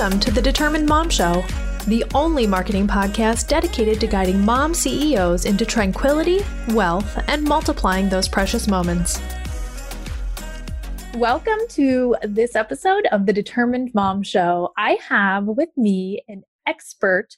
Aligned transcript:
Welcome 0.00 0.20
to 0.20 0.30
the 0.30 0.40
Determined 0.40 0.88
Mom 0.88 1.10
Show, 1.10 1.44
the 1.86 2.06
only 2.14 2.46
marketing 2.46 2.86
podcast 2.86 3.48
dedicated 3.48 4.00
to 4.00 4.06
guiding 4.06 4.42
mom 4.42 4.72
CEOs 4.72 5.44
into 5.44 5.66
tranquility, 5.66 6.40
wealth, 6.70 7.22
and 7.28 7.44
multiplying 7.44 8.08
those 8.08 8.26
precious 8.26 8.66
moments. 8.66 9.20
Welcome 11.16 11.58
to 11.68 12.16
this 12.22 12.56
episode 12.56 13.08
of 13.12 13.26
the 13.26 13.34
Determined 13.34 13.92
Mom 13.92 14.22
Show. 14.22 14.72
I 14.78 14.96
have 15.06 15.44
with 15.44 15.68
me 15.76 16.24
an 16.28 16.44
expert 16.66 17.36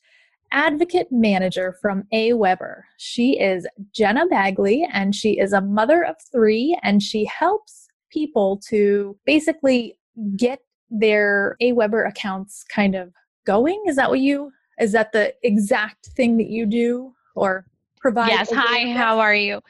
advocate 0.52 1.08
manager 1.10 1.76
from 1.82 2.04
AWeber. 2.14 2.82
She 2.96 3.40
is 3.40 3.66
Jena 3.90 4.26
Bagley, 4.28 4.88
and 4.92 5.16
she 5.16 5.40
is 5.40 5.52
a 5.52 5.60
mother 5.60 6.04
of 6.04 6.14
three, 6.30 6.78
and 6.84 7.02
she 7.02 7.24
helps 7.24 7.88
people 8.12 8.60
to 8.68 9.18
basically 9.26 9.98
get 10.36 10.60
their 10.92 11.56
AWeber 11.62 12.08
accounts 12.08 12.64
kind 12.64 12.94
of 12.94 13.12
going. 13.46 13.82
Is 13.86 13.96
that 13.96 14.10
what 14.10 14.20
you, 14.20 14.52
is 14.78 14.92
that 14.92 15.12
the 15.12 15.34
exact 15.42 16.06
thing 16.16 16.36
that 16.36 16.48
you 16.48 16.66
do 16.66 17.14
or 17.34 17.66
provide? 17.98 18.28
Yes. 18.28 18.50
Hi, 18.52 18.92
how 18.92 19.18
are 19.18 19.34
you? 19.34 19.60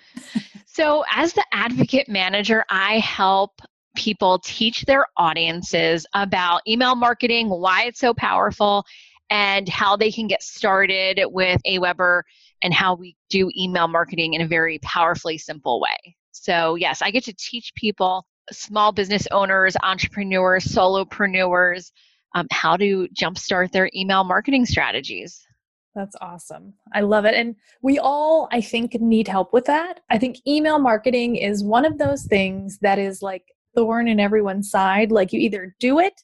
so, 0.66 1.04
as 1.14 1.32
the 1.32 1.44
advocate 1.52 2.08
manager, 2.08 2.64
I 2.68 2.98
help 2.98 3.60
people 3.94 4.40
teach 4.44 4.84
their 4.84 5.06
audiences 5.16 6.06
about 6.14 6.62
email 6.66 6.94
marketing, 6.94 7.48
why 7.48 7.84
it's 7.84 8.00
so 8.00 8.14
powerful, 8.14 8.84
and 9.30 9.68
how 9.68 9.96
they 9.96 10.10
can 10.10 10.26
get 10.26 10.42
started 10.42 11.20
with 11.26 11.60
AWeber 11.66 12.22
and 12.62 12.72
how 12.72 12.94
we 12.94 13.16
do 13.28 13.50
email 13.56 13.88
marketing 13.88 14.34
in 14.34 14.40
a 14.40 14.46
very 14.46 14.78
powerfully 14.80 15.38
simple 15.38 15.80
way. 15.80 16.16
So, 16.32 16.74
yes, 16.74 17.02
I 17.02 17.10
get 17.10 17.24
to 17.24 17.34
teach 17.34 17.72
people 17.74 18.26
small 18.52 18.92
business 18.92 19.26
owners, 19.30 19.76
entrepreneurs, 19.82 20.64
solopreneurs, 20.64 21.90
um, 22.34 22.46
how 22.50 22.76
to 22.76 23.08
jumpstart 23.18 23.72
their 23.72 23.90
email 23.94 24.24
marketing 24.24 24.66
strategies. 24.66 25.46
That's 25.94 26.16
awesome. 26.20 26.72
I 26.94 27.02
love 27.02 27.26
it. 27.26 27.34
And 27.34 27.54
we 27.82 27.98
all, 27.98 28.48
I 28.50 28.62
think, 28.62 28.94
need 29.00 29.28
help 29.28 29.52
with 29.52 29.66
that. 29.66 30.00
I 30.08 30.18
think 30.18 30.38
email 30.46 30.78
marketing 30.78 31.36
is 31.36 31.62
one 31.62 31.84
of 31.84 31.98
those 31.98 32.24
things 32.24 32.78
that 32.80 32.98
is 32.98 33.20
like 33.20 33.44
thorn 33.74 34.08
in 34.08 34.18
everyone's 34.18 34.70
side. 34.70 35.12
Like 35.12 35.32
you 35.32 35.40
either 35.40 35.74
do 35.80 35.98
it 35.98 36.14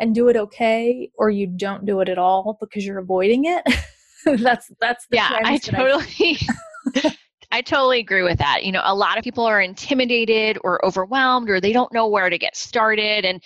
and 0.00 0.14
do 0.14 0.28
it 0.28 0.36
okay, 0.36 1.10
or 1.16 1.30
you 1.30 1.46
don't 1.46 1.86
do 1.86 2.00
it 2.00 2.08
at 2.08 2.18
all 2.18 2.56
because 2.60 2.84
you're 2.84 2.98
avoiding 2.98 3.44
it. 3.44 3.62
that's 4.40 4.70
that's 4.80 5.06
the 5.08 5.16
yeah. 5.16 5.38
I 5.44 5.58
totally. 5.58 6.38
I, 6.96 7.16
I 7.52 7.60
totally 7.60 8.00
agree 8.00 8.22
with 8.22 8.38
that. 8.38 8.64
You 8.64 8.72
know, 8.72 8.80
a 8.82 8.94
lot 8.94 9.18
of 9.18 9.24
people 9.24 9.44
are 9.44 9.60
intimidated 9.60 10.58
or 10.64 10.82
overwhelmed 10.84 11.50
or 11.50 11.60
they 11.60 11.72
don't 11.72 11.92
know 11.92 12.08
where 12.08 12.30
to 12.30 12.38
get 12.38 12.56
started. 12.56 13.26
And 13.26 13.42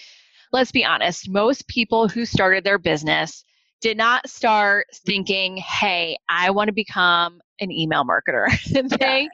let's 0.53 0.71
be 0.71 0.85
honest, 0.85 1.29
most 1.29 1.67
people 1.67 2.09
who 2.09 2.25
started 2.25 2.63
their 2.63 2.79
business 2.79 3.45
did 3.81 3.97
not 3.97 4.29
start 4.29 4.87
thinking, 5.05 5.57
hey, 5.57 6.17
I 6.29 6.51
want 6.51 6.69
to 6.69 6.73
become 6.73 7.41
an 7.61 7.73
email 7.73 8.05
marketer. 8.05 8.47
they 9.01 9.29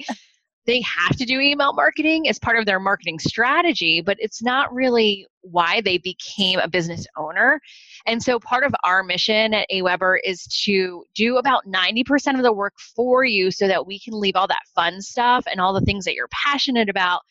they 0.64 0.80
have 0.80 1.16
to 1.16 1.24
do 1.24 1.40
email 1.40 1.72
marketing 1.72 2.28
as 2.28 2.38
part 2.38 2.58
of 2.58 2.66
their 2.66 2.80
marketing 2.80 3.18
strategy, 3.18 4.00
but 4.00 4.16
it's 4.20 4.42
not 4.42 4.72
really 4.72 5.26
why 5.42 5.80
they 5.80 5.98
became 5.98 6.60
a 6.60 6.68
business 6.68 7.06
owner. 7.16 7.60
And 8.06 8.22
so 8.22 8.38
part 8.38 8.64
of 8.64 8.74
our 8.84 9.02
mission 9.02 9.54
at 9.54 9.68
AWeber 9.72 10.18
is 10.24 10.44
to 10.64 11.04
do 11.14 11.36
about 11.36 11.66
90% 11.66 12.36
of 12.36 12.42
the 12.42 12.52
work 12.52 12.74
for 12.96 13.24
you 13.24 13.50
so 13.50 13.68
that 13.68 13.86
we 13.86 13.98
can 13.98 14.18
leave 14.18 14.36
all 14.36 14.48
that 14.48 14.62
fun 14.74 15.00
stuff 15.00 15.44
and 15.50 15.60
all 15.60 15.72
the 15.72 15.80
things 15.80 16.04
that 16.04 16.14
you're 16.14 16.28
passionate 16.30 16.88
about 16.88 17.22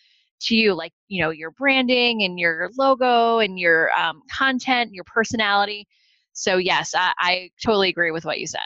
to 0.41 0.55
you, 0.55 0.73
like, 0.73 0.93
you 1.07 1.21
know, 1.21 1.29
your 1.29 1.51
branding 1.51 2.23
and 2.23 2.39
your 2.39 2.69
logo 2.77 3.39
and 3.39 3.59
your 3.59 3.91
um, 3.97 4.21
content, 4.35 4.93
your 4.93 5.03
personality. 5.03 5.87
So 6.33 6.57
yes, 6.57 6.93
I, 6.95 7.13
I 7.19 7.49
totally 7.63 7.89
agree 7.89 8.11
with 8.11 8.25
what 8.25 8.39
you 8.39 8.47
said. 8.47 8.61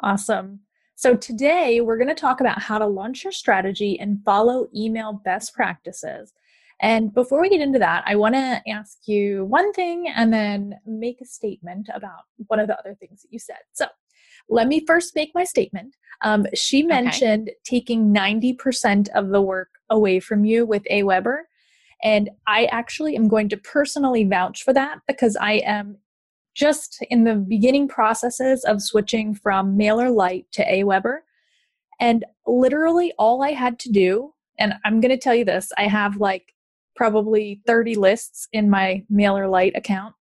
Awesome. 0.00 0.60
So, 0.98 1.14
today 1.14 1.82
we're 1.82 1.98
going 1.98 2.08
to 2.08 2.14
talk 2.14 2.40
about 2.40 2.62
how 2.62 2.78
to 2.78 2.86
launch 2.86 3.22
your 3.22 3.32
strategy 3.32 3.98
and 4.00 4.24
follow 4.24 4.68
email 4.74 5.12
best 5.12 5.54
practices. 5.54 6.32
And 6.80 7.12
before 7.14 7.40
we 7.40 7.48
get 7.48 7.60
into 7.60 7.78
that, 7.78 8.04
I 8.06 8.16
want 8.16 8.34
to 8.34 8.62
ask 8.68 8.98
you 9.06 9.46
one 9.46 9.72
thing 9.72 10.12
and 10.14 10.32
then 10.32 10.74
make 10.86 11.20
a 11.20 11.26
statement 11.26 11.88
about 11.94 12.24
one 12.48 12.60
of 12.60 12.66
the 12.66 12.78
other 12.78 12.94
things 12.94 13.22
that 13.22 13.28
you 13.32 13.38
said. 13.38 13.60
So, 13.72 13.86
let 14.48 14.68
me 14.68 14.84
first 14.86 15.14
make 15.14 15.32
my 15.34 15.44
statement. 15.44 15.96
Um, 16.22 16.46
she 16.54 16.82
mentioned 16.82 17.48
okay. 17.48 17.56
taking 17.64 18.14
90% 18.14 19.08
of 19.10 19.30
the 19.30 19.40
work 19.40 19.68
away 19.90 20.20
from 20.20 20.44
you 20.44 20.64
with 20.64 20.84
AWeber. 20.90 21.42
And 22.02 22.30
I 22.46 22.66
actually 22.66 23.16
am 23.16 23.28
going 23.28 23.48
to 23.48 23.56
personally 23.56 24.24
vouch 24.24 24.62
for 24.62 24.72
that 24.72 24.98
because 25.08 25.36
I 25.36 25.54
am 25.64 25.98
just 26.54 27.04
in 27.10 27.24
the 27.24 27.34
beginning 27.34 27.88
processes 27.88 28.64
of 28.64 28.82
switching 28.82 29.34
from 29.34 29.76
MailerLite 29.76 30.46
to 30.52 30.64
AWeber. 30.64 31.18
And 32.00 32.24
literally 32.46 33.12
all 33.18 33.42
I 33.42 33.52
had 33.52 33.78
to 33.80 33.92
do, 33.92 34.32
and 34.58 34.74
I'm 34.84 35.00
going 35.00 35.10
to 35.10 35.18
tell 35.18 35.34
you 35.34 35.44
this, 35.44 35.70
I 35.76 35.88
have 35.88 36.16
like 36.16 36.54
probably 36.96 37.60
30 37.66 37.94
lists 37.94 38.48
in 38.52 38.70
my 38.70 39.04
mailer 39.08 39.44
MailerLite 39.44 39.76
account. 39.76 40.14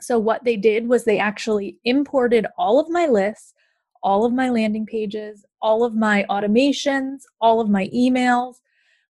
So 0.00 0.18
what 0.18 0.44
they 0.44 0.56
did 0.56 0.88
was 0.88 1.04
they 1.04 1.18
actually 1.18 1.78
imported 1.84 2.46
all 2.58 2.80
of 2.80 2.88
my 2.88 3.06
lists, 3.06 3.54
all 4.02 4.24
of 4.24 4.32
my 4.32 4.50
landing 4.50 4.86
pages, 4.86 5.44
all 5.60 5.84
of 5.84 5.94
my 5.94 6.26
automations, 6.28 7.20
all 7.40 7.60
of 7.60 7.68
my 7.68 7.88
emails, 7.94 8.56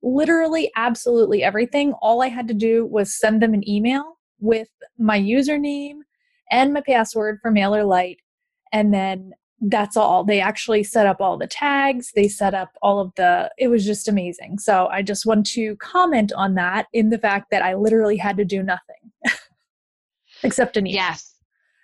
literally 0.02 0.70
absolutely 0.76 1.44
everything. 1.44 1.92
All 2.02 2.22
I 2.22 2.28
had 2.28 2.48
to 2.48 2.54
do 2.54 2.86
was 2.86 3.16
send 3.16 3.40
them 3.40 3.54
an 3.54 3.68
email 3.68 4.18
with 4.40 4.68
my 4.98 5.18
username 5.18 5.98
and 6.50 6.72
my 6.72 6.80
password 6.80 7.38
for 7.40 7.52
MailerLite. 7.52 8.16
And 8.72 8.92
then 8.92 9.32
that's 9.60 9.96
all. 9.96 10.24
They 10.24 10.40
actually 10.40 10.82
set 10.82 11.06
up 11.06 11.20
all 11.20 11.36
the 11.36 11.46
tags, 11.46 12.12
they 12.14 12.28
set 12.28 12.54
up 12.54 12.70
all 12.82 13.00
of 13.00 13.12
the, 13.16 13.50
it 13.58 13.68
was 13.68 13.84
just 13.84 14.08
amazing. 14.08 14.58
So 14.58 14.86
I 14.86 15.02
just 15.02 15.26
want 15.26 15.46
to 15.48 15.76
comment 15.76 16.32
on 16.32 16.54
that 16.54 16.86
in 16.92 17.10
the 17.10 17.18
fact 17.18 17.50
that 17.50 17.62
I 17.62 17.74
literally 17.74 18.16
had 18.16 18.36
to 18.38 18.44
do 18.44 18.62
nothing 18.62 19.12
except 20.42 20.76
an 20.76 20.86
email. 20.86 20.96
Yes, 20.96 21.34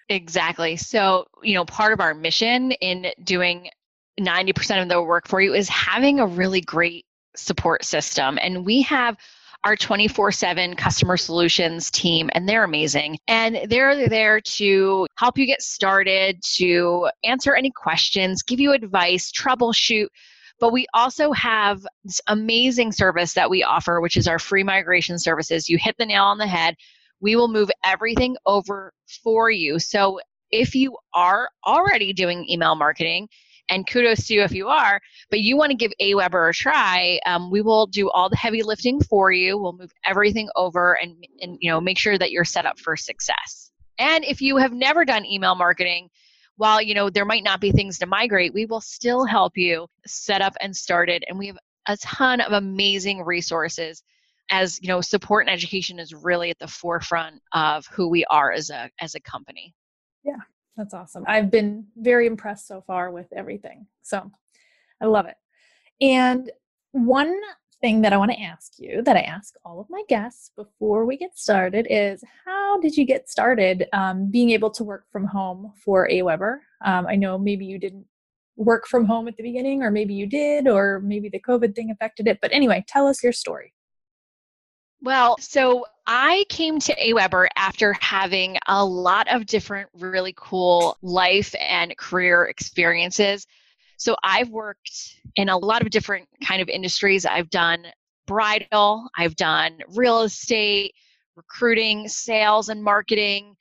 exactly. 0.08 0.76
So, 0.76 1.26
you 1.42 1.54
know, 1.54 1.64
part 1.64 1.92
of 1.92 2.00
our 2.00 2.14
mission 2.14 2.72
in 2.72 3.08
doing 3.22 3.68
90% 4.18 4.82
of 4.82 4.88
the 4.88 5.02
work 5.02 5.28
for 5.28 5.40
you 5.40 5.52
is 5.52 5.68
having 5.68 6.20
a 6.20 6.26
really 6.26 6.62
great 6.62 7.04
support 7.36 7.84
system. 7.84 8.38
And 8.40 8.64
we 8.64 8.82
have 8.82 9.18
our 9.66 9.74
24 9.74 10.30
7 10.30 10.76
customer 10.76 11.16
solutions 11.16 11.90
team, 11.90 12.30
and 12.34 12.48
they're 12.48 12.62
amazing. 12.62 13.18
And 13.26 13.58
they're 13.68 14.08
there 14.08 14.40
to 14.40 15.08
help 15.16 15.36
you 15.36 15.44
get 15.44 15.60
started, 15.60 16.40
to 16.54 17.08
answer 17.24 17.52
any 17.52 17.72
questions, 17.72 18.44
give 18.44 18.60
you 18.60 18.72
advice, 18.72 19.32
troubleshoot. 19.32 20.06
But 20.60 20.72
we 20.72 20.86
also 20.94 21.32
have 21.32 21.84
this 22.04 22.20
amazing 22.28 22.92
service 22.92 23.34
that 23.34 23.50
we 23.50 23.64
offer, 23.64 24.00
which 24.00 24.16
is 24.16 24.28
our 24.28 24.38
free 24.38 24.62
migration 24.62 25.18
services. 25.18 25.68
You 25.68 25.78
hit 25.78 25.96
the 25.98 26.06
nail 26.06 26.22
on 26.22 26.38
the 26.38 26.46
head. 26.46 26.76
We 27.18 27.34
will 27.34 27.48
move 27.48 27.68
everything 27.84 28.36
over 28.46 28.92
for 29.24 29.50
you. 29.50 29.80
So 29.80 30.20
if 30.52 30.76
you 30.76 30.96
are 31.12 31.48
already 31.66 32.12
doing 32.12 32.48
email 32.48 32.76
marketing, 32.76 33.28
and 33.68 33.86
kudos 33.86 34.26
to 34.26 34.34
you 34.34 34.42
if 34.42 34.52
you 34.52 34.68
are, 34.68 35.00
but 35.30 35.40
you 35.40 35.56
want 35.56 35.70
to 35.70 35.76
give 35.76 35.92
AWeber 36.00 36.50
a 36.50 36.52
try, 36.52 37.18
um, 37.26 37.50
we 37.50 37.62
will 37.62 37.86
do 37.86 38.10
all 38.10 38.28
the 38.28 38.36
heavy 38.36 38.62
lifting 38.62 39.00
for 39.00 39.32
you. 39.32 39.58
We'll 39.58 39.76
move 39.76 39.92
everything 40.04 40.48
over 40.56 40.94
and, 40.94 41.26
and 41.40 41.58
you 41.60 41.70
know 41.70 41.80
make 41.80 41.98
sure 41.98 42.18
that 42.18 42.30
you're 42.30 42.44
set 42.44 42.66
up 42.66 42.78
for 42.78 42.96
success. 42.96 43.70
And 43.98 44.24
if 44.24 44.40
you 44.40 44.56
have 44.58 44.72
never 44.72 45.04
done 45.04 45.24
email 45.24 45.54
marketing, 45.54 46.08
while 46.56 46.80
you 46.80 46.94
know 46.94 47.10
there 47.10 47.24
might 47.24 47.44
not 47.44 47.60
be 47.60 47.72
things 47.72 47.98
to 47.98 48.06
migrate, 48.06 48.54
we 48.54 48.66
will 48.66 48.80
still 48.80 49.24
help 49.24 49.56
you 49.56 49.86
set 50.06 50.42
up 50.42 50.54
and 50.60 50.76
start 50.76 51.08
it. 51.08 51.24
And 51.28 51.38
we 51.38 51.48
have 51.48 51.58
a 51.88 51.96
ton 51.98 52.40
of 52.40 52.52
amazing 52.52 53.22
resources 53.22 54.02
as 54.50 54.80
you 54.80 54.88
know 54.88 55.00
support 55.00 55.46
and 55.46 55.52
education 55.52 55.98
is 55.98 56.14
really 56.14 56.50
at 56.50 56.58
the 56.58 56.68
forefront 56.68 57.40
of 57.52 57.86
who 57.86 58.08
we 58.08 58.24
are 58.26 58.52
as 58.52 58.70
a 58.70 58.90
as 59.00 59.14
a 59.14 59.20
company 59.20 59.74
yeah 60.24 60.36
that's 60.76 60.94
awesome. 60.94 61.24
I've 61.26 61.50
been 61.50 61.86
very 61.96 62.26
impressed 62.26 62.66
so 62.66 62.82
far 62.86 63.10
with 63.10 63.26
everything. 63.32 63.86
So 64.02 64.30
I 65.00 65.06
love 65.06 65.26
it. 65.26 65.36
And 66.00 66.50
one 66.92 67.34
thing 67.80 68.02
that 68.02 68.12
I 68.12 68.16
want 68.16 68.30
to 68.32 68.40
ask 68.40 68.74
you 68.78 69.02
that 69.02 69.16
I 69.16 69.20
ask 69.20 69.54
all 69.64 69.80
of 69.80 69.86
my 69.90 70.02
guests 70.08 70.50
before 70.56 71.04
we 71.04 71.16
get 71.16 71.38
started 71.38 71.86
is 71.90 72.22
how 72.44 72.80
did 72.80 72.96
you 72.96 73.04
get 73.04 73.28
started 73.28 73.86
um, 73.92 74.30
being 74.30 74.50
able 74.50 74.70
to 74.70 74.84
work 74.84 75.04
from 75.10 75.26
home 75.26 75.72
for 75.84 76.08
AWeber? 76.08 76.58
Um, 76.84 77.06
I 77.06 77.16
know 77.16 77.38
maybe 77.38 77.66
you 77.66 77.78
didn't 77.78 78.06
work 78.56 78.86
from 78.86 79.04
home 79.04 79.28
at 79.28 79.36
the 79.36 79.42
beginning, 79.42 79.82
or 79.82 79.90
maybe 79.90 80.14
you 80.14 80.26
did, 80.26 80.66
or 80.66 81.00
maybe 81.00 81.28
the 81.28 81.40
COVID 81.40 81.74
thing 81.74 81.90
affected 81.90 82.26
it. 82.26 82.38
But 82.40 82.52
anyway, 82.52 82.84
tell 82.88 83.06
us 83.06 83.22
your 83.22 83.32
story. 83.32 83.74
Well, 85.02 85.36
so 85.38 85.84
I 86.06 86.44
came 86.48 86.78
to 86.80 86.94
AWeber 86.96 87.48
after 87.56 87.92
having 87.94 88.56
a 88.66 88.84
lot 88.84 89.32
of 89.32 89.46
different 89.46 89.88
really 89.94 90.34
cool 90.36 90.96
life 91.02 91.54
and 91.60 91.96
career 91.96 92.44
experiences. 92.44 93.46
So 93.98 94.16
I've 94.22 94.50
worked 94.50 95.16
in 95.36 95.48
a 95.48 95.56
lot 95.56 95.82
of 95.82 95.90
different 95.90 96.28
kind 96.44 96.60
of 96.62 96.68
industries. 96.68 97.26
I've 97.26 97.50
done 97.50 97.86
bridal, 98.26 99.08
I've 99.16 99.36
done 99.36 99.78
real 99.94 100.22
estate, 100.22 100.94
recruiting, 101.36 102.08
sales 102.08 102.68
and 102.68 102.82
marketing, 102.82 103.54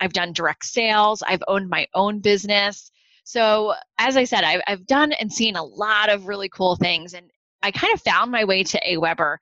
I've 0.00 0.12
done 0.12 0.32
direct 0.32 0.64
sales, 0.64 1.22
I've 1.22 1.42
owned 1.48 1.68
my 1.68 1.86
own 1.94 2.20
business. 2.20 2.90
So, 3.24 3.74
as 3.98 4.16
I 4.16 4.24
said, 4.24 4.42
I've, 4.42 4.62
I've 4.66 4.86
done 4.86 5.12
and 5.12 5.32
seen 5.32 5.56
a 5.56 5.64
lot 5.64 6.08
of 6.10 6.26
really 6.26 6.48
cool 6.48 6.76
things. 6.76 7.14
And 7.14 7.30
I 7.62 7.70
kind 7.70 7.92
of 7.92 8.00
found 8.00 8.30
my 8.30 8.44
way 8.44 8.62
to 8.64 8.80
AWeber. 8.80 9.36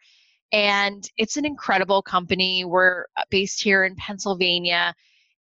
And 0.52 1.08
it's 1.16 1.36
an 1.36 1.44
incredible 1.44 2.02
company. 2.02 2.64
We're 2.64 3.06
uh, 3.16 3.24
based 3.30 3.62
here 3.62 3.84
in 3.84 3.96
Pennsylvania. 3.96 4.94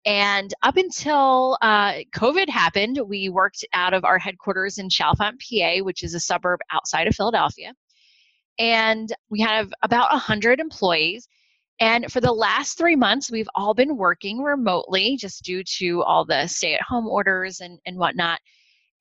And 0.05 0.53
up 0.63 0.75
until 0.77 1.57
uh, 1.61 2.00
COVID 2.15 2.50
happened, 2.50 3.00
we 3.05 3.29
worked 3.29 3.65
out 3.73 3.94
of 3.94 4.03
our 4.03 4.19
headquarters 4.19 4.77
in 4.77 4.89
Chalfont, 4.89 5.39
PA, 5.39 5.83
which 5.83 6.03
is 6.03 6.13
a 6.13 6.19
suburb 6.19 6.59
outside 6.71 7.07
of 7.07 7.15
Philadelphia. 7.15 7.73
And 8.59 9.13
we 9.29 9.41
have 9.41 9.71
about 9.81 10.11
100 10.11 10.59
employees. 10.59 11.27
And 11.79 12.11
for 12.11 12.21
the 12.21 12.31
last 12.31 12.77
three 12.77 12.95
months, 12.95 13.31
we've 13.31 13.49
all 13.56 13.73
been 13.73 13.97
working 13.97 14.41
remotely 14.41 15.17
just 15.17 15.44
due 15.44 15.63
to 15.79 16.03
all 16.03 16.25
the 16.25 16.47
stay 16.47 16.73
at 16.75 16.81
home 16.81 17.07
orders 17.07 17.61
and, 17.61 17.79
and 17.85 17.97
whatnot. 17.97 18.39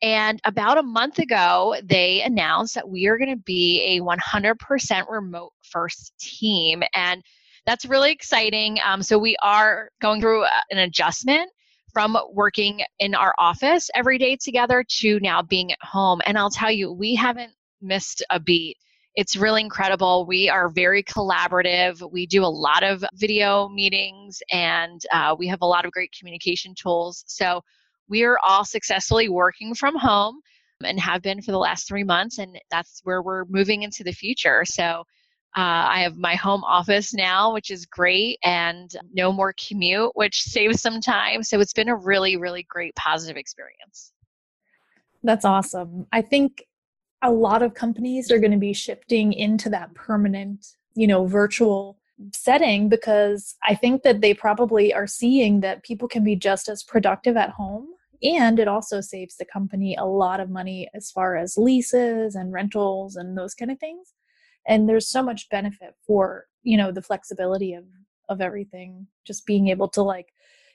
And 0.03 0.41
about 0.45 0.79
a 0.79 0.83
month 0.83 1.21
ago, 1.21 1.77
they 1.85 2.23
announced 2.23 2.75
that 2.75 2.89
we 2.89 3.07
are 3.07 3.17
going 3.17 3.31
to 3.31 3.43
be 3.45 3.97
a 3.97 4.01
100% 4.01 5.09
remote 5.09 5.53
first 5.63 6.13
team. 6.19 6.83
And 6.95 7.23
that's 7.67 7.85
really 7.85 8.11
exciting. 8.11 8.79
Um, 8.85 9.03
so 9.03 9.17
we 9.17 9.37
are 9.43 9.91
going 10.01 10.21
through 10.21 10.45
an 10.71 10.79
adjustment 10.79 11.49
from 11.93 12.19
working 12.33 12.83
in 12.99 13.15
our 13.15 13.35
office 13.39 13.91
every 13.95 14.19
day 14.19 14.37
together 14.37 14.85
to 14.89 15.21
now 15.21 15.43
being 15.43 15.71
at 15.71 15.79
home. 15.83 16.21
And 16.27 16.37
I'll 16.37 16.51
tell 16.51 16.73
you, 16.73 16.93
we 16.93 17.15
haven't 17.15 17.53
missed 17.81 18.25
a 18.31 18.41
beat. 18.41 18.79
It's 19.15 19.37
really 19.37 19.61
incredible. 19.61 20.25
We 20.27 20.49
are 20.49 20.71
very 20.71 21.03
collaborative. 21.03 22.11
We 22.11 22.27
do 22.27 22.45
a 22.45 22.47
lot 22.47 22.83
of 22.83 23.05
video 23.15 23.69
meetings 23.69 24.43
and 24.51 25.01
uh, 25.13 25.37
we 25.39 25.47
have 25.49 25.61
a 25.61 25.67
lot 25.67 25.85
of 25.85 25.93
great 25.93 26.15
communication 26.19 26.75
tools. 26.75 27.23
So 27.27 27.63
we 28.09 28.25
are 28.25 28.39
all 28.47 28.65
successfully 28.65 29.29
working 29.29 29.75
from 29.75 29.97
home 29.97 30.41
and 30.85 30.99
have 30.99 31.23
been 31.23 31.41
for 31.41 31.53
the 31.53 31.59
last 31.59 31.87
three 31.87 32.05
months. 32.05 32.39
And 32.39 32.59
that's 32.71 33.01
where 33.05 33.23
we're 33.23 33.45
moving 33.47 33.83
into 33.83 34.05
the 34.05 34.13
future. 34.13 34.65
So 34.65 35.05
uh, 35.55 35.85
I 35.89 36.01
have 36.01 36.17
my 36.17 36.35
home 36.35 36.65
office 36.65 37.13
now, 37.13 37.53
which 37.53 37.71
is 37.71 37.85
great, 37.85 38.39
and 38.43 38.91
no 39.13 39.33
more 39.33 39.55
commute, 39.69 40.13
which 40.15 40.43
saves 40.43 40.81
some 40.81 41.01
time. 41.01 41.43
So 41.43 41.61
it's 41.61 41.75
been 41.75 41.91
a 41.91 41.97
really, 41.97 42.37
really 42.37 42.63
great 42.69 42.95
positive 42.97 43.37
experience. 43.37 44.13
That's 45.23 45.45
awesome. 45.45 46.07
I 46.11 46.23
think 46.23 46.65
a 47.23 47.31
lot 47.31 47.63
of 47.63 47.75
companies 47.75 48.33
are 48.33 48.39
going 48.39 48.53
to 48.53 48.59
be 48.59 48.73
shifting 48.73 49.33
into 49.33 49.69
that 49.71 49.95
permanent, 49.95 50.67
you 50.95 51.07
know, 51.07 51.27
virtual 51.27 51.99
setting 52.33 52.89
because 52.89 53.57
I 53.67 53.75
think 53.75 54.03
that 54.03 54.21
they 54.21 54.35
probably 54.35 54.93
are 54.93 55.07
seeing 55.07 55.61
that 55.61 55.83
people 55.83 56.09
can 56.09 56.25
be 56.25 56.37
just 56.37 56.69
as 56.69 56.83
productive 56.83 57.37
at 57.37 57.51
home 57.51 57.89
and 58.23 58.59
it 58.61 58.69
also 58.69 59.01
saves 59.01 59.37
the 59.37 59.45
company 59.45 59.97
a 59.97 60.05
lot 60.05 60.41
of 60.41 60.49
money 60.49 60.89
as 60.95 61.11
far 61.11 61.37
as 61.37 61.57
leases 61.57 62.35
and 62.35 62.53
rentals 62.53 63.17
and 63.17 63.37
those 63.37 63.55
kind 63.55 63.71
of 63.71 63.79
things. 63.81 64.15
And 64.67 64.89
there's 64.89 65.09
so 65.09 65.23
much 65.23 65.49
benefit 65.51 65.95
for 66.07 66.47
you 66.63 66.77
know 66.77 66.93
the 66.93 67.03
flexibility 67.03 67.75
of 67.75 67.85
of 68.29 68.41
everything 68.41 69.07
just 69.27 69.45
being 69.47 69.69
able 69.69 69.89
to 69.89 70.03
like 70.03 70.29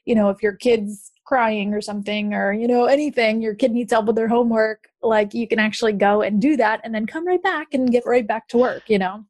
you 0.05 0.13
know 0.13 0.29
if 0.29 0.43
your 0.43 0.53
kids 0.53 1.11
crying 1.25 1.73
or 1.73 1.81
something 1.81 2.33
or 2.33 2.53
you 2.53 2.67
know 2.67 2.85
anything 2.85 3.41
your 3.41 3.55
kid 3.55 3.71
needs 3.71 3.91
help 3.91 4.05
with 4.05 4.15
their 4.15 4.27
homework 4.27 4.89
like 5.01 5.33
you 5.33 5.47
can 5.47 5.59
actually 5.59 5.93
go 5.93 6.21
and 6.21 6.41
do 6.41 6.57
that 6.57 6.81
and 6.83 6.93
then 6.93 7.05
come 7.05 7.25
right 7.25 7.41
back 7.41 7.67
and 7.73 7.91
get 7.91 8.05
right 8.05 8.27
back 8.27 8.47
to 8.47 8.57
work 8.57 8.83
you 8.87 8.99
know 8.99 9.23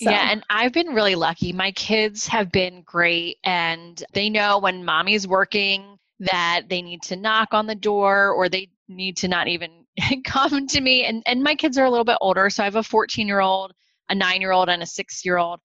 so. 0.00 0.10
Yeah, 0.10 0.30
and 0.30 0.44
I've 0.48 0.72
been 0.72 0.88
really 0.88 1.14
lucky. 1.14 1.52
My 1.52 1.72
kids 1.72 2.26
have 2.28 2.52
been 2.52 2.82
great, 2.82 3.38
and 3.44 4.02
they 4.12 4.30
know 4.30 4.58
when 4.58 4.84
mommy's 4.84 5.26
working 5.26 5.98
that 6.20 6.62
they 6.68 6.82
need 6.82 7.02
to 7.02 7.16
knock 7.16 7.52
on 7.52 7.66
the 7.66 7.74
door 7.74 8.30
or 8.30 8.48
they 8.48 8.68
need 8.88 9.16
to 9.18 9.28
not 9.28 9.48
even 9.48 9.70
come 10.24 10.66
to 10.66 10.80
me 10.80 11.04
and, 11.04 11.22
and 11.26 11.42
my 11.42 11.54
kids 11.54 11.78
are 11.78 11.84
a 11.84 11.90
little 11.90 12.04
bit 12.04 12.18
older 12.20 12.50
so 12.50 12.62
i 12.62 12.64
have 12.64 12.76
a 12.76 12.82
14 12.82 13.26
year 13.26 13.40
old 13.40 13.72
a 14.08 14.14
9 14.14 14.40
year 14.40 14.52
old 14.52 14.68
and 14.68 14.82
a 14.82 14.86
6 14.86 15.24
year 15.24 15.36
old 15.36 15.60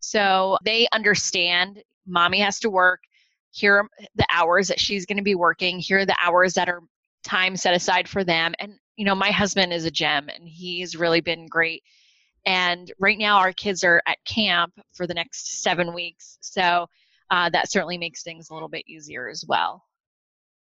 so 0.00 0.56
they 0.64 0.86
understand 0.92 1.82
mommy 2.06 2.40
has 2.40 2.58
to 2.60 2.70
work 2.70 3.00
here 3.50 3.76
are 3.76 3.88
the 4.14 4.26
hours 4.32 4.68
that 4.68 4.80
she's 4.80 5.06
going 5.06 5.16
to 5.18 5.22
be 5.22 5.34
working 5.34 5.78
here 5.78 5.98
are 5.98 6.06
the 6.06 6.16
hours 6.22 6.54
that 6.54 6.68
are 6.68 6.80
time 7.24 7.56
set 7.56 7.74
aside 7.74 8.08
for 8.08 8.24
them 8.24 8.54
and 8.60 8.74
you 8.96 9.04
know 9.04 9.14
my 9.14 9.30
husband 9.30 9.72
is 9.72 9.84
a 9.84 9.90
gem 9.90 10.28
and 10.28 10.48
he's 10.48 10.96
really 10.96 11.20
been 11.20 11.46
great 11.46 11.82
and 12.48 12.92
right 12.98 13.18
now 13.18 13.36
our 13.36 13.52
kids 13.52 13.84
are 13.84 14.02
at 14.06 14.18
camp 14.24 14.72
for 14.92 15.06
the 15.06 15.14
next 15.14 15.62
seven 15.62 15.94
weeks 15.94 16.38
so 16.40 16.86
uh, 17.30 17.48
that 17.50 17.70
certainly 17.70 17.98
makes 17.98 18.22
things 18.22 18.50
a 18.50 18.54
little 18.54 18.68
bit 18.68 18.84
easier 18.88 19.28
as 19.28 19.44
well 19.46 19.84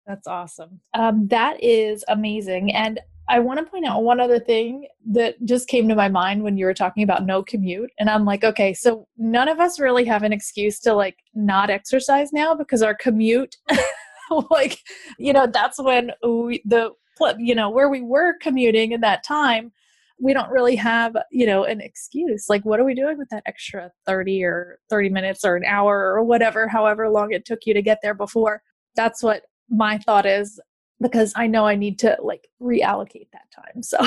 that's 0.06 0.28
awesome. 0.28 0.80
Um, 0.94 1.26
that 1.28 1.62
is 1.62 2.04
amazing. 2.08 2.72
And 2.72 3.00
I 3.28 3.40
want 3.40 3.58
to 3.58 3.66
point 3.66 3.86
out 3.86 4.04
one 4.04 4.20
other 4.20 4.38
thing 4.38 4.86
that 5.06 5.34
just 5.44 5.66
came 5.66 5.88
to 5.88 5.96
my 5.96 6.08
mind 6.08 6.44
when 6.44 6.56
you 6.56 6.64
were 6.64 6.74
talking 6.74 7.02
about 7.02 7.26
no 7.26 7.42
commute. 7.42 7.90
And 7.98 8.08
I'm 8.08 8.24
like, 8.24 8.44
okay, 8.44 8.72
so 8.72 9.08
none 9.16 9.48
of 9.48 9.58
us 9.58 9.80
really 9.80 10.04
have 10.04 10.22
an 10.22 10.32
excuse 10.32 10.78
to 10.80 10.94
like 10.94 11.16
not 11.34 11.70
exercise 11.70 12.32
now 12.32 12.54
because 12.54 12.82
our 12.82 12.94
commute, 12.94 13.56
like, 14.50 14.78
you 15.18 15.32
know, 15.32 15.48
that's 15.48 15.82
when 15.82 16.12
we, 16.22 16.62
the, 16.64 16.92
you 17.38 17.56
know, 17.56 17.70
where 17.70 17.88
we 17.88 18.02
were 18.02 18.34
commuting 18.40 18.92
in 18.92 19.00
that 19.00 19.24
time, 19.24 19.72
we 20.18 20.32
don't 20.32 20.50
really 20.50 20.76
have, 20.76 21.16
you 21.30 21.46
know, 21.46 21.64
an 21.64 21.80
excuse. 21.80 22.48
Like, 22.48 22.64
what 22.64 22.80
are 22.80 22.84
we 22.84 22.94
doing 22.94 23.18
with 23.18 23.28
that 23.30 23.42
extra 23.46 23.90
30 24.06 24.44
or 24.44 24.78
30 24.88 25.10
minutes 25.10 25.44
or 25.44 25.56
an 25.56 25.64
hour 25.64 26.12
or 26.14 26.22
whatever, 26.24 26.68
however 26.68 27.08
long 27.08 27.32
it 27.32 27.44
took 27.44 27.60
you 27.66 27.74
to 27.74 27.82
get 27.82 27.98
there 28.02 28.14
before? 28.14 28.62
That's 28.94 29.22
what 29.22 29.42
my 29.68 29.98
thought 29.98 30.26
is 30.26 30.60
because 31.00 31.32
I 31.36 31.46
know 31.46 31.66
I 31.66 31.74
need 31.74 31.98
to 32.00 32.16
like 32.22 32.48
reallocate 32.62 33.28
that 33.32 33.50
time. 33.54 33.82
So 33.82 33.98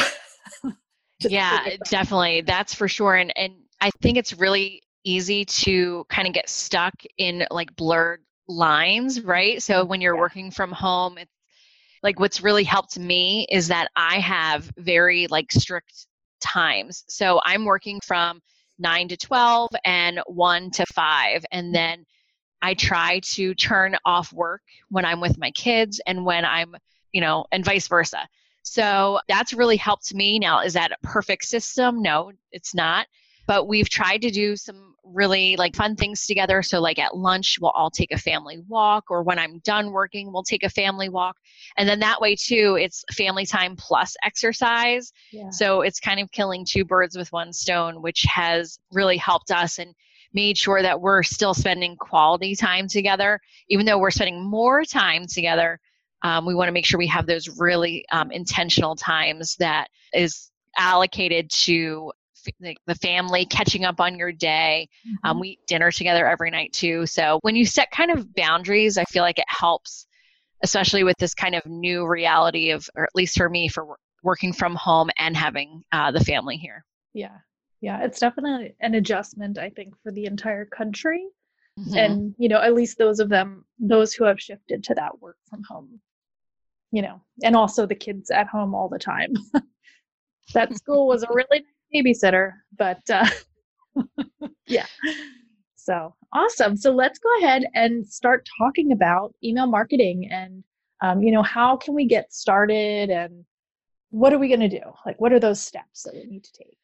yeah, 1.19 1.75
definitely. 1.85 2.41
That's 2.41 2.73
for 2.73 2.88
sure. 2.88 3.15
And 3.15 3.31
and 3.38 3.53
I 3.81 3.91
think 4.01 4.17
it's 4.17 4.33
really 4.33 4.81
easy 5.03 5.45
to 5.45 6.06
kind 6.09 6.27
of 6.27 6.33
get 6.33 6.50
stuck 6.50 6.94
in 7.17 7.45
like 7.51 7.75
blurred 7.75 8.21
lines, 8.47 9.21
right? 9.21 9.61
So 9.61 9.85
when 9.85 10.01
you're 10.01 10.16
yeah. 10.16 10.21
working 10.21 10.51
from 10.51 10.71
home, 10.71 11.18
it's 11.18 11.31
like 12.03 12.19
what's 12.19 12.41
really 12.41 12.63
helped 12.63 12.97
me 12.97 13.45
is 13.49 13.68
that 13.68 13.89
I 13.95 14.19
have 14.19 14.71
very 14.77 15.27
like 15.27 15.51
strict 15.51 16.07
times. 16.39 17.03
So 17.07 17.41
I'm 17.44 17.65
working 17.65 17.99
from 18.01 18.41
9 18.79 19.09
to 19.09 19.18
12 19.18 19.69
and 19.85 20.21
1 20.25 20.71
to 20.71 20.85
5 20.85 21.45
and 21.51 21.75
then 21.75 22.06
I 22.61 22.73
try 22.73 23.19
to 23.19 23.53
turn 23.56 23.95
off 24.06 24.33
work 24.33 24.61
when 24.89 25.06
I'm 25.06 25.21
with 25.21 25.37
my 25.37 25.51
kids 25.51 26.01
and 26.06 26.25
when 26.25 26.45
I'm, 26.45 26.75
you 27.11 27.21
know, 27.21 27.45
and 27.51 27.63
vice 27.63 27.87
versa. 27.87 28.27
So 28.63 29.19
that's 29.27 29.53
really 29.53 29.77
helped 29.77 30.13
me. 30.13 30.39
Now, 30.39 30.61
is 30.61 30.73
that 30.73 30.91
a 30.91 31.07
perfect 31.07 31.45
system? 31.45 32.01
No, 32.01 32.31
it's 32.51 32.75
not. 32.75 33.07
But 33.49 33.68
we've 33.68 33.89
tried 33.89 34.21
to 34.21 34.29
do 34.29 34.56
some 34.56 34.94
really 35.03 35.56
like 35.56 35.75
fun 35.75 35.95
things 35.95 36.27
together. 36.27 36.61
So, 36.61 36.79
like 36.79 36.99
at 36.99 37.18
lunch, 37.18 37.57
we'll 37.59 37.71
all 37.71 37.89
take 37.89 38.11
a 38.11 38.18
family 38.19 38.59
walk, 38.68 39.06
or 39.09 39.23
when 39.23 39.39
I'm 39.39 39.57
done 39.63 39.91
working, 39.91 40.31
we'll 40.31 40.44
take 40.44 40.61
a 40.61 40.69
family 40.69 41.09
walk. 41.09 41.35
And 41.75 41.89
then 41.89 41.99
that 42.01 42.21
way, 42.21 42.35
too, 42.35 42.77
it's 42.79 43.03
family 43.11 43.47
time 43.47 43.75
plus 43.75 44.15
exercise. 44.23 45.11
Yeah. 45.31 45.49
So, 45.49 45.81
it's 45.81 45.99
kind 45.99 46.19
of 46.19 46.29
killing 46.31 46.63
two 46.63 46.85
birds 46.85 47.18
with 47.18 47.31
one 47.31 47.51
stone, 47.51 48.03
which 48.03 48.23
has 48.29 48.77
really 48.91 49.18
helped 49.18 49.49
us. 49.49 49.79
And 49.79 49.95
made 50.31 50.56
sure 50.56 50.83
that 50.83 51.01
we're 51.01 51.23
still 51.23 51.56
spending 51.56 51.95
quality 51.97 52.56
time 52.56 52.87
together. 52.87 53.39
Even 53.68 53.83
though 53.83 53.97
we're 53.97 54.11
spending 54.11 54.47
more 54.47 54.85
time 54.85 55.25
together, 55.25 55.79
um, 56.21 56.45
we 56.45 56.53
want 56.53 56.68
to 56.68 56.71
make 56.71 56.85
sure 56.85 56.99
we 56.99 57.07
have 57.07 57.25
those 57.25 57.49
really 57.57 58.06
um, 58.11 58.29
intentional 58.29 58.95
times 58.95 59.56
that 59.56 59.87
is 60.13 60.51
allocated 60.77 61.49
to 61.49 62.11
f- 62.63 62.75
the 62.85 62.95
family 62.95 63.45
catching 63.45 63.85
up 63.85 63.99
on 63.99 64.18
your 64.18 64.31
day. 64.31 64.87
Um, 65.23 65.31
mm-hmm. 65.33 65.39
we 65.39 65.47
eat 65.49 65.68
dinner 65.68 65.91
together 65.91 66.27
every 66.27 66.51
night 66.51 66.73
too. 66.73 67.06
So 67.06 67.39
when 67.41 67.56
you 67.56 67.65
set 67.65 67.91
kind 67.91 68.11
of 68.11 68.33
boundaries, 68.35 68.97
I 68.97 69.03
feel 69.06 69.23
like 69.23 69.39
it 69.39 69.45
helps, 69.47 70.07
especially 70.63 71.03
with 71.03 71.18
this 71.18 71.33
kind 71.33 71.56
of 71.56 71.65
new 71.65 72.07
reality 72.07 72.71
of, 72.71 72.89
or 72.95 73.03
at 73.03 73.15
least 73.15 73.37
for 73.37 73.49
me, 73.49 73.68
for 73.68 73.95
working 74.23 74.53
from 74.53 74.75
home 74.75 75.09
and 75.18 75.35
having 75.35 75.83
uh, 75.91 76.11
the 76.11 76.23
family 76.23 76.57
here. 76.57 76.83
Yeah, 77.13 77.37
yeah 77.81 78.03
it's 78.03 78.19
definitely 78.19 78.75
an 78.81 78.95
adjustment 78.95 79.57
i 79.57 79.69
think 79.69 79.94
for 80.03 80.11
the 80.11 80.25
entire 80.25 80.65
country 80.65 81.25
mm-hmm. 81.79 81.97
and 81.97 82.35
you 82.37 82.49
know 82.49 82.61
at 82.61 82.73
least 82.73 82.97
those 82.97 83.19
of 83.19 83.29
them 83.29 83.65
those 83.79 84.13
who 84.13 84.23
have 84.25 84.39
shifted 84.39 84.83
to 84.83 84.94
that 84.94 85.19
work 85.21 85.37
from 85.49 85.63
home 85.63 85.99
you 86.91 87.01
know 87.01 87.21
and 87.44 87.56
also 87.56 87.85
the 87.85 87.95
kids 87.95 88.31
at 88.31 88.47
home 88.47 88.73
all 88.73 88.89
the 88.89 88.99
time 88.99 89.33
that 90.53 90.75
school 90.75 91.07
was 91.07 91.23
a 91.23 91.27
really 91.33 91.63
babysitter 91.94 92.54
but 92.78 93.02
uh 93.10 93.26
yeah. 94.68 94.86
So 95.76 96.14
awesome. 96.34 96.78
So 96.78 96.92
let's 96.92 97.19
go 97.19 97.30
ahead 97.40 97.66
and 97.74 98.08
start 98.08 98.48
talking 98.58 98.92
about 98.92 99.34
email 99.44 99.68
marketing 99.68 100.30
and 100.31 100.64
um, 101.02 101.24
you 101.24 101.31
know 101.31 101.44
how 101.44 101.78
can 101.78 101.94
we 101.94 102.06
get 102.06 102.34
started 102.34 103.10
and 103.10 103.46
what 104.12 104.34
are 104.34 104.40
we 104.40 104.48
going 104.48 104.60
to 104.60 104.69
do? 104.69 104.81
Like 105.06 105.19
what 105.19 105.31
are 105.34 105.40
those 105.40 105.62
steps 105.62 106.04
that 106.04 106.14
we 106.14 106.26
need 106.26 106.44
to 106.44 106.54
take? 106.54 106.78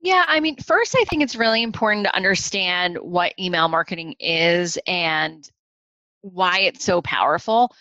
Yeah, 0.00 0.24
I 0.26 0.40
mean, 0.40 0.56
first, 0.56 0.94
I 0.98 1.04
think 1.04 1.22
it's 1.22 1.36
really 1.36 1.62
important 1.62 2.06
to 2.06 2.14
understand 2.14 2.98
what 2.98 3.32
email 3.38 3.68
marketing 3.68 4.16
is 4.20 4.78
and 4.86 5.48
why 6.20 6.60
it's 6.60 6.84
so 6.84 7.00
powerful. 7.00 7.74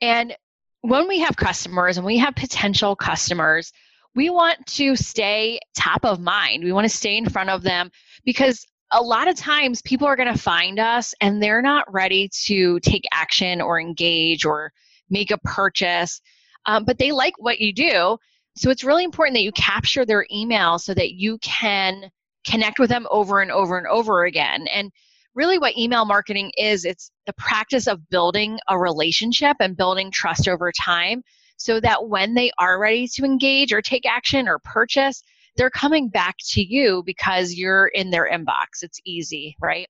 And 0.00 0.36
when 0.82 1.08
we 1.08 1.20
have 1.20 1.36
customers 1.36 1.96
and 1.96 2.06
we 2.06 2.18
have 2.18 2.36
potential 2.36 2.94
customers, 2.94 3.72
we 4.16 4.30
want 4.30 4.66
to 4.66 4.96
stay 4.96 5.60
top 5.76 6.04
of 6.04 6.18
mind. 6.18 6.64
We 6.64 6.72
want 6.72 6.86
to 6.86 6.96
stay 6.96 7.18
in 7.18 7.28
front 7.28 7.50
of 7.50 7.62
them 7.62 7.90
because 8.24 8.66
a 8.90 9.02
lot 9.02 9.28
of 9.28 9.36
times 9.36 9.82
people 9.82 10.06
are 10.06 10.16
going 10.16 10.32
to 10.32 10.40
find 10.40 10.78
us 10.80 11.14
and 11.20 11.40
they're 11.40 11.62
not 11.62 11.92
ready 11.92 12.30
to 12.46 12.80
take 12.80 13.04
action 13.12 13.60
or 13.60 13.78
engage 13.78 14.44
or 14.44 14.72
make 15.10 15.30
a 15.30 15.38
purchase, 15.38 16.20
um, 16.64 16.84
but 16.84 16.98
they 16.98 17.12
like 17.12 17.34
what 17.38 17.60
you 17.60 17.72
do. 17.72 18.16
So 18.56 18.70
it's 18.70 18.84
really 18.84 19.04
important 19.04 19.34
that 19.34 19.42
you 19.42 19.52
capture 19.52 20.06
their 20.06 20.26
email 20.32 20.78
so 20.78 20.94
that 20.94 21.12
you 21.12 21.36
can 21.38 22.10
connect 22.46 22.78
with 22.78 22.88
them 22.88 23.06
over 23.10 23.42
and 23.42 23.50
over 23.50 23.76
and 23.76 23.86
over 23.86 24.24
again. 24.24 24.66
And 24.72 24.90
really, 25.34 25.58
what 25.58 25.76
email 25.76 26.06
marketing 26.06 26.52
is 26.56 26.86
it's 26.86 27.10
the 27.26 27.34
practice 27.34 27.86
of 27.86 28.08
building 28.08 28.58
a 28.68 28.78
relationship 28.78 29.58
and 29.60 29.76
building 29.76 30.10
trust 30.10 30.48
over 30.48 30.72
time 30.72 31.22
so 31.56 31.80
that 31.80 32.08
when 32.08 32.34
they 32.34 32.50
are 32.58 32.78
ready 32.78 33.08
to 33.08 33.24
engage 33.24 33.72
or 33.72 33.82
take 33.82 34.06
action 34.06 34.48
or 34.48 34.58
purchase, 34.58 35.22
they're 35.56 35.70
coming 35.70 36.08
back 36.08 36.36
to 36.50 36.62
you 36.62 37.02
because 37.04 37.54
you're 37.54 37.86
in 37.88 38.10
their 38.10 38.28
inbox. 38.30 38.82
It's 38.82 39.00
easy, 39.04 39.56
right? 39.60 39.88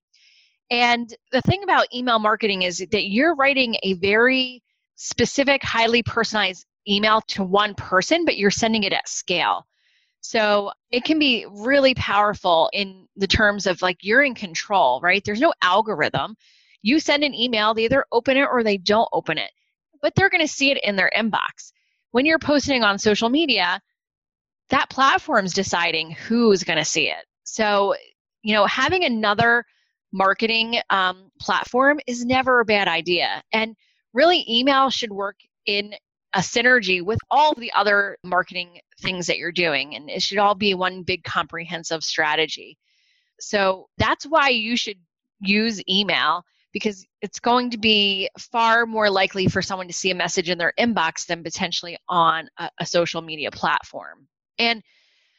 And 0.71 1.09
the 1.33 1.43
thing 1.43 1.63
about 1.63 1.93
email 1.95 2.19
marketing 2.19 2.63
is 2.63 2.79
that 2.79 3.09
you're 3.09 3.35
writing 3.35 3.77
a 3.83 3.95
very 3.95 4.63
specific, 4.97 5.63
highly 5.63 6.03
personalized 6.03 6.67
email 6.89 7.21
to 7.29 7.45
one 7.45 7.75
person, 7.75 8.25
but 8.25 8.37
you're 8.37 8.51
sending 8.51 8.85
it 8.85 8.93
at 8.93 9.09
scale. 9.09 9.67
So 10.21 10.73
it 10.91 11.05
can 11.05 11.19
be 11.19 11.47
really 11.49 11.95
powerful 11.95 12.69
in 12.73 13.07
the 13.17 13.29
terms 13.29 13.67
of 13.67 13.83
like 13.83 13.99
you're 14.03 14.25
in 14.25 14.35
control, 14.35 15.01
right? 15.01 15.23
There's 15.25 15.41
no 15.41 15.53
algorithm. 15.63 16.37
You 16.83 16.99
send 16.99 17.23
an 17.23 17.35
email, 17.35 17.75
they 17.75 17.85
either 17.85 18.07
open 18.11 18.37
it 18.37 18.49
or 18.51 18.63
they 18.63 18.77
don't 18.77 19.09
open 19.13 19.39
it, 19.39 19.51
but 20.07 20.15
they're 20.15 20.31
going 20.31 20.41
to 20.41 20.47
see 20.47 20.71
it 20.71 20.79
in 20.85 20.95
their 20.95 21.11
inbox. 21.17 21.73
When 22.13 22.27
you're 22.27 22.39
posting 22.39 22.85
on 22.85 22.97
social 22.97 23.29
media, 23.29 23.81
that 24.71 24.89
platform's 24.89 25.53
deciding 25.53 26.13
who's 26.13 26.63
going 26.63 26.79
to 26.79 26.85
see 26.85 27.09
it. 27.09 27.25
So, 27.43 27.97
you 28.45 28.55
know, 28.55 28.67
having 28.67 29.03
another 29.03 29.65
marketing 30.13 30.79
um, 30.91 31.33
platform 31.41 31.99
is 32.07 32.25
never 32.25 32.61
a 32.61 32.65
bad 32.65 32.87
idea. 32.87 33.43
And 33.53 33.75
really, 34.15 34.45
email 34.49 34.91
should 34.91 35.11
work 35.11 35.39
in 35.67 35.93
a 36.33 36.39
synergy 36.39 37.03
with 37.03 37.19
all 37.29 37.57
the 37.57 37.73
other 37.73 38.17
marketing 38.23 38.79
things 39.01 39.27
that 39.27 39.39
you're 39.39 39.51
doing. 39.51 39.97
And 39.97 40.09
it 40.09 40.23
should 40.23 40.39
all 40.39 40.55
be 40.55 40.73
one 40.75 41.03
big 41.03 41.25
comprehensive 41.25 42.05
strategy. 42.05 42.79
So 43.41 43.89
that's 43.99 44.25
why 44.25 44.51
you 44.51 44.77
should 44.77 44.99
use 45.41 45.83
email 45.89 46.45
because 46.77 47.07
it's 47.23 47.41
going 47.41 47.71
to 47.71 47.79
be 47.79 48.29
far 48.39 48.85
more 48.85 49.09
likely 49.09 49.47
for 49.47 49.63
someone 49.63 49.87
to 49.87 49.95
see 49.95 50.11
a 50.11 50.15
message 50.15 50.51
in 50.51 50.59
their 50.59 50.75
inbox 50.79 51.25
than 51.25 51.43
potentially 51.43 51.97
on 52.07 52.51
a, 52.59 52.69
a 52.81 52.85
social 52.85 53.23
media 53.23 53.51
platform. 53.51 54.29
And 54.59 54.83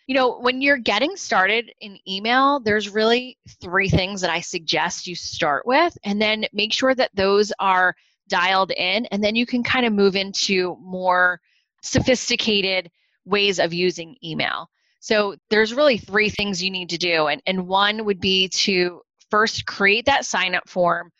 you 0.08 0.16
know, 0.16 0.40
when 0.40 0.64
you're 0.64 0.80
getting 0.80 1.16
started 1.16 1.72
in 1.80 2.00
email, 2.08 2.60
there's 2.60 2.90
really 2.90 3.38
three 3.62 3.88
things 3.88 4.22
that 4.22 4.32
I 4.32 4.40
suggest 4.40 5.06
you 5.06 5.14
start 5.14 5.68
with, 5.68 5.96
and 6.04 6.20
then 6.20 6.46
make 6.54 6.74
sure 6.74 6.96
that 6.96 7.12
those 7.14 7.54
are 7.60 7.94
dialed 8.28 8.72
in, 8.72 9.06
and 9.06 9.24
then 9.24 9.36
you 9.36 9.46
can 9.46 9.62
kind 9.62 9.86
of 9.86 9.94
move 9.94 10.16
into 10.16 10.76
more 10.82 11.40
sophisticated 11.84 12.90
ways 13.26 13.60
of 13.60 13.76
using 13.76 14.16
email. 14.24 14.72
So 15.02 15.36
there's 15.52 15.76
really 15.76 16.00
three 16.00 16.30
things 16.30 16.64
you 16.64 16.72
need 16.72 16.90
to 16.90 16.98
do, 16.98 17.28
and, 17.28 17.44
and 17.46 17.68
one 17.68 18.06
would 18.06 18.20
be 18.20 18.50
to 18.50 19.02
first 19.30 19.68
create 19.68 20.06
that 20.06 20.26
sign 20.26 20.56
up 20.56 20.68
form 20.68 21.12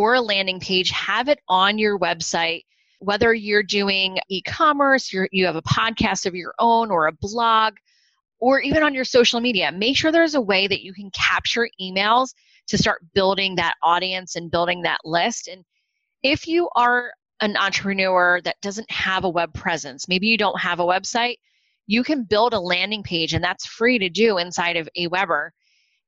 or 0.00 0.14
a 0.14 0.20
landing 0.20 0.60
page, 0.60 0.90
have 0.90 1.28
it 1.28 1.40
on 1.48 1.78
your 1.78 1.98
website 1.98 2.62
whether 3.00 3.32
you're 3.32 3.62
doing 3.62 4.18
e-commerce, 4.28 5.12
you 5.12 5.26
you 5.32 5.46
have 5.46 5.56
a 5.56 5.62
podcast 5.62 6.26
of 6.26 6.34
your 6.34 6.54
own 6.58 6.90
or 6.90 7.06
a 7.06 7.12
blog, 7.12 7.74
or 8.38 8.60
even 8.60 8.82
on 8.82 8.94
your 8.94 9.04
social 9.04 9.40
media, 9.40 9.72
make 9.72 9.96
sure 9.96 10.12
there's 10.12 10.34
a 10.34 10.40
way 10.40 10.66
that 10.66 10.82
you 10.82 10.92
can 10.92 11.10
capture 11.10 11.68
emails 11.80 12.34
to 12.68 12.78
start 12.78 13.02
building 13.14 13.56
that 13.56 13.74
audience 13.82 14.36
and 14.36 14.50
building 14.50 14.82
that 14.82 15.00
list. 15.04 15.48
And 15.48 15.64
if 16.22 16.46
you 16.46 16.68
are 16.76 17.10
an 17.40 17.56
entrepreneur 17.56 18.40
that 18.42 18.60
doesn't 18.60 18.90
have 18.90 19.24
a 19.24 19.30
web 19.30 19.52
presence, 19.54 20.06
maybe 20.06 20.26
you 20.26 20.36
don't 20.36 20.60
have 20.60 20.78
a 20.78 20.84
website, 20.84 21.36
you 21.86 22.04
can 22.04 22.24
build 22.24 22.52
a 22.52 22.60
landing 22.60 23.02
page 23.02 23.32
and 23.32 23.42
that's 23.42 23.66
free 23.66 23.98
to 23.98 24.10
do 24.10 24.36
inside 24.36 24.76
of 24.76 24.88
Aweber. 24.96 25.50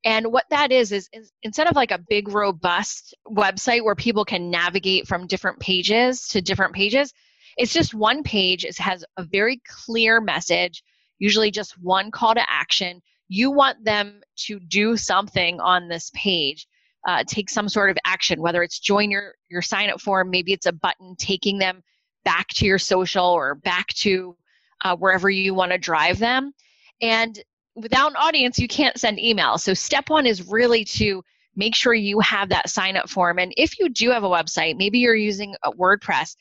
And 0.04 0.32
what 0.32 0.46
that 0.50 0.72
is, 0.72 0.90
is, 0.90 1.08
is 1.12 1.32
instead 1.42 1.68
of 1.68 1.76
like 1.76 1.92
a 1.92 1.98
big 2.08 2.28
robust 2.28 3.14
website 3.28 3.84
where 3.84 3.94
people 3.94 4.24
can 4.24 4.50
navigate 4.50 5.06
from 5.06 5.26
different 5.26 5.60
pages 5.60 6.26
to 6.28 6.40
different 6.40 6.74
pages, 6.74 7.12
it's 7.56 7.72
just 7.72 7.94
one 7.94 8.22
page. 8.22 8.64
It 8.64 8.78
has 8.78 9.04
a 9.16 9.24
very 9.24 9.60
clear 9.68 10.20
message, 10.20 10.82
usually 11.18 11.50
just 11.50 11.78
one 11.78 12.10
call 12.10 12.34
to 12.34 12.50
action. 12.50 13.00
You 13.28 13.50
want 13.50 13.84
them 13.84 14.22
to 14.46 14.58
do 14.60 14.96
something 14.96 15.60
on 15.60 15.88
this 15.88 16.10
page, 16.14 16.66
uh, 17.06 17.22
take 17.26 17.48
some 17.48 17.68
sort 17.68 17.90
of 17.90 17.98
action, 18.04 18.40
whether 18.40 18.62
it's 18.62 18.80
join 18.80 19.10
your, 19.10 19.34
your 19.50 19.62
sign 19.62 19.90
up 19.90 20.00
form, 20.00 20.30
maybe 20.30 20.52
it's 20.52 20.66
a 20.66 20.72
button 20.72 21.14
taking 21.16 21.58
them 21.58 21.82
back 22.24 22.48
to 22.48 22.66
your 22.66 22.78
social 22.78 23.26
or 23.26 23.54
back 23.54 23.88
to 23.88 24.36
uh, 24.84 24.96
wherever 24.96 25.30
you 25.30 25.54
want 25.54 25.72
to 25.72 25.78
drive 25.78 26.18
them. 26.18 26.52
And 27.00 27.38
without 27.74 28.10
an 28.10 28.16
audience, 28.16 28.58
you 28.58 28.68
can't 28.68 28.98
send 28.98 29.18
email. 29.18 29.58
So 29.58 29.74
step 29.74 30.10
one 30.10 30.26
is 30.26 30.48
really 30.48 30.84
to 30.84 31.22
make 31.56 31.74
sure 31.74 31.94
you 31.94 32.20
have 32.20 32.48
that 32.48 32.70
sign 32.70 32.96
up 32.96 33.08
form. 33.08 33.38
And 33.38 33.52
if 33.56 33.78
you 33.78 33.88
do 33.88 34.10
have 34.10 34.24
a 34.24 34.28
website, 34.28 34.76
maybe 34.76 34.98
you're 34.98 35.14
using 35.14 35.54
uh, 35.62 35.70
WordPress, 35.72 36.34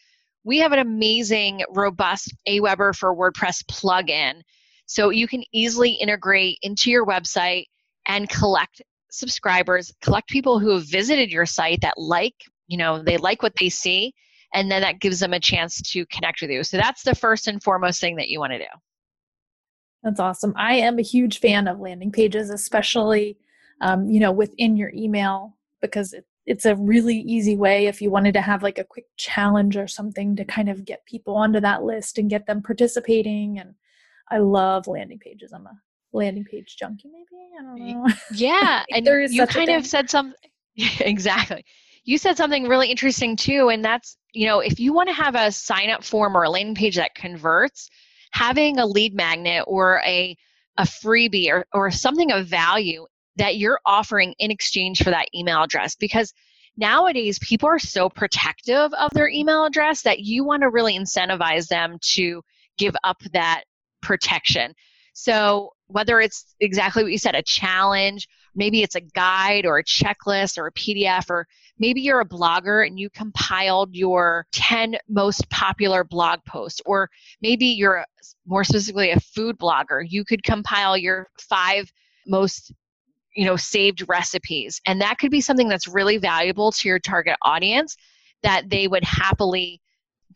we 0.44 0.58
have 0.60 0.72
an 0.72 0.80
amazing, 0.80 1.64
robust 1.70 2.34
Aweber 2.48 2.96
for 2.96 3.16
WordPress 3.16 3.64
plugin. 3.66 4.42
So 4.86 5.10
you 5.10 5.28
can 5.28 5.44
easily 5.54 5.92
integrate 5.92 6.58
into 6.64 6.90
your 6.90 7.06
website 7.06 7.66
and 8.08 8.28
collect 8.30 8.82
subscribers, 9.12 9.94
collect 10.02 10.30
people 10.30 10.60
who 10.60 10.70
have 10.70 10.86
visited 10.86 11.32
your 11.32 11.46
site 11.46 11.82
that 11.82 11.98
like, 11.98 12.34
you 12.68 12.78
know, 12.78 13.04
they 13.04 13.18
like 13.18 13.44
what 13.44 13.54
they 13.60 13.70
see, 13.70 14.14
and 14.54 14.72
then 14.72 14.82
that 14.82 15.00
gives 15.00 15.20
them 15.20 15.34
a 15.34 15.40
chance 15.40 15.82
to 15.92 16.06
connect 16.08 16.42
with 16.42 16.50
you. 16.50 16.64
So 16.64 16.78
that's 16.78 17.04
the 17.04 17.16
first 17.16 17.48
and 17.48 17.62
foremost 17.62 18.02
thing 18.02 18.16
that 18.16 18.30
you 18.30 18.40
want 18.40 18.54
to 18.54 18.60
do. 18.60 18.66
That's 20.04 20.20
awesome. 20.20 20.54
I 20.56 20.76
am 20.76 20.98
a 20.98 21.04
huge 21.04 21.40
fan 21.40 21.68
of 21.68 21.80
landing 21.80 22.12
pages, 22.12 22.50
especially 22.50 23.38
um, 23.82 24.10
you 24.10 24.20
know 24.20 24.32
within 24.32 24.78
your 24.78 24.92
email 24.96 25.58
because 25.82 26.14
it, 26.14 26.26
it's 26.46 26.66
a 26.66 26.76
really 26.76 27.18
easy 27.18 27.56
way 27.56 27.88
if 27.88 28.02
you 28.02 28.10
wanted 28.10 28.34
to 28.34 28.42
have 28.42 28.64
like 28.64 28.78
a 28.78 28.84
quick 28.84 29.06
challenge 29.18 29.78
or 29.78 29.88
something 29.88 30.36
to 30.36 30.46
kind 30.46 30.70
of 30.70 30.86
get 30.86 31.06
people 31.06 31.36
onto 31.36 31.60
that 31.60 31.84
list 31.84 32.18
and 32.18 32.30
get 32.30 32.48
them 32.48 32.62
participating. 32.62 33.60
And 33.60 33.76
I 34.30 34.40
love 34.40 34.88
landing 34.88 35.20
pages. 35.20 35.54
I'm 35.54 35.68
a 35.68 35.80
landing 36.14 36.46
page 36.46 36.78
junkie, 36.78 37.10
maybe. 37.10 37.26
I 37.60 37.64
don't 37.64 38.04
know. 38.04 38.08
Yeah, 38.34 38.84
and 38.92 39.06
you 39.32 39.46
kind 39.46 39.70
of 39.70 39.86
said 39.86 40.10
something 40.10 40.36
exactly. 41.00 41.64
You 42.04 42.18
said 42.18 42.38
something 42.38 42.68
really 42.68 42.90
interesting 42.90 43.36
too, 43.36 43.70
and 43.70 43.86
that's 43.86 44.18
you 44.34 44.48
know 44.48 44.60
if 44.62 44.80
you 44.80 44.94
want 44.94 45.10
to 45.10 45.16
have 45.16 45.36
a 45.36 45.52
sign 45.52 45.90
up 45.90 46.04
form 46.04 46.36
or 46.36 46.44
a 46.44 46.50
landing 46.50 46.76
page 46.76 46.96
that 46.96 47.14
converts 47.14 47.90
having 48.32 48.80
a 48.80 48.86
lead 48.86 49.14
magnet 49.14 49.64
or 49.68 50.02
a, 50.06 50.36
a 50.78 50.84
freebie 50.84 51.50
or, 51.50 51.66
or 51.74 51.92
something 51.92 52.32
of 52.32 52.48
value 52.48 53.06
that 53.38 53.58
you're 53.58 53.80
offering 53.86 54.34
in 54.40 54.52
exchange 54.52 55.04
for 55.04 55.10
that 55.10 55.28
email 55.34 55.64
address 55.64 55.96
because 55.96 56.34
nowadays 56.78 57.40
people 57.40 57.68
are 57.68 57.80
so 57.80 58.10
protective 58.10 58.94
of 58.94 59.12
their 59.14 59.30
email 59.30 59.66
address 59.66 60.02
that 60.02 60.20
you 60.20 60.44
want 60.44 60.62
to 60.62 60.70
really 60.70 60.98
incentivize 60.98 61.68
them 61.68 61.98
to 62.02 62.42
give 62.78 62.96
up 63.04 63.22
that 63.34 63.64
protection. 64.02 64.74
So, 65.14 65.72
whether 65.88 66.22
it's 66.22 66.56
exactly 66.62 67.04
what 67.04 67.12
you 67.12 67.18
said, 67.18 67.36
a 67.36 67.44
challenge, 67.44 68.28
maybe 68.56 68.82
it's 68.82 68.96
a 68.96 69.02
guide 69.02 69.66
or 69.66 69.78
a 69.78 69.84
checklist 69.84 70.58
or 70.58 70.68
a 70.68 70.72
PDF, 70.72 71.30
or 71.30 71.48
maybe 71.82 72.00
you're 72.00 72.22
a 72.22 72.26
blogger 72.26 72.86
and 72.86 72.98
you 73.00 73.10
compiled 73.10 73.94
your 73.94 74.46
10 74.54 74.96
most 75.10 75.50
popular 75.50 76.04
blog 76.04 76.40
posts, 76.48 76.80
or 76.86 77.10
maybe 77.42 77.66
you're 77.66 78.06
more 78.46 78.64
specifically 78.64 79.10
a 79.10 79.20
food 79.20 79.58
blogger. 79.58 80.06
You 80.08 80.24
could 80.24 80.44
compile 80.44 80.96
your 80.96 81.28
five 81.38 81.92
most 82.28 82.72
you 83.36 83.46
know 83.46 83.56
saved 83.56 84.04
recipes 84.08 84.80
and 84.86 85.02
that 85.02 85.18
could 85.18 85.32
be 85.32 85.42
something 85.42 85.70
that's 85.70 85.88
really 85.88 86.18
valuable 86.18 86.72
to 86.72 86.88
your 86.90 87.00
target 87.00 87.38
audience 87.44 87.96
that 88.44 88.70
they 88.70 88.88
would 88.88 89.06
happily 89.06 89.82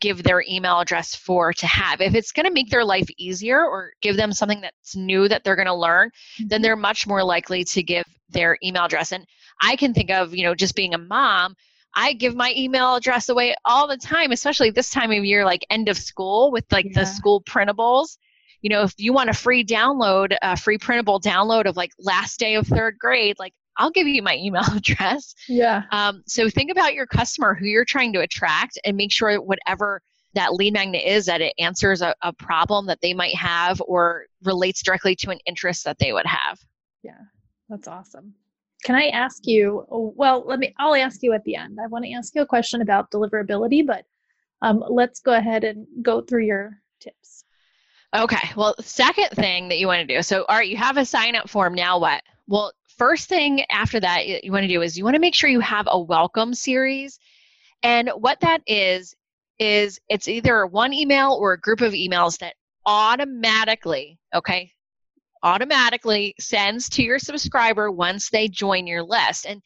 give 0.00 0.22
their 0.22 0.44
email 0.48 0.80
address 0.80 1.14
for 1.14 1.52
to 1.52 1.66
have. 1.66 2.00
If 2.00 2.14
it's 2.14 2.32
going 2.32 2.46
to 2.46 2.52
make 2.52 2.70
their 2.70 2.84
life 2.84 3.08
easier 3.16 3.64
or 3.64 3.92
give 4.02 4.16
them 4.16 4.32
something 4.32 4.60
that's 4.60 4.96
new 4.96 5.28
that 5.28 5.44
they're 5.44 5.56
going 5.56 5.66
to 5.66 5.74
learn, 5.74 6.10
then 6.38 6.46
mm-hmm. 6.48 6.62
they're 6.62 6.76
much 6.76 7.06
more 7.06 7.24
likely 7.24 7.64
to 7.64 7.82
give 7.82 8.04
their 8.28 8.58
email 8.62 8.84
address. 8.84 9.12
And 9.12 9.26
I 9.60 9.76
can 9.76 9.94
think 9.94 10.10
of, 10.10 10.34
you 10.34 10.44
know, 10.44 10.54
just 10.54 10.74
being 10.74 10.94
a 10.94 10.98
mom, 10.98 11.54
I 11.94 12.12
give 12.12 12.34
my 12.34 12.52
email 12.56 12.94
address 12.94 13.28
away 13.28 13.54
all 13.64 13.88
the 13.88 13.96
time, 13.96 14.30
especially 14.30 14.70
this 14.70 14.90
time 14.90 15.10
of 15.12 15.24
year, 15.24 15.44
like 15.44 15.64
end 15.70 15.88
of 15.88 15.96
school 15.96 16.52
with 16.52 16.64
like 16.70 16.86
yeah. 16.86 17.00
the 17.00 17.04
school 17.06 17.42
printables. 17.42 18.18
You 18.60 18.70
know, 18.70 18.82
if 18.82 18.94
you 18.98 19.12
want 19.12 19.30
a 19.30 19.34
free 19.34 19.64
download, 19.64 20.36
a 20.42 20.56
free 20.56 20.78
printable 20.78 21.20
download 21.20 21.66
of 21.66 21.76
like 21.76 21.92
last 21.98 22.38
day 22.38 22.54
of 22.56 22.66
third 22.66 22.98
grade, 22.98 23.36
like 23.38 23.54
I'll 23.78 23.90
give 23.90 24.06
you 24.06 24.22
my 24.22 24.36
email 24.36 24.64
address. 24.74 25.34
Yeah. 25.48 25.84
Um, 25.90 26.22
so 26.26 26.50
think 26.50 26.70
about 26.70 26.94
your 26.94 27.06
customer 27.06 27.54
who 27.54 27.66
you're 27.66 27.84
trying 27.84 28.12
to 28.12 28.20
attract 28.20 28.78
and 28.84 28.96
make 28.96 29.12
sure 29.12 29.40
whatever 29.40 30.02
that 30.34 30.52
lead 30.52 30.74
magnet 30.74 31.02
is 31.04 31.26
that 31.26 31.40
it 31.40 31.54
answers 31.58 32.02
a, 32.02 32.14
a 32.20 32.32
problem 32.32 32.86
that 32.86 33.00
they 33.00 33.14
might 33.14 33.34
have 33.34 33.80
or 33.86 34.26
relates 34.44 34.82
directly 34.82 35.16
to 35.16 35.30
an 35.30 35.38
interest 35.46 35.84
that 35.84 35.98
they 35.98 36.12
would 36.12 36.26
have. 36.26 36.58
Yeah, 37.02 37.12
that's 37.68 37.88
awesome. 37.88 38.34
Can 38.84 38.94
I 38.94 39.08
ask 39.08 39.46
you? 39.46 39.86
Oh, 39.90 40.12
well, 40.16 40.44
let 40.46 40.58
me. 40.58 40.74
I'll 40.78 40.94
ask 40.94 41.22
you 41.22 41.32
at 41.32 41.42
the 41.44 41.56
end. 41.56 41.78
I 41.82 41.86
want 41.88 42.04
to 42.04 42.12
ask 42.12 42.34
you 42.34 42.42
a 42.42 42.46
question 42.46 42.82
about 42.82 43.10
deliverability, 43.10 43.86
but 43.86 44.04
um, 44.62 44.84
let's 44.88 45.20
go 45.20 45.34
ahead 45.34 45.64
and 45.64 45.86
go 46.02 46.20
through 46.20 46.44
your 46.44 46.80
tips. 47.00 47.44
Okay. 48.14 48.50
Well, 48.56 48.74
second 48.80 49.30
thing 49.30 49.68
that 49.68 49.78
you 49.78 49.86
want 49.86 50.06
to 50.06 50.14
do. 50.14 50.22
So, 50.22 50.44
all 50.44 50.56
right, 50.56 50.68
you 50.68 50.76
have 50.76 50.96
a 50.96 51.04
sign 51.04 51.34
up 51.34 51.48
form. 51.48 51.74
Now 51.74 51.98
what? 51.98 52.22
Well, 52.46 52.72
first 52.96 53.28
thing 53.28 53.64
after 53.70 54.00
that 54.00 54.44
you 54.44 54.52
want 54.52 54.62
to 54.62 54.68
do 54.68 54.82
is 54.82 54.96
you 54.96 55.04
want 55.04 55.14
to 55.14 55.20
make 55.20 55.34
sure 55.34 55.50
you 55.50 55.60
have 55.60 55.88
a 55.90 56.00
welcome 56.00 56.54
series. 56.54 57.18
And 57.82 58.10
what 58.16 58.40
that 58.40 58.62
is 58.66 59.14
is 59.58 60.00
it's 60.08 60.28
either 60.28 60.66
one 60.66 60.92
email 60.92 61.32
or 61.32 61.52
a 61.52 61.60
group 61.60 61.80
of 61.80 61.92
emails 61.92 62.38
that 62.38 62.54
automatically, 62.84 64.18
okay, 64.34 64.70
automatically 65.46 66.34
sends 66.40 66.88
to 66.88 67.04
your 67.04 67.20
subscriber 67.20 67.88
once 67.88 68.30
they 68.30 68.48
join 68.48 68.84
your 68.84 69.04
list. 69.04 69.46
And 69.46 69.62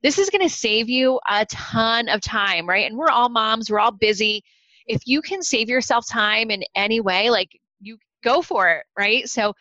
this 0.00 0.16
is 0.16 0.30
going 0.30 0.48
to 0.48 0.54
save 0.54 0.88
you 0.88 1.18
a 1.28 1.44
ton 1.46 2.08
of 2.08 2.20
time, 2.20 2.68
right? 2.68 2.86
And 2.86 2.96
we're 2.96 3.10
all 3.10 3.28
moms, 3.28 3.68
we're 3.68 3.80
all 3.80 3.90
busy. 3.90 4.44
If 4.86 5.02
you 5.06 5.20
can 5.20 5.42
save 5.42 5.68
yourself 5.68 6.06
time 6.08 6.52
in 6.52 6.62
any 6.76 7.00
way, 7.00 7.30
like 7.30 7.48
you 7.80 7.98
go 8.22 8.42
for 8.42 8.70
it, 8.70 8.84
right? 8.96 9.28
So 9.28 9.54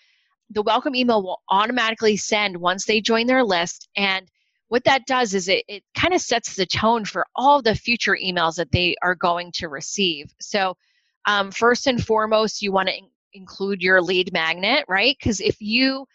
the 0.51 0.61
welcome 0.61 0.95
email 0.95 1.23
will 1.23 1.41
automatically 1.49 2.17
send 2.17 2.55
once 2.55 2.85
they 2.85 3.01
join 3.01 3.25
their 3.25 3.43
list. 3.43 3.89
And 3.97 4.27
what 4.67 4.83
that 4.83 5.07
does 5.07 5.33
is 5.33 5.47
it, 5.47 5.63
it 5.67 5.83
kind 5.95 6.13
of 6.13 6.21
sets 6.21 6.55
the 6.55 6.67
tone 6.67 7.03
for 7.03 7.25
all 7.35 7.63
the 7.63 7.73
future 7.73 8.15
emails 8.23 8.55
that 8.57 8.71
they 8.71 8.95
are 9.01 9.15
going 9.15 9.51
to 9.53 9.69
receive. 9.69 10.31
So, 10.39 10.77
um, 11.25 11.49
first 11.51 11.87
and 11.87 12.03
foremost, 12.03 12.61
you 12.61 12.71
want 12.71 12.89
to 12.89 12.95
include 13.33 13.81
your 13.81 14.01
lead 14.01 14.31
magnet, 14.33 14.85
right? 14.87 15.15
Because 15.19 15.39
if 15.39 15.61
you 15.61 16.05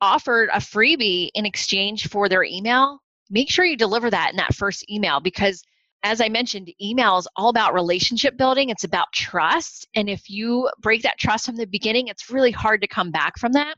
offered 0.00 0.48
a 0.52 0.58
freebie 0.58 1.30
in 1.34 1.44
exchange 1.46 2.08
for 2.08 2.28
their 2.28 2.44
email, 2.44 3.00
make 3.30 3.50
sure 3.50 3.64
you 3.64 3.76
deliver 3.76 4.10
that 4.10 4.30
in 4.30 4.36
that 4.36 4.54
first 4.54 4.88
email 4.90 5.20
because 5.20 5.62
as 6.04 6.20
I 6.20 6.28
mentioned, 6.28 6.70
email 6.80 7.18
is 7.18 7.26
all 7.34 7.48
about 7.48 7.74
relationship 7.74 8.36
building. 8.36 8.68
It's 8.68 8.84
about 8.84 9.12
trust. 9.12 9.88
And 9.96 10.08
if 10.08 10.30
you 10.30 10.70
break 10.80 11.02
that 11.02 11.18
trust 11.18 11.46
from 11.46 11.56
the 11.56 11.66
beginning, 11.66 12.06
it's 12.06 12.30
really 12.30 12.52
hard 12.52 12.80
to 12.82 12.86
come 12.86 13.10
back 13.10 13.36
from 13.36 13.52
that. 13.52 13.74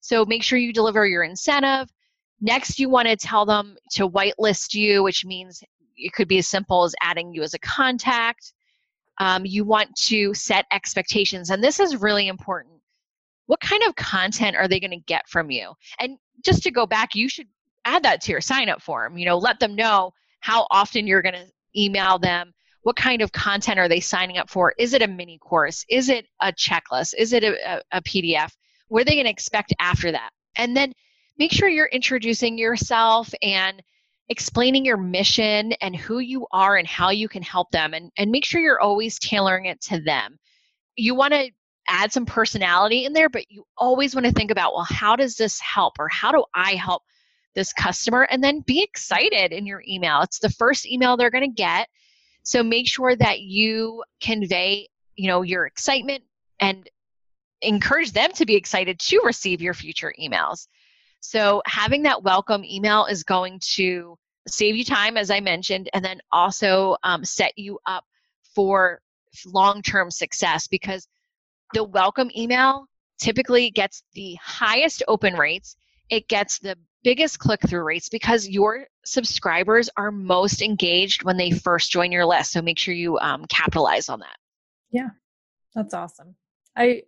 So 0.00 0.24
make 0.24 0.42
sure 0.42 0.58
you 0.58 0.72
deliver 0.72 1.06
your 1.06 1.22
incentive. 1.22 1.88
Next, 2.40 2.78
you 2.78 2.88
want 2.88 3.08
to 3.08 3.16
tell 3.16 3.46
them 3.46 3.76
to 3.92 4.08
whitelist 4.08 4.74
you, 4.74 5.02
which 5.02 5.24
means 5.24 5.62
it 5.96 6.12
could 6.12 6.28
be 6.28 6.38
as 6.38 6.48
simple 6.48 6.84
as 6.84 6.94
adding 7.00 7.32
you 7.32 7.42
as 7.42 7.54
a 7.54 7.58
contact. 7.60 8.52
Um, 9.18 9.46
you 9.46 9.64
want 9.64 9.94
to 10.06 10.34
set 10.34 10.66
expectations. 10.72 11.50
And 11.50 11.62
this 11.62 11.80
is 11.80 11.96
really 11.96 12.28
important. 12.28 12.74
What 13.46 13.60
kind 13.60 13.82
of 13.86 13.94
content 13.96 14.56
are 14.56 14.68
they 14.68 14.80
going 14.80 14.90
to 14.90 14.96
get 15.06 15.28
from 15.28 15.50
you? 15.50 15.72
And 16.00 16.18
just 16.44 16.62
to 16.64 16.70
go 16.70 16.86
back, 16.86 17.14
you 17.14 17.28
should 17.28 17.46
add 17.84 18.02
that 18.02 18.20
to 18.22 18.32
your 18.32 18.40
sign 18.40 18.68
up 18.68 18.82
form. 18.82 19.16
You 19.16 19.26
know, 19.26 19.38
let 19.38 19.60
them 19.60 19.74
know 19.74 20.12
how 20.40 20.66
often 20.70 21.06
you're 21.06 21.22
going 21.22 21.34
to 21.34 21.46
email 21.76 22.18
them 22.18 22.52
what 22.86 22.94
kind 22.94 23.20
of 23.20 23.32
content 23.32 23.80
are 23.80 23.88
they 23.88 23.98
signing 23.98 24.38
up 24.38 24.48
for 24.48 24.72
is 24.78 24.92
it 24.92 25.02
a 25.02 25.08
mini 25.08 25.38
course 25.38 25.84
is 25.90 26.08
it 26.08 26.24
a 26.40 26.52
checklist 26.52 27.14
is 27.18 27.32
it 27.32 27.42
a, 27.42 27.56
a, 27.68 27.82
a 27.90 28.02
pdf 28.02 28.48
what 28.86 29.02
are 29.02 29.04
they 29.04 29.14
going 29.14 29.24
to 29.24 29.30
expect 29.30 29.74
after 29.80 30.12
that 30.12 30.30
and 30.56 30.76
then 30.76 30.92
make 31.36 31.50
sure 31.50 31.68
you're 31.68 31.86
introducing 31.86 32.56
yourself 32.56 33.34
and 33.42 33.82
explaining 34.28 34.84
your 34.84 34.96
mission 34.96 35.72
and 35.80 35.94
who 35.94 36.18
you 36.18 36.46
are 36.52 36.76
and 36.76 36.88
how 36.88 37.10
you 37.10 37.28
can 37.28 37.42
help 37.42 37.70
them 37.70 37.94
and, 37.94 38.10
and 38.16 38.30
make 38.30 38.44
sure 38.44 38.60
you're 38.60 38.80
always 38.80 39.18
tailoring 39.18 39.66
it 39.66 39.80
to 39.80 40.00
them 40.00 40.38
you 40.96 41.14
want 41.14 41.32
to 41.32 41.50
add 41.88 42.12
some 42.12 42.26
personality 42.26 43.04
in 43.04 43.12
there 43.12 43.28
but 43.28 43.50
you 43.50 43.64
always 43.76 44.14
want 44.14 44.26
to 44.26 44.32
think 44.32 44.50
about 44.50 44.74
well 44.74 44.86
how 44.88 45.14
does 45.14 45.36
this 45.36 45.60
help 45.60 45.94
or 45.98 46.08
how 46.08 46.32
do 46.32 46.44
i 46.54 46.74
help 46.74 47.02
this 47.56 47.72
customer 47.72 48.28
and 48.30 48.44
then 48.44 48.60
be 48.60 48.80
excited 48.82 49.50
in 49.52 49.66
your 49.66 49.82
email. 49.88 50.20
It's 50.20 50.38
the 50.38 50.50
first 50.50 50.86
email 50.86 51.16
they're 51.16 51.30
going 51.30 51.50
to 51.50 51.62
get. 51.62 51.88
So 52.44 52.62
make 52.62 52.86
sure 52.86 53.16
that 53.16 53.40
you 53.40 54.04
convey, 54.20 54.88
you 55.16 55.26
know, 55.26 55.42
your 55.42 55.66
excitement 55.66 56.22
and 56.60 56.88
encourage 57.62 58.12
them 58.12 58.30
to 58.34 58.46
be 58.46 58.54
excited 58.54 59.00
to 59.00 59.20
receive 59.24 59.60
your 59.60 59.74
future 59.74 60.14
emails. 60.22 60.68
So 61.20 61.62
having 61.66 62.02
that 62.02 62.22
welcome 62.22 62.64
email 62.64 63.06
is 63.06 63.24
going 63.24 63.60
to 63.74 64.16
save 64.46 64.76
you 64.76 64.84
time, 64.84 65.16
as 65.16 65.30
I 65.30 65.40
mentioned, 65.40 65.88
and 65.92 66.04
then 66.04 66.20
also 66.32 66.96
um, 67.02 67.24
set 67.24 67.52
you 67.56 67.78
up 67.86 68.04
for 68.54 69.00
long-term 69.44 70.10
success 70.10 70.66
because 70.66 71.06
the 71.74 71.84
welcome 71.84 72.30
email 72.36 72.86
typically 73.18 73.70
gets 73.70 74.02
the 74.14 74.36
highest 74.40 75.02
open 75.08 75.34
rates. 75.34 75.76
It 76.10 76.28
gets 76.28 76.58
the 76.58 76.76
biggest 77.02 77.38
click 77.38 77.60
through 77.68 77.82
rates 77.84 78.08
because 78.08 78.48
your 78.48 78.86
subscribers 79.04 79.88
are 79.96 80.10
most 80.10 80.62
engaged 80.62 81.24
when 81.24 81.36
they 81.36 81.50
first 81.50 81.90
join 81.90 82.12
your 82.12 82.24
list. 82.24 82.52
So 82.52 82.62
make 82.62 82.78
sure 82.78 82.94
you 82.94 83.18
um, 83.18 83.44
capitalize 83.48 84.08
on 84.08 84.20
that. 84.20 84.36
Yeah, 84.90 85.10
that's 85.74 85.94
awesome. 85.94 86.36
I 86.76 87.02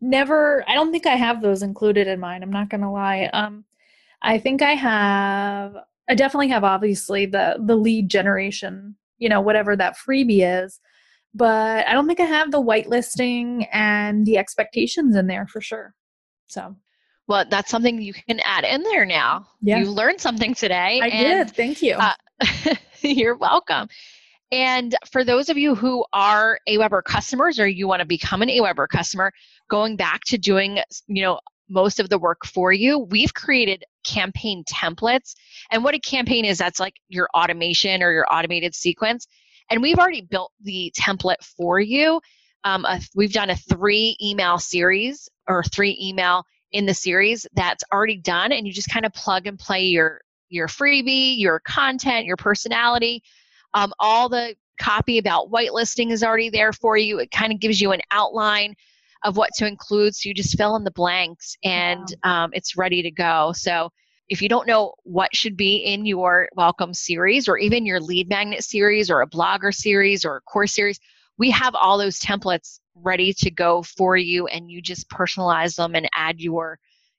never, 0.00 0.64
I 0.68 0.74
don't 0.74 0.92
think 0.92 1.06
I 1.06 1.16
have 1.16 1.42
those 1.42 1.62
included 1.62 2.06
in 2.06 2.20
mine. 2.20 2.42
I'm 2.42 2.52
not 2.52 2.68
going 2.68 2.80
to 2.80 2.90
lie. 2.90 3.30
Um, 3.32 3.64
I 4.22 4.38
think 4.38 4.62
I 4.62 4.72
have, 4.72 5.76
I 6.08 6.14
definitely 6.14 6.48
have 6.48 6.64
obviously 6.64 7.26
the 7.26 7.56
the 7.60 7.76
lead 7.76 8.08
generation, 8.08 8.96
you 9.18 9.28
know, 9.28 9.40
whatever 9.40 9.76
that 9.76 9.96
freebie 9.96 10.64
is, 10.64 10.80
but 11.34 11.86
I 11.86 11.92
don't 11.92 12.08
think 12.08 12.20
I 12.20 12.24
have 12.24 12.50
the 12.50 12.62
whitelisting 12.62 13.68
and 13.72 14.26
the 14.26 14.36
expectations 14.36 15.14
in 15.14 15.28
there 15.28 15.46
for 15.46 15.60
sure. 15.60 15.94
So 16.48 16.74
well, 17.28 17.44
that's 17.48 17.70
something 17.70 18.02
you 18.02 18.12
can 18.12 18.40
add 18.40 18.64
in 18.64 18.82
there 18.82 19.06
now. 19.06 19.46
Yeah. 19.62 19.78
You 19.78 19.90
learned 19.90 20.20
something 20.20 20.52
today. 20.52 21.00
I 21.00 21.06
and, 21.06 21.48
did. 21.48 21.56
Thank 21.56 21.80
you. 21.80 21.94
Uh, 21.94 22.74
you're 23.02 23.36
welcome. 23.36 23.88
And 24.52 24.96
for 25.12 25.24
those 25.24 25.48
of 25.48 25.56
you 25.56 25.74
who 25.74 26.04
are 26.12 26.58
AWeber 26.68 27.02
customers 27.04 27.60
or 27.60 27.68
you 27.68 27.86
want 27.86 28.00
to 28.00 28.06
become 28.06 28.42
an 28.42 28.48
AWeber 28.48 28.88
customer, 28.88 29.32
going 29.68 29.96
back 29.96 30.22
to 30.26 30.38
doing, 30.38 30.80
you 31.06 31.22
know, 31.22 31.38
most 31.68 32.00
of 32.00 32.08
the 32.08 32.18
work 32.18 32.44
for 32.44 32.72
you, 32.72 32.98
we've 32.98 33.32
created 33.32 33.84
campaign 34.02 34.64
templates. 34.64 35.34
And 35.70 35.84
what 35.84 35.94
a 35.94 36.00
campaign 36.00 36.44
is, 36.44 36.58
that's 36.58 36.80
like 36.80 36.94
your 37.08 37.28
automation 37.32 38.02
or 38.02 38.12
your 38.12 38.26
automated 38.30 38.74
sequence. 38.74 39.28
And 39.70 39.80
we've 39.80 39.98
already 39.98 40.22
built 40.22 40.50
the 40.60 40.92
template 40.98 41.42
for 41.56 41.78
you. 41.78 42.20
Um, 42.64 42.84
a, 42.84 43.00
we've 43.14 43.32
done 43.32 43.50
a 43.50 43.56
three 43.56 44.16
email 44.20 44.58
series 44.58 45.28
or 45.46 45.62
three 45.62 45.96
email 46.02 46.44
in 46.72 46.86
the 46.86 46.94
series 46.94 47.46
that's 47.54 47.84
already 47.92 48.16
done 48.16 48.52
and 48.52 48.66
you 48.66 48.72
just 48.72 48.90
kind 48.90 49.06
of 49.06 49.12
plug 49.12 49.46
and 49.46 49.58
play 49.58 49.84
your 49.86 50.20
your 50.50 50.68
freebie 50.68 51.38
your 51.38 51.58
content 51.60 52.26
your 52.26 52.36
personality 52.36 53.22
um, 53.74 53.92
all 53.98 54.28
the 54.28 54.54
copy 54.80 55.18
about 55.18 55.50
whitelisting 55.50 56.10
is 56.10 56.22
already 56.22 56.50
there 56.50 56.72
for 56.72 56.96
you. 56.96 57.18
It 57.18 57.30
kind 57.30 57.52
of 57.52 57.60
gives 57.60 57.80
you 57.80 57.92
an 57.92 58.00
outline 58.10 58.74
of 59.24 59.36
what 59.36 59.50
to 59.56 59.66
include 59.66 60.14
so 60.14 60.28
you 60.28 60.34
just 60.34 60.56
fill 60.56 60.76
in 60.76 60.84
the 60.84 60.90
blanks 60.90 61.56
and 61.62 62.06
wow. 62.24 62.44
um, 62.44 62.50
it's 62.54 62.76
ready 62.76 63.02
to 63.02 63.10
go. 63.10 63.52
So 63.54 63.90
if 64.28 64.40
you 64.40 64.48
don't 64.48 64.66
know 64.66 64.94
what 65.02 65.34
should 65.36 65.56
be 65.56 65.76
in 65.76 66.06
your 66.06 66.48
welcome 66.54 66.94
series 66.94 67.46
or 67.48 67.58
even 67.58 67.84
your 67.84 68.00
lead 68.00 68.28
magnet 68.28 68.64
series 68.64 69.10
or 69.10 69.20
a 69.20 69.28
blogger 69.28 69.74
series 69.74 70.24
or 70.24 70.36
a 70.36 70.40
course 70.42 70.74
series 70.74 70.98
we 71.40 71.50
have 71.50 71.74
all 71.74 71.96
those 71.96 72.20
templates 72.20 72.80
ready 72.94 73.32
to 73.32 73.50
go 73.50 73.82
for 73.82 74.14
you 74.14 74.46
and 74.46 74.70
you 74.70 74.82
just 74.82 75.08
personalize 75.08 75.74
them 75.74 75.94
and 75.94 76.08
add 76.14 76.38
your 76.38 76.78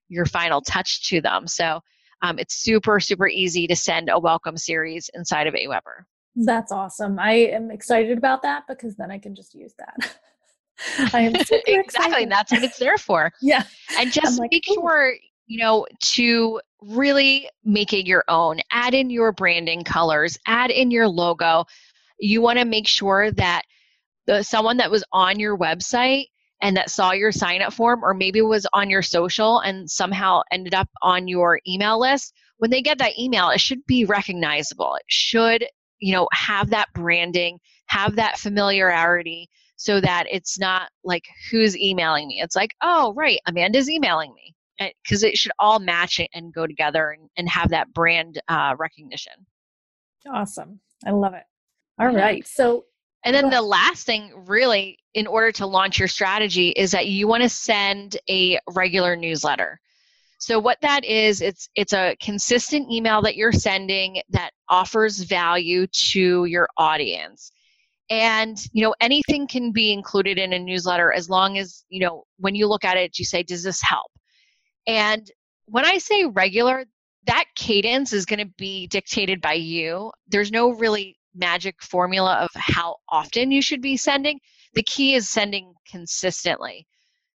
your 0.10 0.26
final 0.26 0.62
touch 0.62 1.08
to 1.10 1.22
them. 1.22 1.48
So 1.48 1.82
um, 2.22 2.38
it's 2.38 2.54
super 2.54 3.00
super 3.00 3.28
easy 3.28 3.66
to 3.68 3.76
send 3.76 4.10
a 4.10 4.20
welcome 4.20 4.58
series 4.58 5.10
inside 5.16 5.48
of 5.48 5.56
aweber 5.56 6.06
that's 6.36 6.72
awesome. 6.72 7.20
I 7.20 7.34
am 7.34 7.72
excited 7.72 8.18
about 8.18 8.42
that 8.44 8.64
because 8.68 8.96
then 8.96 9.12
i 9.12 9.18
can 9.18 9.36
just 9.36 9.54
use 9.54 9.74
that. 9.80 10.16
I 11.14 11.22
am 11.22 11.36
exactly 11.68 12.26
that's 12.26 12.52
what 12.52 12.64
it's 12.64 12.80
there 12.80 12.98
for. 12.98 13.32
Yeah. 13.42 13.64
And 13.98 14.12
just 14.12 14.40
like, 14.40 14.52
make 14.52 14.66
sure 14.66 15.14
you 15.48 15.60
know 15.60 15.86
to 16.00 16.62
really 16.82 17.50
make 17.64 17.94
it 17.94 18.08
your 18.08 18.24
own. 18.28 18.60
Add 18.72 18.94
in 18.94 19.10
your 19.10 19.32
branding 19.32 19.84
colors. 19.84 20.38
Add 20.48 20.72
in 20.72 20.92
your 20.92 21.08
logo. 21.08 21.66
You 22.20 22.42
want 22.42 22.60
to 22.60 22.66
make 22.66 22.88
sure 22.88 23.32
that 23.32 23.64
the 24.28 24.44
someone 24.44 24.78
that 24.78 24.92
was 24.92 25.04
on 25.12 25.40
your 25.40 25.58
website 25.58 26.26
and 26.62 26.78
that 26.78 26.90
saw 26.90 27.12
your 27.12 27.32
sign 27.32 27.62
up 27.62 27.74
form 27.74 28.04
or 28.04 28.14
maybe 28.14 28.42
was 28.42 28.68
on 28.74 28.90
your 28.90 29.02
social 29.02 29.60
and 29.60 29.90
somehow 29.90 30.42
ended 30.52 30.74
up 30.74 30.90
on 31.02 31.28
your 31.28 31.60
email 31.68 32.00
list 32.00 32.34
when 32.58 32.70
they 32.70 32.82
get 32.82 33.00
that 33.00 33.18
email 33.20 33.50
it 33.50 33.60
should 33.60 33.86
be 33.86 34.06
recognizable. 34.06 34.96
It 34.96 35.06
should 35.08 35.66
you 36.02 36.14
know 36.14 36.28
have 36.34 36.70
that 36.70 36.88
branding 36.94 37.58
have 37.86 38.16
that 38.18 38.38
familiarity 38.38 39.48
so 39.78 40.02
that 40.02 40.26
it's 40.30 40.60
not 40.60 40.90
like 41.04 41.24
who's 41.50 41.78
emailing 41.78 42.28
me 42.28 42.42
it's 42.42 42.56
like 42.56 42.72
oh 42.82 43.14
right 43.16 43.40
amanda's 43.48 43.90
emailing 43.90 44.34
me 44.34 44.54
because 45.04 45.24
it 45.24 45.38
should 45.38 45.52
all 45.60 45.80
match 45.80 46.20
and 46.34 46.54
go 46.54 46.66
together 46.66 47.12
and, 47.12 47.30
and 47.38 47.50
have 47.50 47.70
that 47.70 47.94
brand 47.94 48.42
uh, 48.48 48.76
recognition. 48.78 49.34
Awesome. 50.32 50.80
I 51.06 51.12
love 51.12 51.34
it. 51.34 51.44
All 52.00 52.08
right. 52.08 52.46
So, 52.48 52.86
and 53.24 53.36
then 53.36 53.50
the 53.50 53.62
last 53.62 54.06
thing, 54.06 54.32
really, 54.48 54.98
in 55.14 55.28
order 55.28 55.52
to 55.54 55.68
launch 55.68 56.00
your 56.00 56.08
strategy, 56.08 56.70
is 56.70 56.92
that 56.92 57.08
you 57.08 57.28
want 57.28 57.44
to 57.44 57.50
send 57.50 58.18
a 58.30 58.60
regular 58.74 59.16
newsletter. 59.16 59.80
So 60.42 60.58
what 60.58 60.80
that 60.82 61.06
is, 61.06 61.40
it's 61.40 61.70
it's 61.76 61.94
a 61.94 62.16
consistent 62.20 62.92
email 62.92 63.22
that 63.22 63.36
you're 63.36 63.52
sending 63.52 64.24
that 64.32 64.54
offers 64.68 65.20
value 65.20 65.86
to 65.86 66.46
your 66.46 66.68
audience. 66.78 67.52
And 68.10 68.58
you 68.74 68.82
know, 68.82 68.96
anything 69.00 69.46
can 69.46 69.72
be 69.72 69.94
included 69.94 70.40
in 70.40 70.52
a 70.52 70.58
newsletter 70.58 71.14
as 71.14 71.30
long 71.30 71.60
as, 71.60 71.86
you 71.90 72.00
know, 72.00 72.24
when 72.40 72.56
you 72.56 72.68
look 72.68 72.84
at 72.84 72.98
it, 72.98 73.20
you 73.20 73.24
say, 73.24 73.44
does 73.44 73.62
this 73.62 73.84
help? 73.84 74.12
And 74.88 75.30
when 75.66 75.86
I 75.86 76.00
say 76.00 76.26
regular, 76.26 76.86
that 77.28 77.46
cadence 77.56 78.12
is 78.12 78.26
going 78.26 78.40
to 78.40 78.52
be 78.58 78.88
dictated 78.88 79.42
by 79.42 79.54
you. 79.54 80.12
There's 80.28 80.52
no 80.52 80.72
really 80.72 81.20
magic 81.36 81.84
formula 81.84 82.38
of 82.42 82.50
how 82.56 82.96
often 83.10 83.52
you 83.52 83.62
should 83.62 83.82
be 83.84 83.96
sending. 83.96 84.40
The 84.74 84.82
key 84.82 85.14
is 85.14 85.30
sending 85.30 85.76
consistently. 85.88 86.88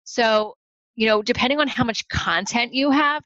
So, 0.02 0.56
you 0.96 1.06
know, 1.06 1.22
depending 1.22 1.60
on 1.60 1.68
how 1.68 1.84
much 1.84 2.08
content 2.08 2.74
you 2.74 2.90
have, 2.90 3.22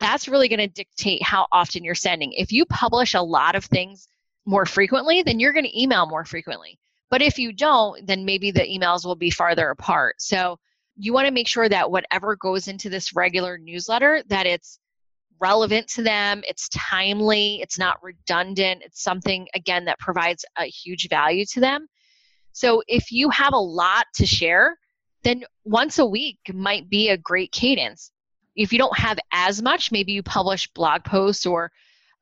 that's 0.00 0.28
really 0.28 0.48
going 0.48 0.58
to 0.58 0.66
dictate 0.68 1.22
how 1.22 1.46
often 1.52 1.84
you're 1.84 1.94
sending. 1.94 2.32
If 2.32 2.52
you 2.52 2.64
publish 2.64 3.14
a 3.14 3.22
lot 3.22 3.54
of 3.54 3.64
things 3.64 4.08
more 4.46 4.66
frequently, 4.66 5.22
then 5.22 5.38
you're 5.38 5.52
going 5.52 5.66
to 5.66 5.80
email 5.80 6.06
more 6.06 6.24
frequently. 6.24 6.78
But 7.10 7.22
if 7.22 7.38
you 7.38 7.52
don't, 7.52 8.06
then 8.06 8.24
maybe 8.24 8.50
the 8.50 8.60
emails 8.60 9.04
will 9.04 9.16
be 9.16 9.30
farther 9.30 9.68
apart. 9.68 10.16
So, 10.18 10.58
you 10.96 11.12
want 11.12 11.26
to 11.26 11.32
make 11.32 11.48
sure 11.48 11.68
that 11.68 11.90
whatever 11.90 12.36
goes 12.36 12.68
into 12.68 12.90
this 12.90 13.14
regular 13.14 13.56
newsletter 13.56 14.22
that 14.28 14.46
it's 14.46 14.78
relevant 15.40 15.88
to 15.88 16.02
them, 16.02 16.42
it's 16.46 16.68
timely, 16.68 17.60
it's 17.60 17.78
not 17.78 18.02
redundant, 18.02 18.82
it's 18.84 19.02
something 19.02 19.48
again 19.54 19.86
that 19.86 19.98
provides 19.98 20.44
a 20.58 20.64
huge 20.64 21.08
value 21.08 21.44
to 21.46 21.60
them. 21.60 21.88
So 22.52 22.82
if 22.86 23.10
you 23.10 23.30
have 23.30 23.54
a 23.54 23.58
lot 23.58 24.06
to 24.16 24.26
share, 24.26 24.78
then 25.22 25.44
once 25.64 25.98
a 25.98 26.06
week 26.06 26.38
might 26.52 26.88
be 26.88 27.08
a 27.08 27.16
great 27.16 27.52
cadence. 27.52 28.10
If 28.54 28.72
you 28.72 28.78
don't 28.78 28.98
have 28.98 29.18
as 29.32 29.62
much, 29.62 29.92
maybe 29.92 30.12
you 30.12 30.22
publish 30.22 30.68
blog 30.68 31.04
posts 31.04 31.46
or 31.46 31.70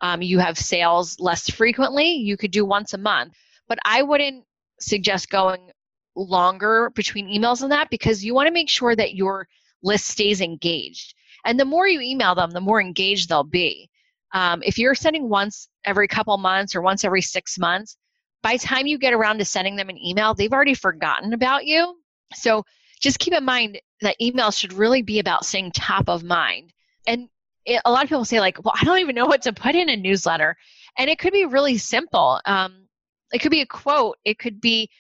um, 0.01 0.23
you 0.23 0.39
have 0.39 0.59
sales 0.59 1.19
less 1.19 1.51
frequently, 1.51 2.13
you 2.13 2.37
could 2.37 2.51
do 2.51 2.65
once 2.65 2.95
a 2.95 2.99
month. 2.99 3.35
But 3.69 3.79
I 3.85 4.03
wouldn't 4.03 4.45
suggest 4.81 5.31
going 5.31 5.71
longer 6.17 6.91
between 6.95 7.29
emails 7.29 7.61
than 7.61 7.71
that 7.71 7.91
because 7.91 8.25
you 8.25 8.35
want 8.35 8.47
to 8.47 8.55
make 8.55 8.69
sure 8.69 8.95
that 8.97 9.15
your 9.15 9.47
list 9.83 10.07
stays 10.07 10.41
engaged. 10.41 11.15
And 11.45 11.59
the 11.59 11.65
more 11.65 11.89
you 11.89 12.01
email 12.01 12.35
them, 12.35 12.51
the 12.51 12.61
more 12.61 12.81
engaged 12.81 13.29
they'll 13.29 13.45
be. 13.45 13.89
Um, 14.33 14.63
if 14.65 14.79
you're 14.79 14.95
sending 14.95 15.29
once 15.29 15.69
every 15.85 16.07
couple 16.07 16.37
months 16.39 16.75
or 16.75 16.83
once 16.83 17.05
every 17.05 17.23
six 17.23 17.59
months, 17.59 17.97
by 18.43 18.53
the 18.55 18.59
time 18.59 18.87
you 18.87 18.99
get 18.99 19.13
around 19.13 19.39
to 19.39 19.45
sending 19.45 19.77
them 19.77 19.89
an 19.89 19.99
email, 19.99 20.35
they've 20.35 20.53
already 20.53 20.75
forgotten 20.75 21.33
about 21.33 21.67
you. 21.67 21.97
So 22.35 22.65
just 23.01 23.19
keep 23.19 23.35
in 23.35 23.45
mind 23.45 23.81
that 24.03 24.17
emails 24.21 24.59
should 24.59 24.73
really 24.73 25.03
be 25.03 25.19
about 25.19 25.45
staying 25.45 25.73
top 25.73 26.09
of 26.09 26.23
mind. 26.23 26.73
And 27.07 27.29
it, 27.65 27.81
a 27.85 27.91
lot 27.91 28.05
of 28.05 28.09
people 28.09 28.25
say, 28.25 28.41
like, 28.41 28.63
well, 28.65 28.75
I 28.79 28.85
don't 28.85 28.99
even 29.01 29.15
know 29.15 29.27
what 29.27 29.43
to 29.43 29.53
put 29.53 29.75
in 29.75 29.89
a 29.89 29.97
newsletter. 29.97 30.57
And 30.99 31.11
it 31.11 31.19
could 31.19 31.33
be 31.33 31.45
really 31.45 31.79
simple. 31.79 32.41
Um, 32.45 32.87
it 33.33 33.39
could 33.39 33.51
be 33.51 33.61
a 33.61 33.67
quote, 33.67 34.19
it 34.25 34.39
could 34.39 34.61
be 34.61 34.91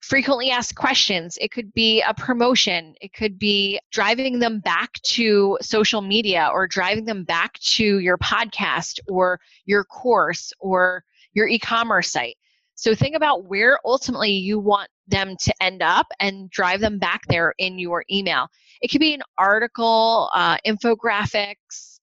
frequently 0.00 0.50
asked 0.50 0.76
questions. 0.76 1.36
It 1.40 1.50
could 1.50 1.72
be 1.72 2.02
a 2.02 2.14
promotion. 2.14 2.94
It 3.00 3.12
could 3.12 3.38
be 3.38 3.80
driving 3.90 4.38
them 4.38 4.60
back 4.60 4.92
to 5.02 5.58
social 5.60 6.00
media 6.00 6.50
or 6.52 6.68
driving 6.68 7.04
them 7.04 7.24
back 7.24 7.58
to 7.60 7.98
your 7.98 8.18
podcast 8.18 9.00
or 9.08 9.40
your 9.64 9.84
course 9.84 10.52
or 10.60 11.02
your 11.32 11.48
e 11.48 11.58
commerce 11.58 12.12
site. 12.12 12.36
So 12.74 12.94
think 12.94 13.16
about 13.16 13.46
where 13.46 13.78
ultimately 13.84 14.30
you 14.30 14.60
want 14.60 14.88
them 15.08 15.36
to 15.40 15.54
end 15.62 15.82
up 15.82 16.06
and 16.20 16.50
drive 16.50 16.80
them 16.80 16.98
back 16.98 17.22
there 17.28 17.54
in 17.58 17.78
your 17.78 18.04
email. 18.10 18.48
It 18.80 18.88
could 18.88 19.00
be 19.00 19.14
an 19.14 19.22
article, 19.36 20.30
uh, 20.34 20.58
infographics. 20.66 21.98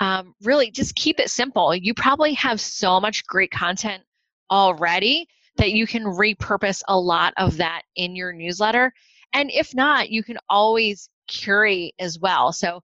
Um, 0.00 0.34
really, 0.42 0.70
just 0.70 0.94
keep 0.94 1.18
it 1.18 1.30
simple. 1.30 1.74
You 1.74 1.94
probably 1.94 2.34
have 2.34 2.60
so 2.60 3.00
much 3.00 3.26
great 3.26 3.50
content 3.50 4.02
already 4.50 5.26
that 5.56 5.72
you 5.72 5.86
can 5.86 6.04
repurpose 6.04 6.82
a 6.88 6.98
lot 6.98 7.34
of 7.36 7.56
that 7.56 7.82
in 7.96 8.14
your 8.14 8.32
newsletter. 8.32 8.92
And 9.32 9.50
if 9.50 9.74
not, 9.74 10.10
you 10.10 10.22
can 10.22 10.38
always 10.48 11.08
curate 11.26 11.92
as 11.98 12.18
well. 12.18 12.52
So, 12.52 12.80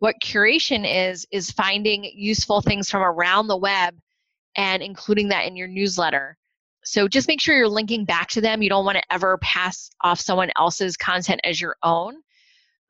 what 0.00 0.14
curation 0.22 0.86
is, 0.86 1.26
is 1.32 1.50
finding 1.50 2.04
useful 2.14 2.60
things 2.60 2.88
from 2.88 3.02
around 3.02 3.48
the 3.48 3.56
web 3.56 3.96
and 4.56 4.80
including 4.80 5.28
that 5.28 5.46
in 5.46 5.56
your 5.56 5.66
newsletter. 5.66 6.37
So, 6.90 7.06
just 7.06 7.28
make 7.28 7.38
sure 7.38 7.54
you're 7.54 7.68
linking 7.68 8.06
back 8.06 8.28
to 8.28 8.40
them. 8.40 8.62
You 8.62 8.70
don't 8.70 8.86
want 8.86 8.96
to 8.96 9.12
ever 9.12 9.36
pass 9.38 9.90
off 10.02 10.18
someone 10.18 10.50
else's 10.56 10.96
content 10.96 11.38
as 11.44 11.60
your 11.60 11.76
own. 11.82 12.14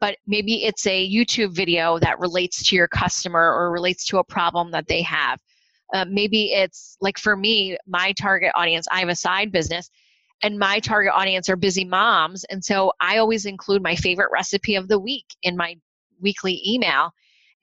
But 0.01 0.19
maybe 0.25 0.63
it's 0.63 0.87
a 0.87 1.11
YouTube 1.11 1.53
video 1.53 1.99
that 1.99 2.21
relates 2.21 2.63
to 2.69 2.77
your 2.77 2.87
customer 2.87 3.53
or 3.53 3.73
relates 3.73 4.05
to 4.07 4.19
a 4.19 4.25
problem 4.25 4.71
that 4.71 4.87
they 4.87 5.03
have. 5.03 5.41
Uh, 5.93 6.05
maybe 6.09 6.53
it's 6.53 6.97
like 7.01 7.19
for 7.19 7.37
me, 7.37 7.77
my 7.89 8.13
target 8.13 8.53
audience, 8.55 8.87
I 8.93 9.01
have 9.01 9.09
a 9.09 9.17
side 9.17 9.51
business 9.51 9.91
and 10.45 10.61
my 10.61 10.79
target 10.79 11.13
audience 11.13 11.49
are 11.49 11.57
busy 11.57 11.85
moms. 11.85 12.45
And 12.45 12.65
so 12.65 12.93
I 13.01 13.19
always 13.19 13.47
include 13.47 13.83
my 13.83 13.97
favorite 13.97 14.31
recipe 14.33 14.77
of 14.77 14.87
the 14.87 15.01
week 15.01 15.27
in 15.43 15.57
my 15.57 15.75
weekly 16.21 16.63
email. 16.65 17.11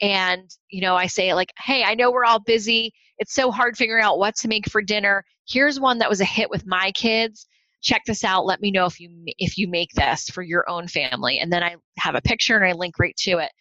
And, 0.02 0.54
you 0.70 0.82
know, 0.82 0.98
I 0.98 1.08
say, 1.08 1.34
like, 1.34 1.54
hey, 1.64 1.86
I 1.86 1.94
know 1.94 2.12
we're 2.12 2.26
all 2.26 2.40
busy. 2.40 2.92
It's 3.20 3.34
so 3.34 3.52
hard 3.52 3.78
figuring 3.78 4.04
out 4.04 4.20
what 4.20 4.36
to 4.38 4.50
make 4.50 4.70
for 4.70 4.82
dinner. 4.82 5.24
Here's 5.48 5.80
one 5.80 6.00
that 6.00 6.10
was 6.10 6.22
a 6.22 6.26
hit 6.26 6.50
with 6.50 6.66
my 6.66 6.92
kids. 6.92 7.48
Check 7.82 8.02
this 8.08 8.24
out. 8.24 8.46
Let 8.46 8.62
me 8.62 8.72
know 8.72 8.86
if 8.86 9.00
you 9.00 9.10
if 9.38 9.58
you 9.58 9.68
make 9.68 9.92
this 9.94 10.28
for 10.30 10.42
your 10.42 10.68
own 10.70 10.88
family. 10.88 11.40
And 11.40 11.54
then 11.54 11.64
I 11.64 11.76
have 12.00 12.16
a 12.16 12.22
picture 12.22 12.58
and 12.58 12.66
I 12.66 12.74
link 12.74 12.98
right 12.98 13.16
to 13.18 13.38
it. 13.38 13.52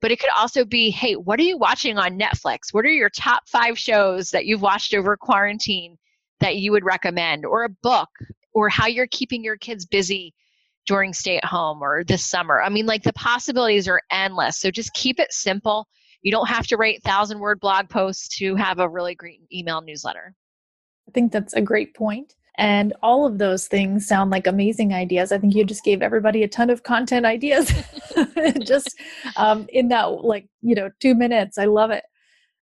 But 0.00 0.10
it 0.10 0.18
could 0.18 0.30
also 0.36 0.64
be 0.64 0.90
hey 0.90 1.14
what 1.14 1.38
are 1.38 1.44
you 1.44 1.56
watching 1.56 1.98
on 1.98 2.18
netflix? 2.18 2.72
What 2.72 2.84
are 2.84 2.88
your 2.88 3.10
top 3.10 3.48
five 3.48 3.78
shows 3.78 4.30
that 4.30 4.46
you've 4.46 4.62
watched 4.62 4.92
over 4.92 5.16
quarantine 5.16 5.96
that 6.40 6.56
you 6.56 6.72
would 6.72 6.84
recommend? 6.84 7.44
Or 7.46 7.64
a 7.64 7.68
book? 7.68 8.08
Or 8.52 8.68
how 8.68 8.88
you're 8.88 9.06
keeping 9.06 9.44
your 9.44 9.56
kids 9.56 9.86
busy 9.86 10.34
during 10.86 11.12
stay 11.12 11.36
at 11.36 11.44
home 11.44 11.80
or 11.80 12.02
this 12.02 12.26
summer? 12.26 12.60
I 12.60 12.70
mean 12.70 12.86
like 12.86 13.04
the 13.04 13.12
possibilities 13.12 13.86
are 13.86 14.02
endless. 14.10 14.58
So 14.58 14.72
just 14.72 14.92
keep 14.94 15.20
it 15.20 15.32
simple. 15.32 15.86
You 16.22 16.32
don't 16.32 16.48
have 16.48 16.66
to 16.68 16.76
write 16.76 17.04
thousand 17.04 17.38
word 17.38 17.60
blog 17.60 17.88
posts 17.88 18.36
to 18.38 18.56
have 18.56 18.80
a 18.80 18.88
really 18.88 19.14
great 19.14 19.42
email 19.52 19.80
newsletter 19.80 20.34
i 21.10 21.12
think 21.12 21.32
that's 21.32 21.54
a 21.54 21.60
great 21.60 21.94
point 21.94 22.34
and 22.60 22.92
all 23.02 23.24
of 23.24 23.38
those 23.38 23.68
things 23.68 24.06
sound 24.06 24.30
like 24.30 24.46
amazing 24.46 24.92
ideas. 24.92 25.32
I 25.32 25.38
think 25.38 25.54
you 25.54 25.64
just 25.64 25.82
gave 25.82 26.02
everybody 26.02 26.42
a 26.42 26.48
ton 26.48 26.68
of 26.68 26.82
content 26.82 27.24
ideas 27.24 27.72
just 28.62 28.94
um, 29.36 29.66
in 29.70 29.88
that, 29.88 30.24
like, 30.24 30.46
you 30.60 30.74
know, 30.74 30.90
two 31.00 31.14
minutes. 31.14 31.56
I 31.56 31.64
love 31.64 31.90
it. 31.90 32.04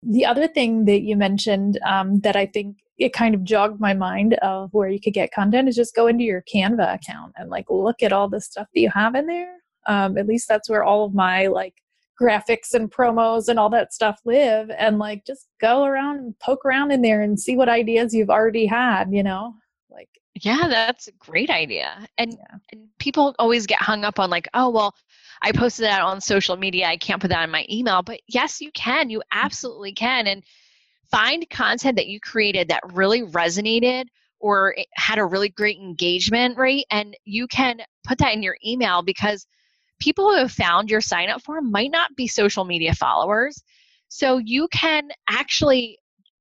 The 0.04 0.24
other 0.24 0.48
thing 0.48 0.86
that 0.86 1.02
you 1.02 1.18
mentioned 1.18 1.80
um, 1.84 2.20
that 2.20 2.36
I 2.36 2.46
think 2.46 2.78
it 3.00 3.12
kind 3.12 3.34
of 3.34 3.44
jogged 3.44 3.80
my 3.80 3.96
mind 3.96 4.36
of 4.44 4.72
where 4.72 4.88
you 4.88 5.02
could 5.02 5.16
get 5.16 5.32
content 5.32 5.68
is 5.68 5.76
just 5.76 5.96
go 5.96 6.06
into 6.06 6.24
your 6.24 6.44
Canva 6.44 6.94
account 6.94 7.34
and 7.36 7.50
like 7.50 7.66
look 7.68 8.04
at 8.04 8.14
all 8.14 8.30
the 8.30 8.40
stuff 8.40 8.68
that 8.76 8.80
you 8.80 8.92
have 8.92 9.16
in 9.16 9.26
there. 9.26 9.56
Um, 9.88 10.16
at 10.16 10.28
least 10.28 10.48
that's 10.48 10.70
where 10.70 10.84
all 10.84 11.06
of 11.06 11.16
my 11.16 11.48
like 11.48 11.74
graphics 12.20 12.74
and 12.74 12.92
promos 12.92 13.48
and 13.48 13.60
all 13.60 13.70
that 13.70 13.94
stuff 13.94 14.20
live 14.26 14.72
and 14.78 14.98
like 14.98 15.26
just 15.26 15.48
go 15.62 15.84
around 15.84 16.18
and 16.18 16.40
poke 16.40 16.66
around 16.66 16.92
in 16.92 17.02
there 17.02 17.22
and 17.22 17.40
see 17.40 17.56
what 17.56 17.70
ideas 17.70 18.14
you've 18.14 18.30
already 18.30 18.66
had 18.66 19.06
you 19.12 19.24
know 19.24 19.54
like, 19.98 20.10
yeah, 20.42 20.68
that's 20.68 21.08
a 21.08 21.12
great 21.14 21.50
idea. 21.50 22.08
And, 22.18 22.34
yeah. 22.34 22.58
and 22.72 22.88
people 23.00 23.36
always 23.40 23.66
get 23.66 23.82
hung 23.82 24.04
up 24.04 24.20
on 24.20 24.30
like, 24.30 24.48
oh, 24.54 24.70
well, 24.70 24.94
I 25.42 25.52
posted 25.52 25.86
that 25.86 26.02
on 26.02 26.22
social 26.22 26.58
media. 26.58 26.88
I 26.88 26.98
can't 26.98 27.22
put 27.22 27.30
that 27.30 27.44
in 27.44 27.52
my 27.52 27.66
email. 27.70 28.02
But 28.04 28.22
yes, 28.28 28.62
you 28.62 28.72
can. 28.72 29.10
You 29.10 29.20
mm-hmm. 29.20 29.40
absolutely 29.40 29.94
can. 29.94 30.28
And 30.28 30.44
find 31.10 31.50
content 31.50 31.96
that 31.98 32.08
you 32.08 32.20
created 32.20 32.68
that 32.68 32.82
really 32.94 33.24
resonated 33.24 34.06
or 34.40 34.76
had 34.96 35.18
a 35.18 35.26
really 35.26 35.50
great 35.50 35.80
engagement 35.80 36.58
rate. 36.58 36.86
And 36.92 37.16
you 37.26 37.48
can 37.48 37.82
put 38.06 38.20
that 38.20 38.34
in 38.34 38.44
your 38.44 38.58
email 38.66 39.02
because 39.02 39.48
people 40.00 40.30
who 40.30 40.38
have 40.38 40.52
found 40.52 40.90
your 40.90 41.02
sign 41.02 41.30
up 41.30 41.42
form 41.42 41.72
might 41.72 41.92
not 41.92 42.16
be 42.16 42.28
social 42.28 42.64
media 42.64 42.94
followers. 42.94 43.64
So 44.10 44.38
you 44.38 44.68
can 44.70 45.10
actually 45.30 45.98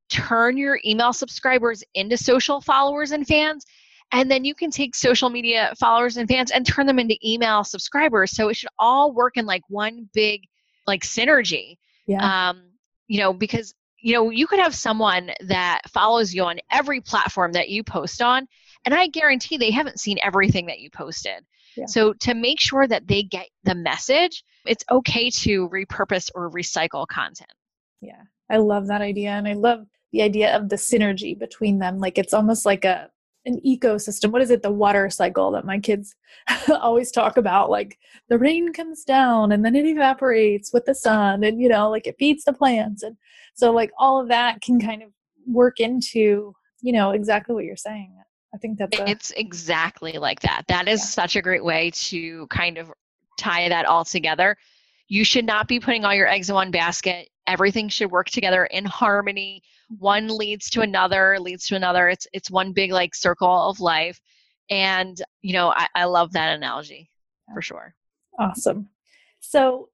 turn 0.08 0.56
your 0.56 0.78
email 0.84 1.12
subscribers 1.12 1.82
into 1.94 2.16
social 2.16 2.60
followers 2.60 3.10
and 3.10 3.26
fans 3.26 3.66
and 4.12 4.30
then 4.30 4.44
you 4.44 4.54
can 4.54 4.70
take 4.70 4.94
social 4.94 5.28
media 5.28 5.74
followers 5.80 6.16
and 6.16 6.28
fans 6.28 6.52
and 6.52 6.64
turn 6.64 6.86
them 6.86 7.00
into 7.00 7.18
email 7.28 7.64
subscribers 7.64 8.30
so 8.30 8.48
it 8.48 8.54
should 8.54 8.68
all 8.78 9.12
work 9.12 9.36
in 9.36 9.46
like 9.46 9.62
one 9.68 10.08
big 10.14 10.42
like 10.86 11.02
synergy 11.02 11.76
yeah. 12.06 12.50
um 12.50 12.70
you 13.08 13.18
know 13.18 13.32
because 13.32 13.74
you 13.98 14.12
know 14.12 14.30
you 14.30 14.46
could 14.46 14.60
have 14.60 14.76
someone 14.76 15.32
that 15.40 15.80
follows 15.88 16.32
you 16.32 16.44
on 16.44 16.60
every 16.70 17.00
platform 17.00 17.50
that 17.50 17.68
you 17.68 17.82
post 17.82 18.22
on 18.22 18.46
And 18.86 18.94
I 18.94 19.08
guarantee 19.08 19.56
they 19.56 19.72
haven't 19.72 19.98
seen 19.98 20.18
everything 20.22 20.66
that 20.66 20.78
you 20.78 20.90
posted. 20.90 21.44
Yeah. 21.76 21.86
So 21.86 22.12
to 22.20 22.34
make 22.34 22.60
sure 22.60 22.86
that 22.86 23.06
they 23.06 23.22
get 23.22 23.48
the 23.64 23.74
message, 23.74 24.44
it's 24.66 24.84
okay 24.90 25.30
to 25.30 25.68
repurpose 25.68 26.30
or 26.34 26.50
recycle 26.50 27.06
content. 27.06 27.52
Yeah. 28.00 28.22
I 28.50 28.58
love 28.58 28.86
that 28.88 29.02
idea 29.02 29.30
and 29.30 29.48
I 29.48 29.54
love 29.54 29.86
the 30.12 30.22
idea 30.22 30.56
of 30.56 30.68
the 30.68 30.76
synergy 30.76 31.38
between 31.38 31.78
them. 31.78 31.98
Like 31.98 32.18
it's 32.18 32.34
almost 32.34 32.64
like 32.64 32.84
a 32.84 33.10
an 33.46 33.60
ecosystem. 33.64 34.32
What 34.32 34.42
is 34.42 34.50
it? 34.50 34.62
The 34.62 34.72
water 34.72 35.08
cycle 35.08 35.52
that 35.52 35.64
my 35.64 35.78
kids 35.78 36.14
always 36.80 37.12
talk 37.12 37.36
about. 37.36 37.70
Like 37.70 37.96
the 38.28 38.38
rain 38.38 38.72
comes 38.72 39.04
down 39.04 39.52
and 39.52 39.64
then 39.64 39.76
it 39.76 39.86
evaporates 39.86 40.72
with 40.72 40.84
the 40.84 40.94
sun, 40.94 41.44
and 41.44 41.60
you 41.60 41.68
know, 41.68 41.88
like 41.88 42.06
it 42.06 42.16
feeds 42.18 42.44
the 42.44 42.52
plants, 42.52 43.02
and 43.02 43.16
so 43.54 43.72
like 43.72 43.90
all 43.98 44.20
of 44.20 44.28
that 44.28 44.60
can 44.60 44.80
kind 44.80 45.02
of 45.02 45.10
work 45.46 45.78
into 45.78 46.52
you 46.82 46.92
know 46.92 47.12
exactly 47.12 47.54
what 47.54 47.64
you're 47.64 47.76
saying. 47.76 48.12
I 48.54 48.58
think 48.58 48.78
that 48.78 48.88
it's 49.08 49.32
exactly 49.32 50.12
like 50.12 50.40
that. 50.40 50.62
That 50.68 50.88
is 50.88 51.00
yeah. 51.00 51.06
such 51.06 51.36
a 51.36 51.42
great 51.42 51.64
way 51.64 51.90
to 51.94 52.46
kind 52.46 52.78
of 52.78 52.92
tie 53.38 53.68
that 53.68 53.86
all 53.86 54.04
together. 54.04 54.56
You 55.08 55.24
should 55.24 55.44
not 55.44 55.68
be 55.68 55.78
putting 55.78 56.04
all 56.04 56.14
your 56.14 56.28
eggs 56.28 56.48
in 56.48 56.54
one 56.54 56.70
basket. 56.70 57.28
Everything 57.46 57.88
should 57.88 58.10
work 58.10 58.28
together 58.30 58.64
in 58.66 58.84
harmony 58.84 59.62
mm-hmm. 59.92 60.02
one 60.02 60.28
leads 60.28 60.70
to 60.70 60.80
another 60.80 61.38
leads 61.40 61.66
to 61.68 61.76
another 61.76 62.08
it's 62.08 62.26
it's 62.32 62.50
one 62.50 62.72
big 62.72 62.92
like 62.92 63.14
circle 63.14 63.68
of 63.68 63.80
life 63.80 64.20
and 64.70 65.22
you 65.42 65.52
know 65.52 65.68
i, 65.68 65.86
I 65.94 66.04
love 66.04 66.32
that 66.32 66.56
analogy 66.56 67.10
for 67.52 67.62
sure 67.62 67.94
awesome 68.38 68.88
so 69.40 69.88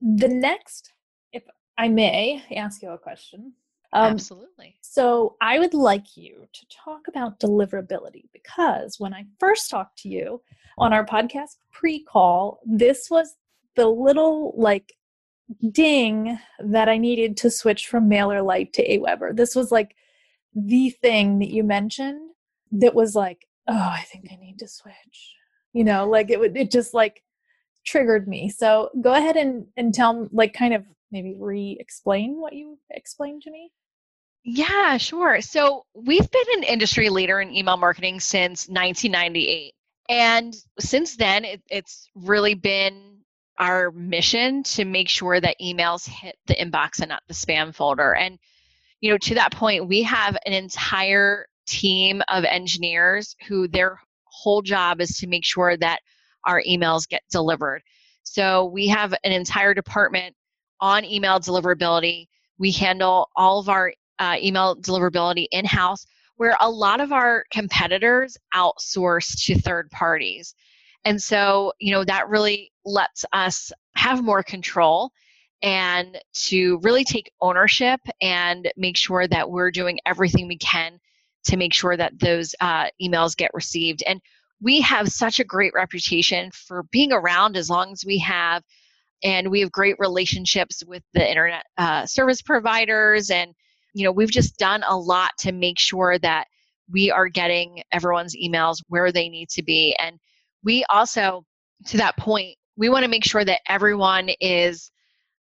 the 0.00 0.28
next 0.28 0.92
if 1.32 1.44
i 1.76 1.88
may 1.88 2.44
ask 2.54 2.82
you 2.82 2.90
a 2.90 2.98
question 2.98 3.54
um, 3.92 4.12
absolutely 4.12 4.76
so 4.80 5.36
i 5.40 5.58
would 5.58 5.74
like 5.74 6.16
you 6.16 6.46
to 6.52 6.66
talk 6.68 7.08
about 7.08 7.40
deliverability 7.40 8.24
because 8.32 9.00
when 9.00 9.14
i 9.14 9.24
first 9.38 9.70
talked 9.70 9.98
to 9.98 10.08
you 10.08 10.40
on 10.76 10.92
our 10.92 11.06
podcast 11.06 11.56
pre-call 11.72 12.60
this 12.66 13.10
was 13.10 13.36
the 13.76 13.86
little 13.86 14.52
like 14.56 14.92
ding 15.70 16.38
that 16.58 16.88
I 16.88 16.98
needed 16.98 17.36
to 17.38 17.50
switch 17.50 17.86
from 17.86 18.10
MailerLite 18.10 18.72
to 18.74 18.86
Aweber. 18.86 19.34
This 19.34 19.54
was 19.54 19.72
like 19.72 19.94
the 20.54 20.90
thing 20.90 21.38
that 21.38 21.50
you 21.50 21.64
mentioned 21.64 22.30
that 22.72 22.94
was 22.94 23.14
like, 23.14 23.46
oh, 23.66 23.74
I 23.74 24.04
think 24.10 24.28
I 24.30 24.36
need 24.36 24.58
to 24.58 24.68
switch. 24.68 25.34
You 25.72 25.84
know, 25.84 26.08
like 26.08 26.30
it 26.30 26.40
would 26.40 26.56
it 26.56 26.70
just 26.70 26.94
like 26.94 27.22
triggered 27.86 28.28
me. 28.28 28.50
So 28.50 28.90
go 29.00 29.12
ahead 29.12 29.36
and 29.36 29.66
and 29.76 29.94
tell 29.94 30.28
like 30.32 30.52
kind 30.52 30.74
of 30.74 30.84
maybe 31.10 31.36
re-explain 31.38 32.40
what 32.40 32.52
you 32.52 32.78
explained 32.90 33.42
to 33.42 33.50
me. 33.50 33.70
Yeah, 34.50 34.96
sure. 34.96 35.42
So 35.42 35.84
we've 35.92 36.30
been 36.30 36.56
an 36.56 36.62
industry 36.62 37.10
leader 37.10 37.38
in 37.38 37.54
email 37.54 37.76
marketing 37.76 38.18
since 38.18 38.66
1998. 38.66 39.74
And 40.08 40.56
since 40.80 41.16
then, 41.16 41.44
it, 41.44 41.62
it's 41.68 42.08
really 42.14 42.54
been 42.54 43.18
our 43.58 43.90
mission 43.90 44.62
to 44.62 44.86
make 44.86 45.10
sure 45.10 45.38
that 45.38 45.56
emails 45.60 46.08
hit 46.08 46.36
the 46.46 46.54
inbox 46.54 47.00
and 47.00 47.10
not 47.10 47.22
the 47.28 47.34
spam 47.34 47.74
folder. 47.74 48.14
And, 48.14 48.38
you 49.02 49.10
know, 49.10 49.18
to 49.18 49.34
that 49.34 49.52
point, 49.52 49.86
we 49.86 50.02
have 50.04 50.38
an 50.46 50.54
entire 50.54 51.44
team 51.66 52.22
of 52.28 52.44
engineers 52.44 53.36
who 53.46 53.68
their 53.68 54.00
whole 54.24 54.62
job 54.62 55.02
is 55.02 55.18
to 55.18 55.26
make 55.26 55.44
sure 55.44 55.76
that 55.76 55.98
our 56.46 56.62
emails 56.66 57.06
get 57.06 57.20
delivered. 57.30 57.82
So 58.22 58.64
we 58.64 58.88
have 58.88 59.12
an 59.24 59.32
entire 59.32 59.74
department 59.74 60.34
on 60.80 61.04
email 61.04 61.38
deliverability. 61.38 62.28
We 62.56 62.72
handle 62.72 63.28
all 63.36 63.60
of 63.60 63.68
our 63.68 63.92
uh, 64.18 64.36
email 64.40 64.76
deliverability 64.76 65.46
in 65.50 65.64
house, 65.64 66.06
where 66.36 66.56
a 66.60 66.70
lot 66.70 67.00
of 67.00 67.12
our 67.12 67.44
competitors 67.50 68.36
outsource 68.54 69.44
to 69.44 69.60
third 69.60 69.90
parties. 69.90 70.54
And 71.04 71.22
so, 71.22 71.72
you 71.78 71.92
know, 71.92 72.04
that 72.04 72.28
really 72.28 72.72
lets 72.84 73.24
us 73.32 73.72
have 73.96 74.22
more 74.22 74.42
control 74.42 75.10
and 75.62 76.18
to 76.32 76.78
really 76.82 77.04
take 77.04 77.32
ownership 77.40 78.00
and 78.20 78.70
make 78.76 78.96
sure 78.96 79.26
that 79.26 79.50
we're 79.50 79.70
doing 79.70 79.98
everything 80.06 80.46
we 80.46 80.58
can 80.58 81.00
to 81.44 81.56
make 81.56 81.74
sure 81.74 81.96
that 81.96 82.18
those 82.20 82.54
uh, 82.60 82.86
emails 83.02 83.36
get 83.36 83.50
received. 83.54 84.02
And 84.06 84.20
we 84.60 84.80
have 84.82 85.08
such 85.08 85.40
a 85.40 85.44
great 85.44 85.72
reputation 85.74 86.50
for 86.52 86.84
being 86.92 87.12
around 87.12 87.56
as 87.56 87.70
long 87.70 87.92
as 87.92 88.04
we 88.04 88.18
have. 88.18 88.62
And 89.24 89.50
we 89.50 89.60
have 89.60 89.72
great 89.72 89.96
relationships 89.98 90.84
with 90.86 91.02
the 91.14 91.28
internet 91.28 91.64
uh, 91.76 92.06
service 92.06 92.42
providers. 92.42 93.30
And, 93.30 93.54
you 93.98 94.04
know, 94.04 94.12
we've 94.12 94.30
just 94.30 94.56
done 94.58 94.84
a 94.86 94.96
lot 94.96 95.32
to 95.38 95.50
make 95.50 95.76
sure 95.76 96.20
that 96.20 96.46
we 96.88 97.10
are 97.10 97.28
getting 97.28 97.82
everyone's 97.90 98.36
emails 98.36 98.76
where 98.86 99.10
they 99.10 99.28
need 99.28 99.48
to 99.48 99.62
be. 99.64 99.96
And 100.00 100.20
we 100.62 100.84
also, 100.88 101.44
to 101.86 101.96
that 101.96 102.16
point, 102.16 102.56
we 102.76 102.88
want 102.88 103.02
to 103.02 103.10
make 103.10 103.24
sure 103.24 103.44
that 103.44 103.60
everyone 103.68 104.30
is 104.40 104.92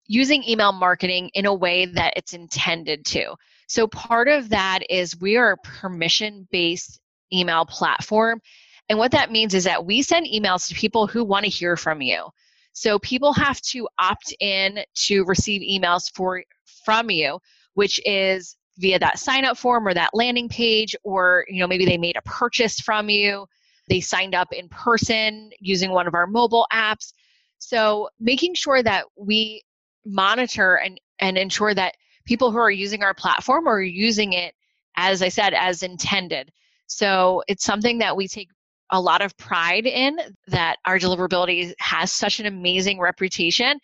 using 0.05 0.43
email 0.47 0.71
marketing 0.71 1.31
in 1.33 1.47
a 1.47 1.53
way 1.53 1.87
that 1.87 2.13
it's 2.15 2.33
intended 2.33 3.05
to. 3.05 3.33
So 3.67 3.87
part 3.87 4.27
of 4.27 4.49
that 4.49 4.81
is 4.87 5.19
we 5.19 5.35
are 5.37 5.53
a 5.53 5.67
permission 5.67 6.47
based 6.51 6.99
email 7.33 7.65
platform. 7.65 8.39
And 8.87 8.99
what 8.99 9.11
that 9.13 9.31
means 9.31 9.55
is 9.55 9.63
that 9.63 9.83
we 9.83 10.03
send 10.03 10.27
emails 10.27 10.67
to 10.67 10.75
people 10.75 11.07
who 11.07 11.23
want 11.23 11.45
to 11.45 11.49
hear 11.49 11.75
from 11.75 12.03
you. 12.03 12.27
So 12.73 12.99
people 12.99 13.33
have 13.33 13.59
to 13.61 13.87
opt 13.97 14.31
in 14.39 14.83
to 15.05 15.23
receive 15.25 15.61
emails 15.61 16.03
for 16.13 16.43
from 16.85 17.09
you, 17.09 17.39
which 17.73 17.99
is 18.05 18.55
via 18.77 18.99
that 18.99 19.19
sign 19.19 19.45
up 19.45 19.57
form 19.57 19.87
or 19.87 19.93
that 19.93 20.09
landing 20.13 20.49
page 20.49 20.95
or 21.03 21.45
you 21.47 21.59
know 21.59 21.67
maybe 21.67 21.85
they 21.85 21.97
made 21.97 22.17
a 22.17 22.21
purchase 22.23 22.79
from 22.79 23.09
you 23.09 23.45
they 23.89 23.99
signed 23.99 24.35
up 24.35 24.53
in 24.53 24.69
person 24.69 25.51
using 25.59 25.91
one 25.91 26.07
of 26.07 26.13
our 26.13 26.27
mobile 26.27 26.67
apps. 26.71 27.13
So 27.59 28.09
making 28.19 28.55
sure 28.55 28.81
that 28.83 29.05
we 29.17 29.63
monitor 30.05 30.75
and, 30.75 30.99
and 31.19 31.37
ensure 31.37 31.73
that 31.73 31.95
people 32.25 32.51
who 32.51 32.57
are 32.57 32.71
using 32.71 33.03
our 33.03 33.13
platform 33.13 33.67
are 33.67 33.81
using 33.81 34.33
it, 34.33 34.53
as 34.95 35.21
I 35.21 35.29
said, 35.29 35.53
as 35.53 35.83
intended. 35.83 36.51
So 36.87 37.43
it's 37.47 37.63
something 37.63 37.97
that 37.99 38.15
we 38.15 38.27
take 38.27 38.49
a 38.91 38.99
lot 38.99 39.21
of 39.21 39.35
pride 39.37 39.85
in 39.85 40.17
that 40.47 40.77
our 40.85 40.99
deliverability 40.99 41.73
has 41.79 42.11
such 42.11 42.39
an 42.39 42.45
amazing 42.45 42.99
reputation 42.99 43.79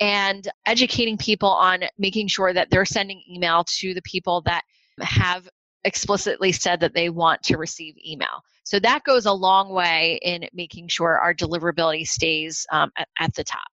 and 0.00 0.48
educating 0.66 1.16
people 1.16 1.48
on 1.48 1.80
making 1.98 2.28
sure 2.28 2.52
that 2.52 2.70
they're 2.70 2.84
sending 2.84 3.22
email 3.30 3.64
to 3.64 3.94
the 3.94 4.02
people 4.02 4.42
that 4.42 4.62
have 5.00 5.48
explicitly 5.84 6.52
said 6.52 6.80
that 6.80 6.94
they 6.94 7.08
want 7.08 7.42
to 7.42 7.56
receive 7.56 7.94
email. 8.06 8.42
So 8.64 8.78
that 8.80 9.04
goes 9.04 9.26
a 9.26 9.32
long 9.32 9.70
way 9.70 10.18
in 10.22 10.46
making 10.52 10.88
sure 10.88 11.18
our 11.18 11.32
deliverability 11.32 12.06
stays 12.06 12.66
um, 12.70 12.90
at, 12.96 13.08
at, 13.18 13.34
the 13.34 13.44
top. 13.44 13.66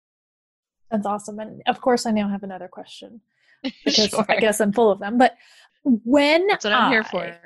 That's 0.90 1.06
awesome. 1.06 1.40
And 1.40 1.62
of 1.66 1.80
course, 1.80 2.06
I 2.06 2.12
now 2.12 2.28
have 2.28 2.42
another 2.42 2.68
question 2.68 3.20
because 3.84 4.10
sure. 4.10 4.24
I 4.28 4.37
guess 4.37 4.60
I'm 4.60 4.72
full 4.72 4.90
of 4.90 5.00
them. 5.00 5.18
But 5.18 5.37
when 5.82 6.46
that's 6.46 6.64
what 6.64 6.72
I'm 6.72 6.84
I, 6.84 6.90
here 6.90 7.04
for. 7.04 7.37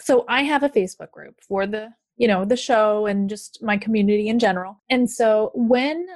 So 0.00 0.24
I 0.28 0.42
have 0.42 0.62
a 0.62 0.68
Facebook 0.68 1.10
group 1.10 1.36
for 1.46 1.66
the 1.66 1.90
you 2.16 2.28
know 2.28 2.44
the 2.44 2.56
show 2.56 3.06
and 3.06 3.28
just 3.28 3.62
my 3.62 3.76
community 3.76 4.28
in 4.28 4.38
general. 4.38 4.80
And 4.88 5.10
so 5.10 5.52
when 5.54 6.06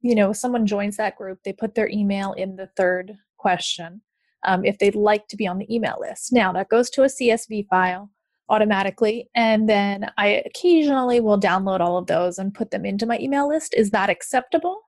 you 0.00 0.14
know 0.14 0.32
someone 0.32 0.66
joins 0.66 0.96
that 0.96 1.16
group, 1.16 1.40
they 1.44 1.52
put 1.52 1.74
their 1.74 1.88
email 1.88 2.32
in 2.32 2.56
the 2.56 2.68
third 2.76 3.16
question 3.36 4.02
um, 4.44 4.64
if 4.64 4.78
they'd 4.78 4.94
like 4.94 5.28
to 5.28 5.36
be 5.36 5.46
on 5.46 5.58
the 5.58 5.74
email 5.74 5.96
list. 6.00 6.32
Now 6.32 6.52
that 6.52 6.68
goes 6.68 6.90
to 6.90 7.02
a 7.02 7.06
CSV 7.06 7.66
file 7.68 8.10
automatically. 8.48 9.28
And 9.34 9.68
then 9.68 10.10
I 10.16 10.42
occasionally 10.46 11.20
will 11.20 11.38
download 11.38 11.80
all 11.80 11.98
of 11.98 12.06
those 12.06 12.38
and 12.38 12.54
put 12.54 12.70
them 12.70 12.84
into 12.84 13.06
my 13.06 13.18
email 13.18 13.48
list. 13.48 13.74
Is 13.74 13.90
that 13.90 14.10
acceptable? 14.10 14.80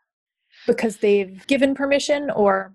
Because 0.66 0.98
they've 0.98 1.46
given 1.46 1.74
permission 1.74 2.30
or? 2.30 2.74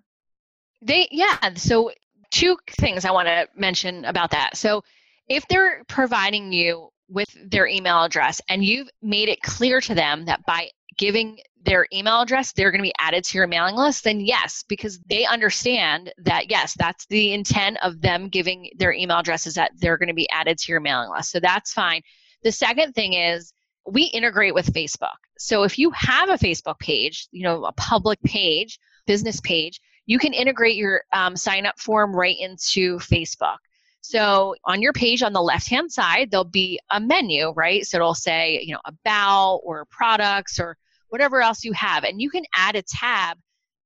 They, 0.81 1.07
yeah. 1.11 1.37
So, 1.55 1.91
two 2.31 2.57
things 2.71 3.05
I 3.05 3.11
want 3.11 3.27
to 3.27 3.47
mention 3.55 4.05
about 4.05 4.31
that. 4.31 4.57
So, 4.57 4.83
if 5.27 5.47
they're 5.47 5.83
providing 5.87 6.51
you 6.51 6.89
with 7.07 7.29
their 7.49 7.67
email 7.67 8.03
address 8.03 8.41
and 8.49 8.63
you've 8.63 8.89
made 9.01 9.29
it 9.29 9.41
clear 9.41 9.81
to 9.81 9.95
them 9.95 10.25
that 10.25 10.45
by 10.45 10.69
giving 10.97 11.39
their 11.65 11.87
email 11.91 12.21
address, 12.21 12.53
they're 12.53 12.71
going 12.71 12.79
to 12.79 12.87
be 12.87 12.93
added 12.99 13.23
to 13.25 13.37
your 13.37 13.47
mailing 13.47 13.75
list, 13.75 14.03
then 14.03 14.19
yes, 14.19 14.63
because 14.67 14.99
they 15.09 15.25
understand 15.25 16.13
that 16.19 16.49
yes, 16.49 16.75
that's 16.77 17.05
the 17.07 17.33
intent 17.33 17.77
of 17.81 18.01
them 18.01 18.29
giving 18.29 18.69
their 18.77 18.93
email 18.93 19.17
addresses 19.17 19.55
that 19.55 19.71
they're 19.77 19.97
going 19.97 20.09
to 20.09 20.13
be 20.13 20.29
added 20.29 20.57
to 20.59 20.71
your 20.71 20.79
mailing 20.79 21.09
list. 21.09 21.31
So 21.31 21.39
that's 21.39 21.73
fine. 21.73 22.01
The 22.43 22.51
second 22.51 22.93
thing 22.93 23.13
is 23.13 23.51
we 23.87 24.03
integrate 24.03 24.53
with 24.53 24.73
Facebook. 24.73 25.17
So 25.37 25.63
if 25.63 25.77
you 25.77 25.91
have 25.91 26.29
a 26.29 26.37
Facebook 26.37 26.79
page, 26.79 27.27
you 27.31 27.43
know, 27.43 27.65
a 27.65 27.73
public 27.73 28.21
page, 28.23 28.79
business 29.05 29.41
page, 29.41 29.81
you 30.05 30.19
can 30.19 30.33
integrate 30.33 30.75
your 30.75 31.01
um, 31.13 31.35
sign 31.35 31.65
up 31.65 31.79
form 31.79 32.15
right 32.15 32.37
into 32.39 32.97
Facebook. 32.99 33.57
So 34.01 34.55
on 34.65 34.83
your 34.83 34.93
page 34.93 35.23
on 35.23 35.33
the 35.33 35.41
left 35.41 35.67
hand 35.67 35.91
side, 35.91 36.29
there'll 36.29 36.43
be 36.43 36.79
a 36.91 36.99
menu, 36.99 37.51
right? 37.55 37.85
So 37.85 37.97
it'll 37.97 38.13
say, 38.13 38.61
you 38.63 38.73
know, 38.73 38.81
about 38.85 39.61
or 39.63 39.85
products 39.85 40.59
or 40.59 40.77
whatever 41.15 41.41
else 41.41 41.63
you 41.63 41.71
have. 41.71 42.03
And 42.03 42.21
you 42.21 42.29
can 42.29 42.43
add 42.53 42.75
a 42.75 42.81
tab 42.81 43.37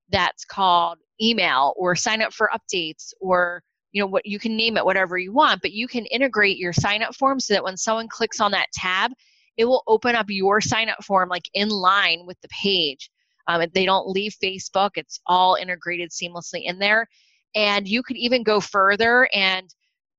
that's 0.10 0.46
called 0.46 0.98
email 1.22 1.74
or 1.78 1.96
sign 1.96 2.22
up 2.22 2.34
for 2.34 2.50
updates 2.52 3.14
or 3.22 3.62
you 3.92 4.02
know 4.02 4.08
what 4.08 4.26
you 4.26 4.40
can 4.40 4.56
name 4.56 4.78
it 4.78 4.86
whatever 4.86 5.18
you 5.18 5.34
want 5.34 5.62
but 5.62 5.72
you 5.72 5.88
can 5.88 6.06
integrate 6.06 6.58
your 6.58 6.72
sign 6.72 7.04
up 7.04 7.14
form 7.16 7.40
so 7.40 7.54
that 7.54 7.64
when 7.64 7.76
someone 7.76 8.08
clicks 8.08 8.40
on 8.40 8.52
that 8.52 8.68
tab 8.74 9.12
it 9.60 9.66
will 9.66 9.84
open 9.88 10.16
up 10.16 10.28
your 10.30 10.62
sign 10.62 10.88
up 10.88 11.04
form 11.04 11.28
like 11.28 11.50
in 11.54 11.68
line 11.68 12.24
with 12.26 12.40
the 12.42 12.48
page. 12.48 13.12
Um, 13.46 13.62
they 13.74 13.86
don't 13.86 14.08
leave 14.08 14.34
facebook. 14.42 14.92
It's 14.96 15.20
all 15.28 15.56
integrated 15.56 16.12
seamlessly 16.12 16.64
in 16.64 16.80
there. 16.80 17.08
And 17.56 17.86
you 17.86 18.02
could 18.02 18.16
even 18.16 18.44
go 18.44 18.62
further 18.62 19.28
and 19.34 19.68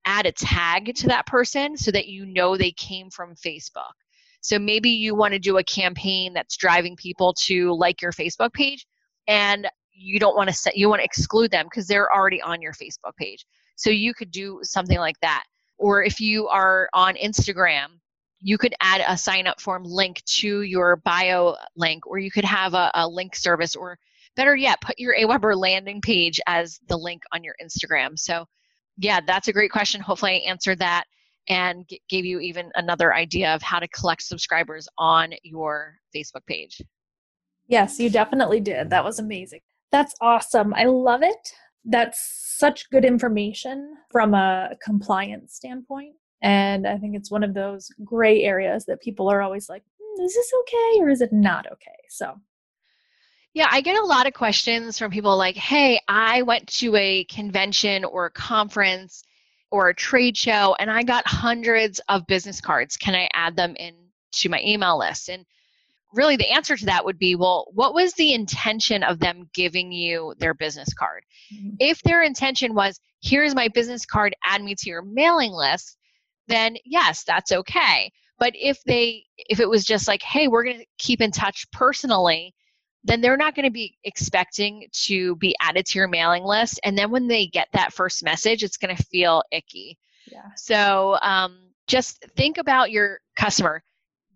add 0.05 0.27
a 0.27 0.33
tag 0.33 0.95
to 0.97 1.07
that 1.09 1.27
person 1.27 1.79
so 1.79 1.91
that 1.91 2.07
you 2.07 2.27
know 2.27 2.57
they 2.57 2.73
came 2.73 3.09
from 3.09 3.35
facebook 3.35 3.93
so 4.41 4.59
maybe 4.59 4.91
you 4.91 5.15
want 5.15 5.33
to 5.33 5.39
do 5.39 5.59
a 5.59 5.65
campaign 5.65 6.33
that's 6.33 6.57
driving 6.57 6.97
people 6.97 7.33
to 7.35 7.73
like 7.75 8.01
your 8.01 8.13
facebook 8.13 8.53
page 8.53 8.87
and 9.29 9.69
you 9.93 10.19
don't 10.19 10.37
want 10.37 10.49
to 10.49 10.55
set 10.55 10.77
you 10.77 10.89
want 10.89 11.01
to 11.01 11.05
exclude 11.05 11.51
them 11.51 11.67
because 11.67 11.87
they're 11.87 12.13
already 12.15 12.41
on 12.43 12.61
your 12.63 12.73
facebook 12.73 13.15
page 13.17 13.45
so 13.81 13.89
you 13.89 14.13
could 14.13 14.31
do 14.31 14.61
something 14.63 14.99
like 14.99 15.19
that. 15.21 15.45
Or 15.79 16.05
if 16.05 16.21
you 16.21 16.49
are 16.49 16.91
on 16.93 17.15
Instagram, 17.15 17.87
you 18.39 18.59
could 18.59 18.75
add 18.83 19.03
a 19.09 19.17
sign 19.17 19.47
up 19.47 19.59
form 19.59 19.85
link 19.85 20.23
to 20.25 20.61
your 20.61 20.97
bio 20.97 21.57
link, 21.77 22.07
or 22.07 22.19
you 22.19 22.31
could 22.31 22.45
have 22.45 22.75
a, 22.75 22.91
a 22.93 23.09
link 23.09 23.35
service, 23.35 23.75
or 23.75 23.99
better 24.37 24.55
yet, 24.55 24.83
put 24.83 24.99
your 24.99 25.17
AWeber 25.17 25.57
landing 25.57 26.03
page 26.03 26.39
as 26.47 26.79
the 26.89 26.97
link 26.97 27.23
on 27.33 27.43
your 27.43 27.55
Instagram. 27.63 28.19
So, 28.19 28.45
yeah, 28.99 29.21
that's 29.27 29.49
a 29.49 29.53
great 29.53 29.73
question. 29.73 30.03
Hopefully, 30.03 30.33
I 30.33 30.51
answered 30.51 30.81
that 30.81 31.05
and 31.51 31.87
g- 31.87 32.01
gave 32.09 32.25
you 32.25 32.41
even 32.41 32.71
another 32.77 33.15
idea 33.15 33.55
of 33.55 33.61
how 33.61 33.79
to 33.79 33.89
collect 33.89 34.23
subscribers 34.23 34.89
on 34.97 35.35
your 35.43 35.97
Facebook 36.17 36.47
page. 36.47 36.81
Yes, 37.69 38.01
you 38.01 38.09
definitely 38.09 38.61
did. 38.61 38.89
That 38.89 39.05
was 39.05 39.19
amazing. 39.19 39.61
That's 39.93 40.15
awesome. 40.23 40.73
I 40.73 40.85
love 40.85 41.23
it 41.23 41.53
that's 41.85 42.57
such 42.59 42.91
good 42.91 43.05
information 43.05 43.95
from 44.11 44.35
a 44.35 44.71
compliance 44.83 45.55
standpoint. 45.55 46.15
And 46.43 46.87
I 46.87 46.97
think 46.99 47.17
it's 47.17 47.31
one 47.31 47.45
of 47.45 47.55
those 47.55 47.91
gray 48.05 48.43
areas 48.43 48.85
that 48.87 49.01
people 49.01 49.29
are 49.31 49.43
always 49.43 49.69
like, 49.69 49.83
mm, 49.83 50.25
is 50.25 50.35
this 50.35 50.53
okay 50.61 51.01
or 51.01 51.11
is 51.11 51.21
it 51.21 51.33
not 51.33 51.67
okay? 51.67 51.91
So, 52.09 52.35
yeah, 53.53 53.69
I 53.71 53.81
get 53.81 54.01
a 54.01 54.05
lot 54.05 54.27
of 54.27 54.33
questions 54.33 54.99
from 54.99 55.11
people 55.11 55.37
like, 55.37 55.57
hey, 55.57 56.01
I 56.09 56.43
went 56.43 56.67
to 56.79 56.95
a 56.97 57.25
convention 57.25 58.05
or 58.05 58.27
a 58.27 58.31
conference 58.31 59.23
or 59.71 59.89
a 59.89 59.95
trade 59.95 60.37
show 60.37 60.75
and 60.79 60.91
I 60.91 61.03
got 61.03 61.27
hundreds 61.27 62.01
of 62.09 62.27
business 62.27 62.61
cards. 62.61 62.97
Can 62.97 63.15
I 63.15 63.29
add 63.33 63.57
them 63.57 63.77
in 63.77 63.95
to 64.33 64.49
my 64.49 64.61
email 64.65 64.99
list? 64.99 65.29
And 65.29 65.45
really 66.13 66.37
the 66.37 66.51
answer 66.51 66.77
to 66.77 66.87
that 66.87 67.05
would 67.05 67.19
be 67.19 67.35
well 67.35 67.67
what 67.73 67.95
was 67.95 68.13
the 68.15 68.33
intention 68.33 69.03
of 69.03 69.19
them 69.21 69.49
giving 69.55 69.93
you 69.93 70.35
their 70.39 70.55
business 70.55 70.93
card 70.93 71.25
mm-hmm. 71.55 71.71
if 71.79 72.03
their 72.03 72.23
intention 72.23 72.75
was 72.75 72.99
here's 73.23 73.55
my 73.55 73.69
business 73.69 74.05
card 74.05 74.35
add 74.45 74.63
me 74.63 74.75
to 74.75 74.89
your 74.89 75.03
mailing 75.03 75.53
list 75.53 75.97
then 76.49 76.77
yes 76.85 77.25
that's 77.25 77.53
okay 77.53 78.11
but 78.39 78.53
if 78.57 78.83
they 78.85 79.25
if 79.37 79.61
it 79.61 79.69
was 79.69 79.85
just 79.85 80.09
like 80.09 80.23
hey 80.23 80.49
we're 80.49 80.65
going 80.65 80.81
to 80.81 80.87
keep 80.99 81.21
in 81.21 81.31
touch 81.31 81.65
personally 81.73 82.55
then 83.03 83.21
they're 83.21 83.37
not 83.37 83.55
going 83.55 83.65
to 83.65 83.71
be 83.71 83.97
expecting 84.05 84.87
to 84.93 85.37
be 85.37 85.55
added 85.61 85.87
to 85.87 85.99
your 85.99 86.09
mailing 86.09 86.45
list 86.45 86.79
and 86.85 86.97
then 86.97 87.11
when 87.11 87.27
they 87.27 87.47
get 87.47 87.69
that 87.73 87.93
first 87.93 88.23
message 88.23 88.63
it's 88.63 88.77
going 88.77 88.95
to 88.95 89.03
feel 89.05 89.43
icky 89.53 89.99
yeah 90.31 90.51
so 90.57 91.17
um, 91.23 91.59
just 91.87 92.25
think 92.37 92.59
about 92.59 92.91
your 92.91 93.21
customer 93.37 93.83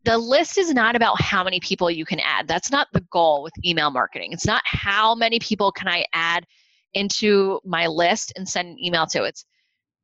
the 0.05 0.19
list 0.19 0.59
is 0.59 0.73
not 0.73 0.97
about 0.97 1.21
how 1.21 1.43
many 1.43 1.61
people 1.61 1.91
you 1.91 2.05
can 2.05 2.21
add. 2.21 2.47
That's 2.47 2.71
not 2.71 2.89
the 2.93 3.01
goal 3.11 3.43
with 3.43 3.55
email 3.65 3.91
marketing. 3.91 4.33
It's 4.33 4.47
not 4.47 4.63
how 4.65 5.15
many 5.15 5.39
people 5.39 5.73
can 5.73 5.89
I 5.89 6.05
add 6.13 6.47
into 6.93 7.61
my 7.65 7.87
list 7.87 8.33
and 8.37 8.49
send 8.49 8.69
an 8.69 8.85
email 8.85 9.07
to. 9.07 9.25
It's 9.25 9.45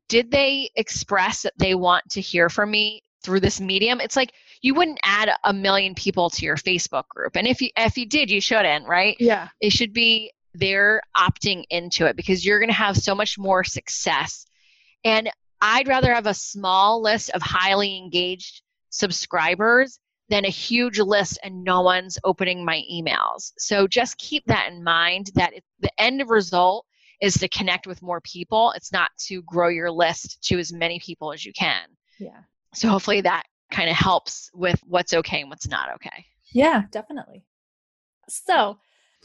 did 0.08 0.30
they 0.30 0.70
express 0.74 1.42
that 1.42 1.52
they 1.58 1.74
want 1.74 2.04
to 2.10 2.20
hear 2.20 2.48
from 2.48 2.70
me 2.70 3.02
through 3.22 3.40
this 3.40 3.60
medium? 3.60 4.00
It's 4.00 4.16
like 4.16 4.32
you 4.62 4.74
wouldn't 4.74 5.00
add 5.04 5.30
a 5.44 5.52
million 5.52 5.94
people 5.94 6.30
to 6.30 6.44
your 6.44 6.56
Facebook 6.56 7.08
group. 7.08 7.36
And 7.36 7.46
if 7.46 7.60
you 7.60 7.70
if 7.76 7.96
you 7.96 8.06
did, 8.06 8.30
you 8.30 8.40
shouldn't, 8.40 8.86
right? 8.86 9.16
Yeah. 9.18 9.48
It 9.60 9.72
should 9.72 9.92
be 9.92 10.32
they're 10.54 11.00
opting 11.16 11.64
into 11.70 12.06
it 12.06 12.16
because 12.16 12.44
you're 12.44 12.58
going 12.58 12.70
to 12.70 12.74
have 12.74 12.96
so 12.96 13.14
much 13.14 13.38
more 13.38 13.64
success. 13.64 14.46
And 15.04 15.30
I'd 15.60 15.88
rather 15.88 16.12
have 16.12 16.26
a 16.26 16.34
small 16.34 17.02
list 17.02 17.30
of 17.30 17.42
highly 17.42 17.96
engaged 17.96 18.62
subscribers 18.90 19.98
than 20.28 20.44
a 20.44 20.50
huge 20.50 20.98
list 20.98 21.38
and 21.42 21.64
no 21.64 21.82
one's 21.82 22.18
opening 22.24 22.64
my 22.64 22.82
emails. 22.90 23.52
So 23.58 23.86
just 23.86 24.18
keep 24.18 24.44
that 24.46 24.70
in 24.70 24.82
mind 24.82 25.30
that 25.34 25.52
it, 25.52 25.64
the 25.80 25.90
end 25.98 26.22
result 26.28 26.86
is 27.20 27.34
to 27.34 27.48
connect 27.48 27.86
with 27.86 28.00
more 28.00 28.20
people. 28.20 28.72
It's 28.76 28.92
not 28.92 29.10
to 29.26 29.42
grow 29.42 29.68
your 29.68 29.90
list 29.90 30.42
to 30.44 30.58
as 30.58 30.72
many 30.72 30.98
people 31.00 31.32
as 31.32 31.44
you 31.44 31.52
can. 31.52 31.82
Yeah. 32.18 32.40
So 32.74 32.88
hopefully 32.88 33.20
that 33.22 33.44
kind 33.70 33.90
of 33.90 33.96
helps 33.96 34.50
with 34.54 34.80
what's 34.86 35.12
okay 35.14 35.40
and 35.40 35.50
what's 35.50 35.68
not 35.68 35.92
okay. 35.94 36.26
Yeah, 36.52 36.84
definitely. 36.90 37.44
So 38.28 38.78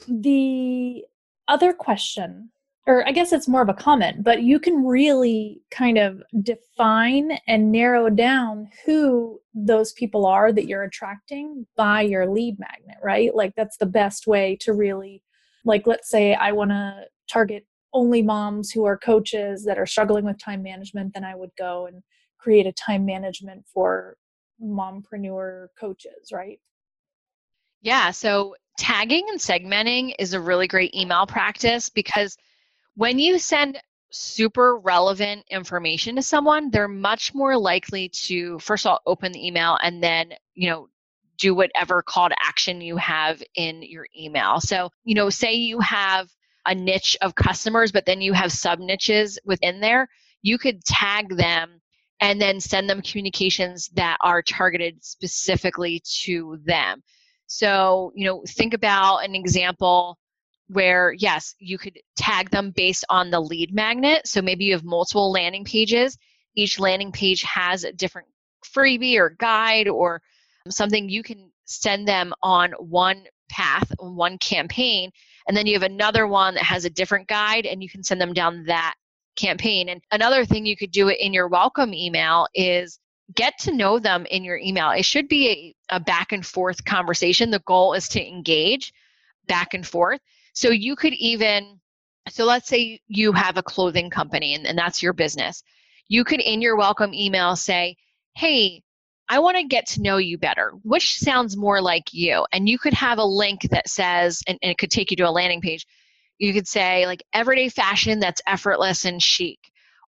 the 0.07 1.03
other 1.47 1.73
question 1.73 2.49
or 2.87 3.07
I 3.07 3.11
guess 3.11 3.33
it's 3.33 3.47
more 3.47 3.61
of 3.61 3.69
a 3.69 3.73
comment, 3.73 4.23
but 4.23 4.43
you 4.43 4.59
can 4.59 4.85
really 4.85 5.61
kind 5.71 5.97
of 5.97 6.21
define 6.43 7.39
and 7.47 7.71
narrow 7.71 8.09
down 8.09 8.69
who 8.85 9.39
those 9.55 9.91
people 9.93 10.25
are 10.25 10.51
that 10.51 10.67
you're 10.67 10.83
attracting 10.83 11.65
by 11.75 12.01
your 12.01 12.29
lead 12.29 12.59
magnet, 12.59 12.97
right? 13.01 13.33
Like 13.33 13.53
that's 13.55 13.77
the 13.77 13.87
best 13.87 14.27
way 14.27 14.55
to 14.61 14.73
really, 14.73 15.23
like, 15.63 15.87
let's 15.87 16.09
say 16.09 16.35
I 16.35 16.51
want 16.51 16.71
to 16.71 17.05
target 17.27 17.65
only 17.91 18.21
moms 18.21 18.71
who 18.71 18.85
are 18.85 18.97
coaches 18.97 19.63
that 19.65 19.79
are 19.79 19.87
struggling 19.87 20.25
with 20.25 20.37
time 20.37 20.61
management, 20.61 21.13
then 21.13 21.23
I 21.23 21.33
would 21.33 21.51
go 21.57 21.87
and 21.87 22.03
create 22.37 22.67
a 22.67 22.71
time 22.73 23.05
management 23.05 23.65
for 23.73 24.17
mompreneur 24.61 25.67
coaches, 25.79 26.31
right? 26.31 26.59
Yeah. 27.81 28.11
So 28.11 28.55
tagging 28.77 29.25
and 29.29 29.39
segmenting 29.39 30.13
is 30.19 30.33
a 30.33 30.39
really 30.39 30.67
great 30.67 30.93
email 30.95 31.25
practice 31.25 31.89
because 31.89 32.37
when 32.95 33.19
you 33.19 33.37
send 33.37 33.79
super 34.11 34.77
relevant 34.77 35.43
information 35.49 36.15
to 36.15 36.21
someone, 36.21 36.71
they're 36.71 36.87
much 36.87 37.33
more 37.33 37.57
likely 37.57 38.09
to, 38.09 38.57
first 38.59 38.85
of 38.85 38.91
all, 38.91 39.01
open 39.05 39.31
the 39.31 39.45
email 39.45 39.77
and 39.83 40.01
then, 40.01 40.31
you 40.53 40.69
know, 40.69 40.87
do 41.37 41.53
whatever 41.53 42.01
call 42.01 42.29
to 42.29 42.35
action 42.41 42.79
you 42.79 42.95
have 42.95 43.43
in 43.55 43.81
your 43.83 44.07
email. 44.17 44.61
So, 44.61 44.89
you 45.03 45.15
know, 45.15 45.29
say 45.29 45.53
you 45.53 45.79
have 45.81 46.29
a 46.65 46.73
niche 46.73 47.17
of 47.21 47.35
customers, 47.35 47.91
but 47.91 48.05
then 48.05 48.21
you 48.21 48.33
have 48.33 48.51
sub 48.51 48.79
niches 48.79 49.37
within 49.45 49.81
there, 49.81 50.07
you 50.41 50.57
could 50.57 50.83
tag 50.85 51.35
them 51.35 51.81
and 52.21 52.41
then 52.41 52.59
send 52.59 52.89
them 52.89 53.01
communications 53.01 53.89
that 53.93 54.17
are 54.21 54.41
targeted 54.41 55.03
specifically 55.03 56.01
to 56.23 56.57
them. 56.65 57.01
So, 57.47 58.11
you 58.15 58.25
know, 58.25 58.43
think 58.47 58.73
about 58.73 59.19
an 59.19 59.35
example 59.35 60.17
where 60.67 61.13
yes 61.17 61.53
you 61.59 61.77
could 61.77 61.99
tag 62.15 62.49
them 62.49 62.71
based 62.75 63.05
on 63.09 63.29
the 63.29 63.39
lead 63.39 63.73
magnet. 63.73 64.27
So 64.27 64.41
maybe 64.41 64.65
you 64.65 64.73
have 64.73 64.83
multiple 64.83 65.31
landing 65.31 65.63
pages. 65.63 66.17
Each 66.55 66.79
landing 66.79 67.11
page 67.11 67.43
has 67.43 67.83
a 67.83 67.91
different 67.91 68.27
freebie 68.75 69.17
or 69.17 69.35
guide 69.37 69.87
or 69.87 70.21
something. 70.69 71.09
You 71.09 71.21
can 71.21 71.51
send 71.65 72.07
them 72.07 72.33
on 72.41 72.71
one 72.73 73.25
path 73.49 73.91
one 73.99 74.37
campaign 74.39 75.11
and 75.47 75.55
then 75.55 75.67
you 75.67 75.73
have 75.73 75.83
another 75.83 76.25
one 76.27 76.55
that 76.55 76.63
has 76.63 76.85
a 76.85 76.89
different 76.89 77.27
guide 77.27 77.65
and 77.65 77.83
you 77.83 77.89
can 77.89 78.03
send 78.03 78.19
them 78.19 78.33
down 78.33 78.63
that 78.65 78.95
campaign 79.35 79.89
and 79.89 80.01
another 80.11 80.45
thing 80.45 80.65
you 80.65 80.77
could 80.77 80.91
do 80.91 81.09
it 81.09 81.17
in 81.19 81.33
your 81.33 81.47
welcome 81.47 81.93
email 81.93 82.47
is 82.53 82.99
get 83.35 83.57
to 83.59 83.73
know 83.73 83.99
them 83.99 84.25
in 84.29 84.43
your 84.43 84.57
email 84.57 84.91
it 84.91 85.05
should 85.05 85.27
be 85.27 85.75
a, 85.89 85.95
a 85.95 85.99
back 85.99 86.31
and 86.31 86.45
forth 86.45 86.83
conversation 86.85 87.51
the 87.51 87.59
goal 87.59 87.93
is 87.93 88.07
to 88.07 88.25
engage 88.25 88.93
back 89.47 89.73
and 89.73 89.85
forth 89.85 90.19
so 90.55 90.69
you 90.69 90.95
could 90.95 91.13
even, 91.13 91.81
so 92.29 92.45
let's 92.45 92.67
say 92.67 93.01
you 93.07 93.33
have 93.33 93.57
a 93.57 93.63
clothing 93.63 94.09
company 94.09 94.55
and, 94.55 94.65
and 94.65 94.77
that's 94.77 95.03
your 95.03 95.13
business. 95.13 95.61
You 96.07 96.23
could, 96.23 96.39
in 96.39 96.61
your 96.61 96.77
welcome 96.77 97.13
email, 97.13 97.55
say, 97.57 97.97
Hey, 98.35 98.81
I 99.27 99.39
want 99.39 99.57
to 99.57 99.63
get 99.63 99.87
to 99.87 100.01
know 100.01 100.17
you 100.17 100.37
better. 100.37 100.71
Which 100.83 101.15
sounds 101.15 101.57
more 101.57 101.81
like 101.81 102.13
you? 102.13 102.45
And 102.53 102.69
you 102.69 102.77
could 102.77 102.93
have 102.93 103.17
a 103.17 103.25
link 103.25 103.63
that 103.71 103.89
says, 103.89 104.41
and, 104.47 104.57
and, 104.61 104.71
it 104.71 104.77
could 104.77 104.91
take 104.91 105.11
you 105.11 105.17
to 105.17 105.27
a 105.27 105.31
landing 105.31 105.61
page. 105.61 105.85
You 106.37 106.53
could 106.53 106.67
say, 106.67 107.05
like, 107.05 107.23
everyday 107.33 107.69
fashion 107.69 108.19
that's 108.19 108.41
effortless 108.47 109.05
and 109.05 109.21
chic. 109.21 109.59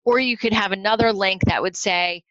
Or 0.04 0.18
you 0.18 0.36
could 0.36 0.52
have 0.52 0.72
another 0.72 1.12
link 1.12 1.44
that 1.44 1.62
would 1.62 1.76
say, 1.76 2.22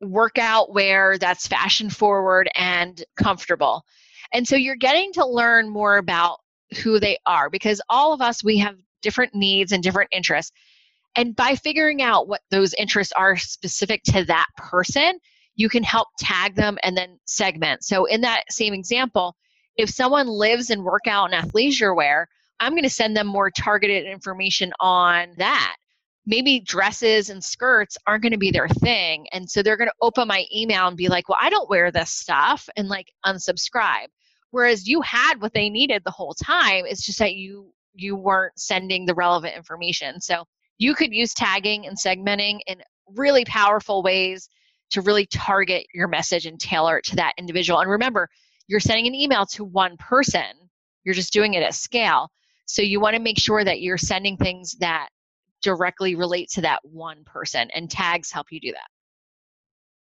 workout 0.00 0.72
wear 0.72 1.18
that's 1.18 1.46
fashion 1.46 1.90
forward 1.90 2.48
and 2.54 3.02
comfortable. 3.16 3.84
And 4.32 4.46
so 4.46 4.56
you're 4.56 4.76
getting 4.76 5.12
to 5.14 5.26
learn 5.26 5.68
more 5.68 5.96
about 5.96 6.38
who 6.82 6.98
they 6.98 7.18
are 7.26 7.48
because 7.48 7.80
all 7.88 8.12
of 8.12 8.20
us 8.20 8.42
we 8.42 8.58
have 8.58 8.76
different 9.02 9.34
needs 9.34 9.72
and 9.72 9.82
different 9.82 10.10
interests 10.12 10.52
and 11.16 11.34
by 11.36 11.54
figuring 11.54 12.02
out 12.02 12.28
what 12.28 12.40
those 12.50 12.74
interests 12.74 13.12
are 13.16 13.36
specific 13.36 14.02
to 14.02 14.24
that 14.24 14.46
person 14.56 15.18
you 15.54 15.68
can 15.68 15.82
help 15.82 16.08
tag 16.18 16.56
them 16.56 16.76
and 16.82 16.96
then 16.96 17.18
segment 17.26 17.84
so 17.84 18.04
in 18.06 18.20
that 18.22 18.42
same 18.48 18.74
example 18.74 19.36
if 19.76 19.88
someone 19.88 20.26
lives 20.26 20.70
in 20.70 20.82
workout 20.82 21.32
and 21.32 21.52
athleisure 21.52 21.94
wear 21.94 22.28
i'm 22.60 22.72
going 22.72 22.82
to 22.82 22.90
send 22.90 23.16
them 23.16 23.26
more 23.26 23.50
targeted 23.50 24.06
information 24.06 24.72
on 24.80 25.28
that 25.36 25.76
maybe 26.26 26.60
dresses 26.60 27.30
and 27.30 27.42
skirts 27.42 27.96
aren't 28.06 28.22
going 28.22 28.32
to 28.32 28.38
be 28.38 28.50
their 28.50 28.68
thing. 28.68 29.26
And 29.32 29.48
so 29.48 29.62
they're 29.62 29.76
going 29.76 29.88
to 29.88 29.94
open 30.02 30.26
my 30.26 30.44
email 30.54 30.88
and 30.88 30.96
be 30.96 31.08
like, 31.08 31.28
well, 31.28 31.38
I 31.40 31.48
don't 31.50 31.70
wear 31.70 31.90
this 31.92 32.10
stuff 32.10 32.68
and 32.76 32.88
like 32.88 33.12
unsubscribe. 33.24 34.08
Whereas 34.50 34.88
you 34.88 35.00
had 35.02 35.40
what 35.40 35.54
they 35.54 35.70
needed 35.70 36.02
the 36.04 36.10
whole 36.10 36.34
time. 36.34 36.84
It's 36.86 37.06
just 37.06 37.18
that 37.20 37.34
you 37.34 37.72
you 37.98 38.14
weren't 38.14 38.58
sending 38.58 39.06
the 39.06 39.14
relevant 39.14 39.56
information. 39.56 40.20
So 40.20 40.44
you 40.76 40.94
could 40.94 41.12
use 41.14 41.32
tagging 41.32 41.86
and 41.86 41.96
segmenting 41.96 42.58
in 42.66 42.82
really 43.14 43.44
powerful 43.46 44.02
ways 44.02 44.50
to 44.90 45.00
really 45.00 45.26
target 45.26 45.86
your 45.94 46.06
message 46.06 46.44
and 46.44 46.60
tailor 46.60 46.98
it 46.98 47.04
to 47.06 47.16
that 47.16 47.32
individual. 47.38 47.80
And 47.80 47.90
remember, 47.90 48.28
you're 48.66 48.80
sending 48.80 49.06
an 49.06 49.14
email 49.14 49.46
to 49.46 49.64
one 49.64 49.96
person, 49.96 50.42
you're 51.04 51.14
just 51.14 51.32
doing 51.32 51.54
it 51.54 51.62
at 51.62 51.74
scale. 51.74 52.28
So 52.66 52.82
you 52.82 53.00
want 53.00 53.14
to 53.14 53.22
make 53.22 53.38
sure 53.38 53.64
that 53.64 53.80
you're 53.80 53.98
sending 53.98 54.36
things 54.36 54.76
that 54.80 55.08
directly 55.62 56.14
relate 56.14 56.50
to 56.50 56.60
that 56.60 56.80
one 56.84 57.24
person, 57.24 57.70
and 57.74 57.90
tags 57.90 58.30
help 58.30 58.48
you 58.50 58.60
do 58.60 58.72
that. 58.72 58.88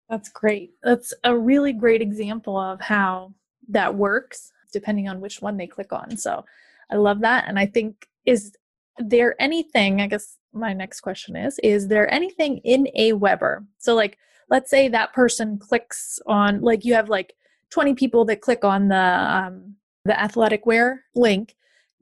That's 0.09 0.29
great. 0.29 0.71
That's 0.83 1.13
a 1.23 1.37
really 1.37 1.73
great 1.73 2.01
example 2.01 2.57
of 2.57 2.81
how 2.81 3.33
that 3.69 3.93
works 3.93 4.51
depending 4.71 5.07
on 5.07 5.21
which 5.21 5.41
one 5.41 5.57
they 5.57 5.67
click 5.67 5.93
on. 5.93 6.15
So 6.17 6.45
I 6.91 6.95
love 6.95 7.21
that. 7.21 7.45
And 7.47 7.57
I 7.57 7.65
think, 7.65 8.07
is 8.25 8.53
there 8.97 9.35
anything, 9.39 10.01
I 10.01 10.07
guess 10.07 10.37
my 10.53 10.73
next 10.73 11.01
question 11.01 11.35
is, 11.35 11.59
is 11.63 11.87
there 11.87 12.11
anything 12.13 12.57
in 12.59 12.87
AWeber? 12.97 13.65
So, 13.77 13.95
like, 13.95 14.17
let's 14.49 14.69
say 14.69 14.87
that 14.89 15.13
person 15.13 15.57
clicks 15.57 16.19
on, 16.27 16.61
like, 16.61 16.85
you 16.85 16.93
have 16.93 17.09
like 17.09 17.33
20 17.71 17.93
people 17.95 18.25
that 18.25 18.41
click 18.41 18.63
on 18.63 18.87
the, 18.87 18.95
um, 18.95 19.75
the 20.05 20.19
athletic 20.19 20.65
wear 20.65 21.03
link 21.15 21.55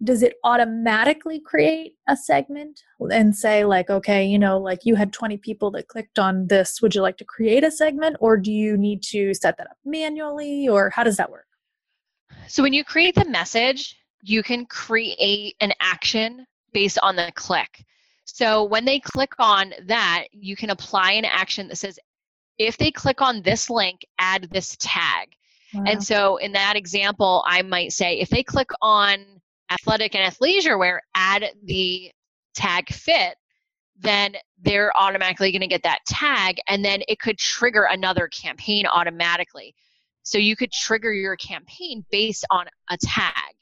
does 0.04 0.22
it 0.22 0.34
automatically 0.44 1.40
create 1.40 1.94
a 2.10 2.18
segment 2.18 2.82
and 3.12 3.36
say 3.36 3.64
like 3.64 3.90
okay 3.90 4.26
you 4.26 4.38
know 4.38 4.58
like 4.58 4.80
you 4.84 4.96
had 4.96 5.14
20 5.14 5.38
people 5.38 5.72
that 5.72 5.88
clicked 5.88 6.20
on 6.20 6.48
this 6.48 6.82
would 6.82 6.94
you 6.94 7.02
like 7.02 7.18
to 7.18 7.24
create 7.24 7.64
a 7.64 7.72
segment 7.72 8.18
or 8.20 8.36
do 8.36 8.52
you 8.52 8.76
need 8.76 9.02
to 9.02 9.34
set 9.34 9.58
that 9.58 9.68
up 9.68 9.78
manually 9.86 10.68
or 10.68 10.90
how 10.90 11.04
does 11.04 11.16
that 11.16 11.32
work 11.32 11.46
so 12.48 12.62
when 12.62 12.74
you 12.74 12.84
create 12.84 13.16
the 13.16 13.26
message 13.26 13.98
you 14.26 14.42
can 14.42 14.66
create 14.66 15.56
an 15.62 15.72
action 15.80 16.48
based 16.74 16.98
on 17.04 17.16
the 17.16 17.32
click. 17.36 17.86
So 18.26 18.64
when 18.64 18.86
they 18.86 19.00
click 19.00 19.34
on 19.38 19.74
that, 19.86 20.26
you 20.32 20.56
can 20.56 20.72
apply 20.72 21.12
an 21.12 21.26
action 21.26 21.68
that 21.68 21.78
says, 21.78 22.00
if 22.58 22.76
they 22.78 22.90
click 22.90 23.22
on 23.22 23.44
this 23.44 23.70
link, 23.70 24.06
add 24.18 24.50
this 24.52 24.76
tag. 24.80 25.30
Wow. 25.74 25.84
And 25.86 26.04
so 26.04 26.38
in 26.38 26.54
that 26.54 26.76
example, 26.76 27.44
I 27.48 27.62
might 27.62 27.94
say, 27.94 28.20
if 28.20 28.30
they 28.30 28.42
click 28.42 28.70
on 28.82 29.20
athletic 29.72 30.16
and 30.16 30.32
athleisure 30.32 30.78
wear, 30.78 31.02
add 31.16 31.46
the 31.64 32.12
tag 32.54 32.92
fit, 32.92 33.36
then 33.98 34.36
they're 34.62 34.92
automatically 34.98 35.52
going 35.52 35.62
to 35.62 35.68
get 35.68 35.84
that 35.84 36.00
tag. 36.08 36.58
And 36.68 36.84
then 36.84 37.02
it 37.08 37.20
could 37.20 37.38
trigger 37.38 37.88
another 37.90 38.28
campaign 38.28 38.86
automatically. 38.86 39.74
So 40.24 40.38
you 40.38 40.56
could 40.56 40.72
trigger 40.72 41.14
your 41.14 41.36
campaign 41.36 42.04
based 42.12 42.46
on 42.52 42.66
a 42.90 42.98
tag. 42.98 43.54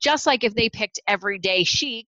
Just 0.00 0.26
like 0.26 0.44
if 0.44 0.54
they 0.54 0.68
picked 0.68 1.00
everyday 1.08 1.64
chic, 1.64 2.06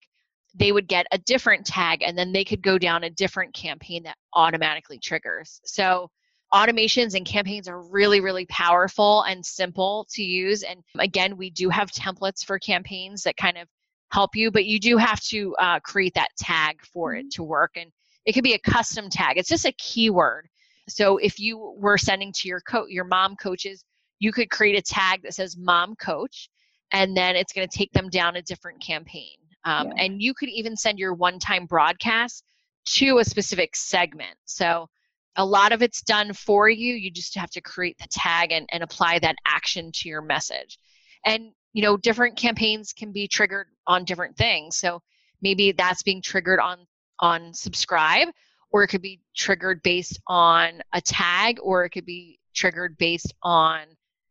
they 0.54 0.72
would 0.72 0.86
get 0.86 1.06
a 1.12 1.18
different 1.18 1.66
tag 1.66 2.02
and 2.02 2.16
then 2.16 2.32
they 2.32 2.44
could 2.44 2.62
go 2.62 2.78
down 2.78 3.04
a 3.04 3.10
different 3.10 3.54
campaign 3.54 4.02
that 4.04 4.16
automatically 4.34 4.98
triggers. 4.98 5.60
So 5.64 6.10
automations 6.52 7.14
and 7.14 7.26
campaigns 7.26 7.68
are 7.68 7.82
really, 7.82 8.20
really 8.20 8.46
powerful 8.46 9.22
and 9.22 9.44
simple 9.44 10.06
to 10.10 10.22
use. 10.22 10.62
And 10.62 10.82
again, 10.98 11.36
we 11.36 11.50
do 11.50 11.68
have 11.68 11.90
templates 11.90 12.44
for 12.44 12.58
campaigns 12.58 13.22
that 13.24 13.36
kind 13.36 13.58
of 13.58 13.68
help 14.12 14.36
you, 14.36 14.50
but 14.50 14.64
you 14.64 14.78
do 14.78 14.96
have 14.96 15.20
to 15.20 15.54
uh, 15.56 15.80
create 15.80 16.14
that 16.14 16.28
tag 16.38 16.76
for 16.92 17.14
it 17.14 17.20
mm-hmm. 17.20 17.28
to 17.30 17.42
work. 17.42 17.72
And 17.76 17.90
it 18.24 18.32
could 18.32 18.44
be 18.44 18.54
a 18.54 18.58
custom 18.58 19.10
tag. 19.10 19.38
It's 19.38 19.48
just 19.48 19.66
a 19.66 19.72
keyword. 19.72 20.48
So 20.88 21.16
if 21.18 21.40
you 21.40 21.74
were 21.76 21.98
sending 21.98 22.32
to 22.32 22.48
your 22.48 22.60
co- 22.60 22.86
your 22.86 23.04
mom 23.04 23.36
coaches, 23.36 23.84
you 24.18 24.32
could 24.32 24.50
create 24.50 24.78
a 24.78 24.82
tag 24.82 25.22
that 25.22 25.34
says 25.34 25.56
mom 25.56 25.96
coach 25.96 26.48
and 26.92 27.16
then 27.16 27.36
it's 27.36 27.52
going 27.52 27.68
to 27.68 27.78
take 27.78 27.92
them 27.92 28.08
down 28.08 28.36
a 28.36 28.42
different 28.42 28.80
campaign. 28.80 29.36
Um, 29.64 29.88
yeah. 29.88 30.04
And 30.04 30.22
you 30.22 30.32
could 30.32 30.48
even 30.48 30.76
send 30.76 30.98
your 30.98 31.14
one 31.14 31.38
time 31.38 31.66
broadcast 31.66 32.44
to 32.86 33.18
a 33.18 33.24
specific 33.24 33.74
segment. 33.74 34.36
So 34.44 34.88
a 35.36 35.44
lot 35.44 35.72
of 35.72 35.82
it's 35.82 36.02
done 36.02 36.32
for 36.32 36.68
you. 36.68 36.94
You 36.94 37.10
just 37.10 37.36
have 37.36 37.50
to 37.50 37.60
create 37.60 37.96
the 37.98 38.08
tag 38.10 38.52
and, 38.52 38.68
and 38.72 38.82
apply 38.82 39.18
that 39.20 39.36
action 39.46 39.90
to 39.94 40.08
your 40.08 40.22
message. 40.22 40.78
And, 41.24 41.52
you 41.72 41.82
know, 41.82 41.96
different 41.96 42.36
campaigns 42.36 42.92
can 42.92 43.12
be 43.12 43.28
triggered 43.28 43.66
on 43.86 44.04
different 44.04 44.36
things. 44.36 44.76
So 44.76 45.02
maybe 45.42 45.72
that's 45.72 46.02
being 46.02 46.22
triggered 46.22 46.60
on 46.60 46.86
on 47.20 47.54
subscribe 47.54 48.28
or 48.70 48.82
it 48.82 48.88
could 48.88 49.02
be 49.02 49.20
triggered 49.34 49.82
based 49.82 50.20
on 50.26 50.82
a 50.92 51.00
tag 51.00 51.58
or 51.62 51.84
it 51.84 51.90
could 51.90 52.04
be 52.04 52.38
triggered 52.54 52.96
based 52.98 53.32
on 53.42 53.82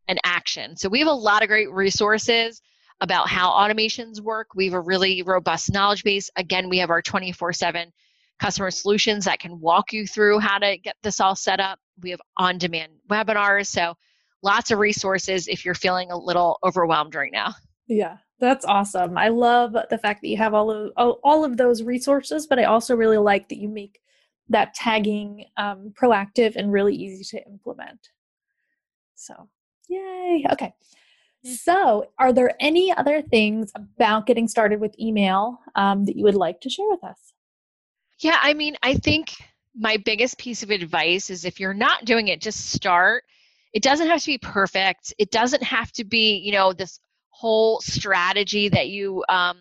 an 0.07 0.17
action. 0.23 0.75
So 0.75 0.89
we 0.89 0.99
have 0.99 1.07
a 1.07 1.13
lot 1.13 1.41
of 1.41 1.47
great 1.47 1.71
resources 1.71 2.61
about 3.01 3.27
how 3.27 3.49
automations 3.49 4.21
work. 4.21 4.49
We 4.55 4.65
have 4.65 4.73
a 4.73 4.79
really 4.79 5.23
robust 5.23 5.71
knowledge 5.71 6.03
base. 6.03 6.29
Again, 6.35 6.69
we 6.69 6.77
have 6.77 6.89
our 6.89 7.01
24 7.01 7.53
7 7.53 7.91
customer 8.39 8.71
solutions 8.71 9.25
that 9.25 9.39
can 9.39 9.59
walk 9.59 9.93
you 9.93 10.05
through 10.05 10.39
how 10.39 10.57
to 10.57 10.77
get 10.77 10.95
this 11.03 11.19
all 11.19 11.35
set 11.35 11.59
up. 11.59 11.79
We 12.01 12.11
have 12.11 12.21
on 12.37 12.57
demand 12.57 12.91
webinars. 13.09 13.67
So 13.67 13.95
lots 14.43 14.71
of 14.71 14.79
resources 14.79 15.47
if 15.47 15.65
you're 15.65 15.75
feeling 15.75 16.11
a 16.11 16.17
little 16.17 16.59
overwhelmed 16.63 17.15
right 17.15 17.31
now. 17.31 17.53
Yeah, 17.87 18.17
that's 18.39 18.65
awesome. 18.65 19.17
I 19.17 19.29
love 19.29 19.75
the 19.89 19.97
fact 19.97 20.21
that 20.21 20.27
you 20.27 20.37
have 20.37 20.53
all 20.53 20.71
of 20.71 21.17
all 21.23 21.45
of 21.45 21.57
those 21.57 21.83
resources, 21.83 22.47
but 22.47 22.59
I 22.59 22.63
also 22.63 22.95
really 22.95 23.17
like 23.17 23.49
that 23.49 23.59
you 23.59 23.69
make 23.69 23.99
that 24.49 24.73
tagging 24.73 25.45
um, 25.57 25.93
proactive 25.99 26.55
and 26.55 26.71
really 26.71 26.95
easy 26.95 27.23
to 27.37 27.45
implement. 27.47 28.09
So 29.15 29.49
Yay. 29.89 30.45
Okay. 30.51 30.73
So, 31.43 32.05
are 32.17 32.33
there 32.33 32.53
any 32.59 32.91
other 32.91 33.21
things 33.21 33.71
about 33.75 34.25
getting 34.25 34.47
started 34.47 34.79
with 34.79 34.99
email 34.99 35.59
um, 35.75 36.05
that 36.05 36.15
you 36.15 36.23
would 36.23 36.35
like 36.35 36.59
to 36.61 36.69
share 36.69 36.89
with 36.89 37.03
us? 37.03 37.33
Yeah, 38.19 38.37
I 38.41 38.53
mean, 38.53 38.75
I 38.81 38.95
think 38.95 39.35
my 39.75 39.97
biggest 39.97 40.37
piece 40.37 40.63
of 40.63 40.69
advice 40.69 41.29
is 41.29 41.45
if 41.45 41.59
you're 41.59 41.73
not 41.73 42.05
doing 42.05 42.29
it, 42.29 42.41
just 42.41 42.71
start. 42.71 43.23
It 43.73 43.83
doesn't 43.83 44.07
have 44.07 44.21
to 44.21 44.27
be 44.27 44.37
perfect. 44.37 45.13
It 45.17 45.31
doesn't 45.31 45.63
have 45.63 45.91
to 45.93 46.05
be, 46.05 46.37
you 46.37 46.53
know, 46.53 46.71
this 46.71 46.99
whole 47.29 47.81
strategy 47.81 48.69
that 48.69 48.87
you 48.87 49.23
um, 49.27 49.57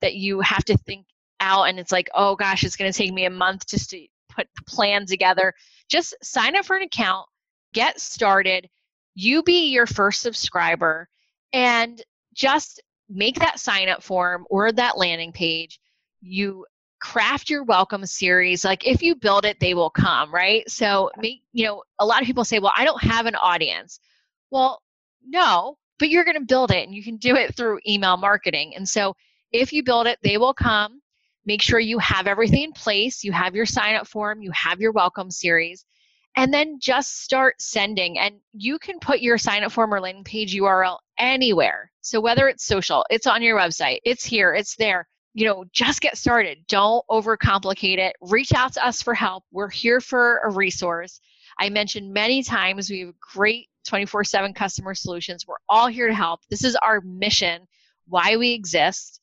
that 0.00 0.14
you 0.14 0.40
have 0.40 0.64
to 0.66 0.78
think 0.78 1.06
out, 1.40 1.64
and 1.64 1.80
it's 1.80 1.90
like, 1.90 2.08
oh 2.14 2.36
gosh, 2.36 2.62
it's 2.64 2.76
going 2.76 2.92
to 2.92 2.96
take 2.96 3.12
me 3.12 3.24
a 3.24 3.30
month 3.30 3.66
just 3.66 3.90
to 3.90 4.06
put 4.28 4.46
the 4.56 4.62
plan 4.64 5.06
together. 5.06 5.52
Just 5.88 6.14
sign 6.22 6.54
up 6.54 6.64
for 6.64 6.76
an 6.76 6.82
account, 6.84 7.26
get 7.72 7.98
started 7.98 8.68
you 9.14 9.42
be 9.42 9.70
your 9.70 9.86
first 9.86 10.22
subscriber 10.22 11.08
and 11.52 12.02
just 12.34 12.82
make 13.08 13.38
that 13.40 13.58
sign 13.58 13.88
up 13.88 14.02
form 14.02 14.46
or 14.50 14.70
that 14.72 14.98
landing 14.98 15.32
page. 15.32 15.80
You 16.20 16.64
craft 17.00 17.50
your 17.50 17.64
welcome 17.64 18.04
series 18.04 18.64
like 18.64 18.86
if 18.86 19.02
you 19.02 19.14
build 19.14 19.44
it 19.44 19.58
they 19.60 19.74
will 19.74 19.90
come 19.90 20.32
right? 20.32 20.68
So 20.70 21.10
make 21.16 21.42
you 21.52 21.64
know 21.64 21.82
a 21.98 22.06
lot 22.06 22.20
of 22.20 22.26
people 22.26 22.44
say 22.44 22.58
well 22.58 22.72
i 22.76 22.84
don't 22.84 23.02
have 23.02 23.26
an 23.26 23.36
audience. 23.36 24.00
Well 24.50 24.82
no 25.26 25.78
but 25.98 26.08
you're 26.08 26.24
going 26.24 26.38
to 26.38 26.44
build 26.46 26.70
it 26.70 26.86
and 26.86 26.94
you 26.94 27.02
can 27.02 27.16
do 27.16 27.36
it 27.36 27.54
through 27.56 27.80
email 27.86 28.16
marketing. 28.16 28.74
And 28.74 28.88
so 28.88 29.14
if 29.52 29.72
you 29.72 29.82
build 29.82 30.06
it 30.06 30.18
they 30.22 30.38
will 30.38 30.54
come. 30.54 31.00
Make 31.46 31.62
sure 31.62 31.80
you 31.80 31.98
have 31.98 32.26
everything 32.26 32.64
in 32.64 32.72
place. 32.72 33.24
You 33.24 33.32
have 33.32 33.54
your 33.54 33.66
sign 33.66 33.94
up 33.94 34.06
form. 34.06 34.42
You 34.42 34.50
have 34.52 34.80
your 34.80 34.92
welcome 34.92 35.30
series. 35.30 35.84
And 36.36 36.52
then 36.52 36.78
just 36.80 37.22
start 37.22 37.60
sending. 37.60 38.18
And 38.18 38.36
you 38.52 38.78
can 38.78 39.00
put 39.00 39.20
your 39.20 39.38
sign 39.38 39.64
up 39.64 39.72
form 39.72 39.92
or 39.92 40.00
landing 40.00 40.22
page 40.22 40.54
URL 40.54 40.98
anywhere. 41.18 41.90
So 42.02 42.20
whether 42.20 42.48
it's 42.48 42.64
social, 42.64 43.04
it's 43.10 43.26
on 43.26 43.42
your 43.42 43.58
website, 43.58 43.98
it's 44.04 44.24
here, 44.24 44.54
it's 44.54 44.76
there. 44.76 45.08
You 45.34 45.46
know, 45.46 45.64
just 45.72 46.00
get 46.00 46.18
started. 46.18 46.58
Don't 46.68 47.04
overcomplicate 47.08 47.98
it. 47.98 48.16
Reach 48.20 48.52
out 48.52 48.72
to 48.74 48.84
us 48.84 49.00
for 49.00 49.14
help. 49.14 49.44
We're 49.52 49.70
here 49.70 50.00
for 50.00 50.38
a 50.38 50.50
resource. 50.50 51.20
I 51.58 51.68
mentioned 51.68 52.12
many 52.12 52.42
times 52.42 52.90
we 52.90 53.00
have 53.00 53.14
great 53.20 53.68
24 53.86 54.24
7 54.24 54.52
customer 54.54 54.94
solutions. 54.94 55.46
We're 55.46 55.56
all 55.68 55.86
here 55.86 56.08
to 56.08 56.14
help. 56.14 56.40
This 56.50 56.64
is 56.64 56.76
our 56.76 57.00
mission, 57.02 57.66
why 58.08 58.36
we 58.36 58.52
exist. 58.52 59.20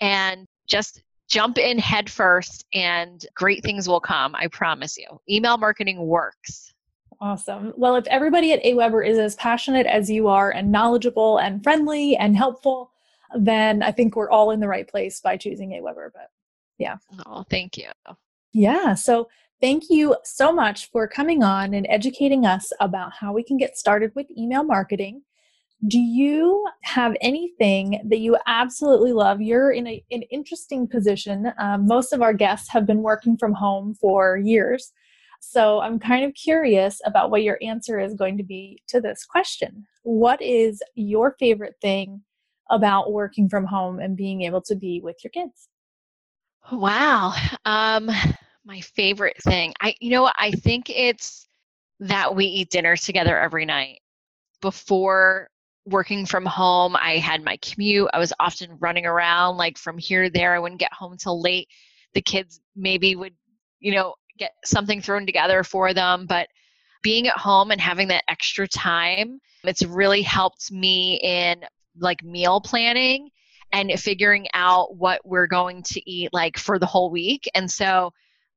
And 0.00 0.46
just 0.66 1.02
jump 1.28 1.58
in 1.58 1.78
head 1.78 2.10
first 2.10 2.64
and 2.74 3.24
great 3.34 3.62
things 3.62 3.88
will 3.88 4.00
come. 4.00 4.34
I 4.34 4.48
promise 4.48 4.96
you. 4.96 5.06
Email 5.28 5.56
marketing 5.56 6.06
works. 6.06 6.72
Awesome. 7.20 7.72
Well, 7.76 7.96
if 7.96 8.06
everybody 8.08 8.52
at 8.52 8.62
AWeber 8.64 9.06
is 9.06 9.18
as 9.18 9.34
passionate 9.36 9.86
as 9.86 10.10
you 10.10 10.28
are 10.28 10.50
and 10.50 10.70
knowledgeable 10.70 11.38
and 11.38 11.62
friendly 11.62 12.16
and 12.16 12.36
helpful, 12.36 12.90
then 13.38 13.82
I 13.82 13.90
think 13.92 14.16
we're 14.16 14.30
all 14.30 14.50
in 14.50 14.60
the 14.60 14.68
right 14.68 14.86
place 14.88 15.20
by 15.20 15.36
choosing 15.36 15.70
AWeber. 15.70 16.10
But 16.12 16.30
yeah. 16.78 16.96
Oh, 17.26 17.44
thank 17.50 17.76
you. 17.76 17.88
Yeah. 18.52 18.94
So 18.94 19.28
thank 19.60 19.84
you 19.90 20.16
so 20.24 20.52
much 20.52 20.90
for 20.90 21.08
coming 21.08 21.42
on 21.42 21.74
and 21.74 21.86
educating 21.88 22.46
us 22.46 22.72
about 22.80 23.12
how 23.12 23.32
we 23.32 23.42
can 23.42 23.56
get 23.56 23.76
started 23.76 24.12
with 24.14 24.26
email 24.36 24.64
marketing. 24.64 25.22
do 25.86 25.98
you 25.98 26.66
have 26.82 27.14
anything 27.20 28.00
that 28.08 28.18
you 28.18 28.36
absolutely 28.46 29.12
love? 29.12 29.42
You're 29.42 29.70
in 29.70 29.86
a, 29.86 30.02
an 30.10 30.22
interesting 30.30 30.88
position. 30.88 31.52
Um, 31.58 31.86
most 31.86 32.12
of 32.12 32.22
our 32.22 32.32
guests 32.32 32.70
have 32.70 32.86
been 32.86 33.02
working 33.02 33.36
from 33.36 33.52
home 33.52 33.94
for 34.00 34.38
years. 34.38 34.92
So 35.40 35.80
I'm 35.80 35.98
kind 35.98 36.24
of 36.24 36.32
curious 36.34 37.00
about 37.04 37.30
what 37.30 37.42
your 37.42 37.58
answer 37.60 37.98
is 37.98 38.14
going 38.14 38.38
to 38.38 38.42
be 38.42 38.80
to 38.88 39.00
this 39.00 39.26
question. 39.26 39.86
What 40.02 40.40
is 40.40 40.82
your 40.94 41.36
favorite 41.38 41.74
thing 41.82 42.22
about 42.70 43.12
working 43.12 43.48
from 43.48 43.64
home 43.64 43.98
and 43.98 44.16
being 44.16 44.42
able 44.42 44.62
to 44.62 44.74
be 44.74 45.00
with 45.02 45.16
your 45.22 45.30
kids? 45.30 45.68
Wow. 46.72 47.34
Um, 47.64 48.10
my 48.64 48.80
favorite 48.80 49.36
thing. 49.42 49.74
I 49.80 49.94
you 50.00 50.10
know 50.10 50.30
I 50.36 50.50
think 50.50 50.90
it's 50.90 51.46
that 52.00 52.34
we 52.34 52.46
eat 52.46 52.70
dinner 52.70 52.96
together 52.96 53.38
every 53.38 53.64
night. 53.64 54.00
Before 54.60 55.48
working 55.86 56.24
from 56.24 56.46
home, 56.46 56.96
I 56.96 57.18
had 57.18 57.44
my 57.44 57.58
commute. 57.58 58.08
I 58.14 58.18
was 58.18 58.32
often 58.40 58.76
running 58.80 59.06
around 59.06 59.56
like 59.56 59.76
from 59.76 59.98
here 59.98 60.24
to 60.24 60.30
there. 60.30 60.54
I 60.54 60.58
wouldn't 60.58 60.80
get 60.80 60.92
home 60.92 61.16
till 61.16 61.40
late. 61.40 61.68
The 62.14 62.22
kids 62.22 62.60
maybe 62.74 63.16
would, 63.16 63.34
you 63.80 63.92
know, 63.92 64.14
get 64.38 64.52
something 64.64 65.00
thrown 65.00 65.26
together 65.26 65.62
for 65.62 65.92
them, 65.92 66.26
but 66.26 66.48
being 67.02 67.28
at 67.28 67.36
home 67.36 67.70
and 67.70 67.80
having 67.80 68.08
that 68.08 68.24
extra 68.28 68.66
time, 68.66 69.38
it's 69.62 69.84
really 69.84 70.22
helped 70.22 70.72
me 70.72 71.20
in 71.22 71.62
like 71.98 72.22
meal 72.22 72.60
planning 72.60 73.28
and 73.72 73.90
figuring 73.98 74.46
out 74.54 74.96
what 74.96 75.20
we're 75.24 75.46
going 75.46 75.82
to 75.82 76.10
eat 76.10 76.30
like 76.32 76.58
for 76.58 76.78
the 76.78 76.86
whole 76.86 77.10
week. 77.10 77.48
And 77.54 77.70
so 77.70 78.12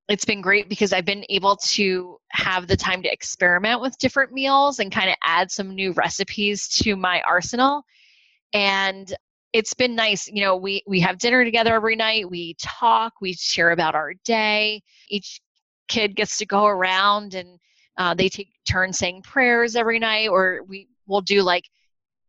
it's 0.10 0.26
been 0.26 0.42
great 0.42 0.70
because 0.70 0.94
I've 0.94 1.06
been 1.06 1.26
able 1.30 1.58
to 1.58 2.18
have 2.30 2.68
the 2.68 2.78
time 2.78 3.02
to 3.04 3.12
experiment 3.12 3.82
with 3.82 3.98
different 3.98 4.32
meals 4.32 4.80
and 4.80 4.92
kind 4.92 5.10
of 5.10 5.16
add 5.24 5.52
some 5.52 5.76
new 5.76 5.92
recipes 5.94 6.68
to 6.84 6.96
my 6.96 7.22
arsenal. 7.28 7.84
And 8.54 9.14
it's 9.54 9.74
been 9.74 9.96
nice. 9.96 10.28
You 10.28 10.42
know, 10.42 10.56
we 10.56 10.84
we 10.88 11.00
have 11.02 11.18
dinner 11.18 11.44
together 11.44 11.74
every 11.74 11.96
night. 11.96 12.30
We 12.30 12.56
talk. 12.62 13.14
We 13.20 13.34
share 13.34 13.72
about 13.72 13.96
our 13.96 14.14
day. 14.24 14.82
Each 15.10 15.42
kid 15.88 16.16
gets 16.16 16.38
to 16.38 16.46
go 16.46 16.66
around 16.66 17.34
and 17.34 17.60
uh, 17.98 18.14
they 18.14 18.30
take 18.30 18.50
turns 18.70 18.98
saying 19.00 19.24
prayers 19.24 19.76
every 19.76 20.00
night, 20.00 20.30
or 20.30 20.62
we 20.68 20.88
will 21.08 21.22
do 21.22 21.42
like 21.42 21.64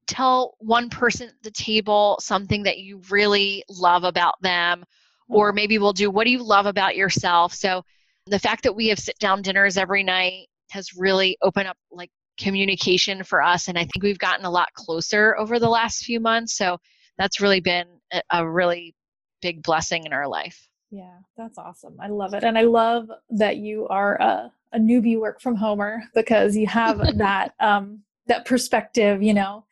tell 0.08 0.54
one 0.58 0.90
person 0.90 1.28
at 1.28 1.42
the 1.42 1.50
table 1.50 2.18
something 2.20 2.64
that 2.64 2.78
you 2.78 3.00
really 3.10 3.62
love 3.68 4.04
about 4.04 4.34
them 4.42 4.84
or 5.28 5.52
maybe 5.52 5.78
we'll 5.78 5.92
do 5.92 6.10
what 6.10 6.24
do 6.24 6.30
you 6.30 6.42
love 6.42 6.66
about 6.66 6.96
yourself? 6.96 7.52
So 7.54 7.82
the 8.26 8.38
fact 8.38 8.64
that 8.64 8.74
we 8.74 8.88
have 8.88 8.98
sit 8.98 9.18
down 9.18 9.42
dinners 9.42 9.76
every 9.76 10.02
night 10.02 10.48
has 10.70 10.94
really 10.94 11.36
opened 11.42 11.68
up 11.68 11.76
like 11.90 12.10
communication 12.38 13.24
for 13.24 13.42
us 13.42 13.66
and 13.68 13.76
i 13.76 13.80
think 13.80 14.02
we've 14.02 14.18
gotten 14.18 14.44
a 14.44 14.50
lot 14.50 14.72
closer 14.74 15.36
over 15.38 15.58
the 15.58 15.68
last 15.68 16.04
few 16.04 16.20
months 16.20 16.56
so 16.56 16.78
that's 17.16 17.40
really 17.40 17.60
been 17.60 17.86
a, 18.12 18.22
a 18.32 18.48
really 18.48 18.94
big 19.42 19.62
blessing 19.62 20.04
in 20.04 20.12
our 20.12 20.28
life. 20.28 20.68
Yeah 20.90 21.18
that's 21.36 21.58
awesome 21.58 21.96
i 22.00 22.08
love 22.08 22.34
it 22.34 22.44
and 22.44 22.56
i 22.56 22.62
love 22.62 23.10
that 23.30 23.56
you 23.56 23.88
are 23.88 24.14
a, 24.16 24.52
a 24.72 24.78
newbie 24.78 25.18
work 25.18 25.40
from 25.40 25.56
homer 25.56 26.02
because 26.14 26.56
you 26.56 26.66
have 26.66 26.98
that 27.18 27.54
um 27.60 28.02
that 28.26 28.44
perspective 28.44 29.22
you 29.22 29.34
know 29.34 29.64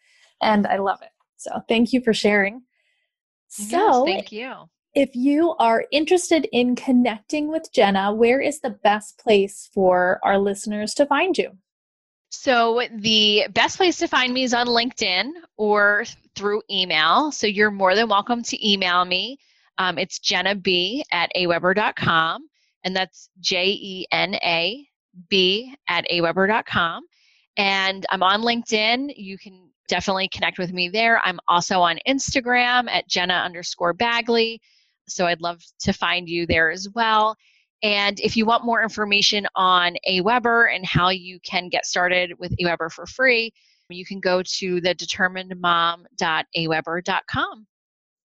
and 0.42 0.66
i 0.66 0.76
love 0.76 1.00
it 1.02 1.10
so 1.36 1.50
thank 1.68 1.92
you 1.92 2.00
for 2.00 2.14
sharing 2.14 2.62
so 3.48 4.06
yes, 4.06 4.14
thank 4.14 4.32
you 4.32 4.68
if 4.96 5.14
you 5.14 5.54
are 5.58 5.84
interested 5.92 6.48
in 6.52 6.74
connecting 6.74 7.48
with 7.48 7.70
Jena, 7.70 8.14
where 8.14 8.40
is 8.40 8.60
the 8.60 8.70
best 8.70 9.18
place 9.18 9.68
for 9.74 10.18
our 10.22 10.38
listeners 10.38 10.94
to 10.94 11.04
find 11.04 11.36
you? 11.36 11.50
So, 12.30 12.82
the 12.90 13.46
best 13.52 13.76
place 13.76 13.98
to 13.98 14.08
find 14.08 14.32
me 14.32 14.42
is 14.42 14.54
on 14.54 14.66
LinkedIn 14.66 15.32
or 15.58 16.04
through 16.34 16.62
email. 16.70 17.30
So, 17.30 17.46
you're 17.46 17.70
more 17.70 17.94
than 17.94 18.08
welcome 18.08 18.42
to 18.44 18.68
email 18.68 19.04
me. 19.04 19.38
Um, 19.76 19.98
it's 19.98 20.18
Jena 20.18 20.54
B 20.54 21.04
at 21.12 21.30
aweber.com, 21.36 22.48
and 22.82 22.96
that's 22.96 23.28
J 23.38 23.66
E 23.66 24.06
N 24.10 24.34
A 24.36 24.88
B 25.28 25.74
at 25.88 26.06
aweber.com. 26.10 27.04
And 27.58 28.06
I'm 28.10 28.22
on 28.22 28.40
LinkedIn. 28.40 29.12
You 29.14 29.36
can 29.36 29.68
definitely 29.88 30.28
connect 30.28 30.58
with 30.58 30.72
me 30.72 30.88
there. 30.88 31.20
I'm 31.24 31.40
also 31.48 31.80
on 31.80 31.98
Instagram 32.08 32.88
at 32.90 33.08
Jena 33.08 33.34
underscore 33.34 33.92
Bagley. 33.92 34.60
So 35.08 35.26
I'd 35.26 35.40
love 35.40 35.60
to 35.80 35.92
find 35.92 36.28
you 36.28 36.46
there 36.46 36.70
as 36.70 36.88
well. 36.94 37.36
And 37.82 38.18
if 38.20 38.36
you 38.36 38.46
want 38.46 38.64
more 38.64 38.82
information 38.82 39.46
on 39.54 39.96
AWeber 40.08 40.74
and 40.74 40.86
how 40.86 41.10
you 41.10 41.38
can 41.40 41.68
get 41.68 41.84
started 41.86 42.32
with 42.38 42.54
AWeber 42.60 42.90
for 42.90 43.06
free, 43.06 43.52
you 43.88 44.04
can 44.04 44.18
go 44.18 44.42
to 44.42 44.80
the 44.80 44.94
determinedmom.aweber.com. 44.94 47.66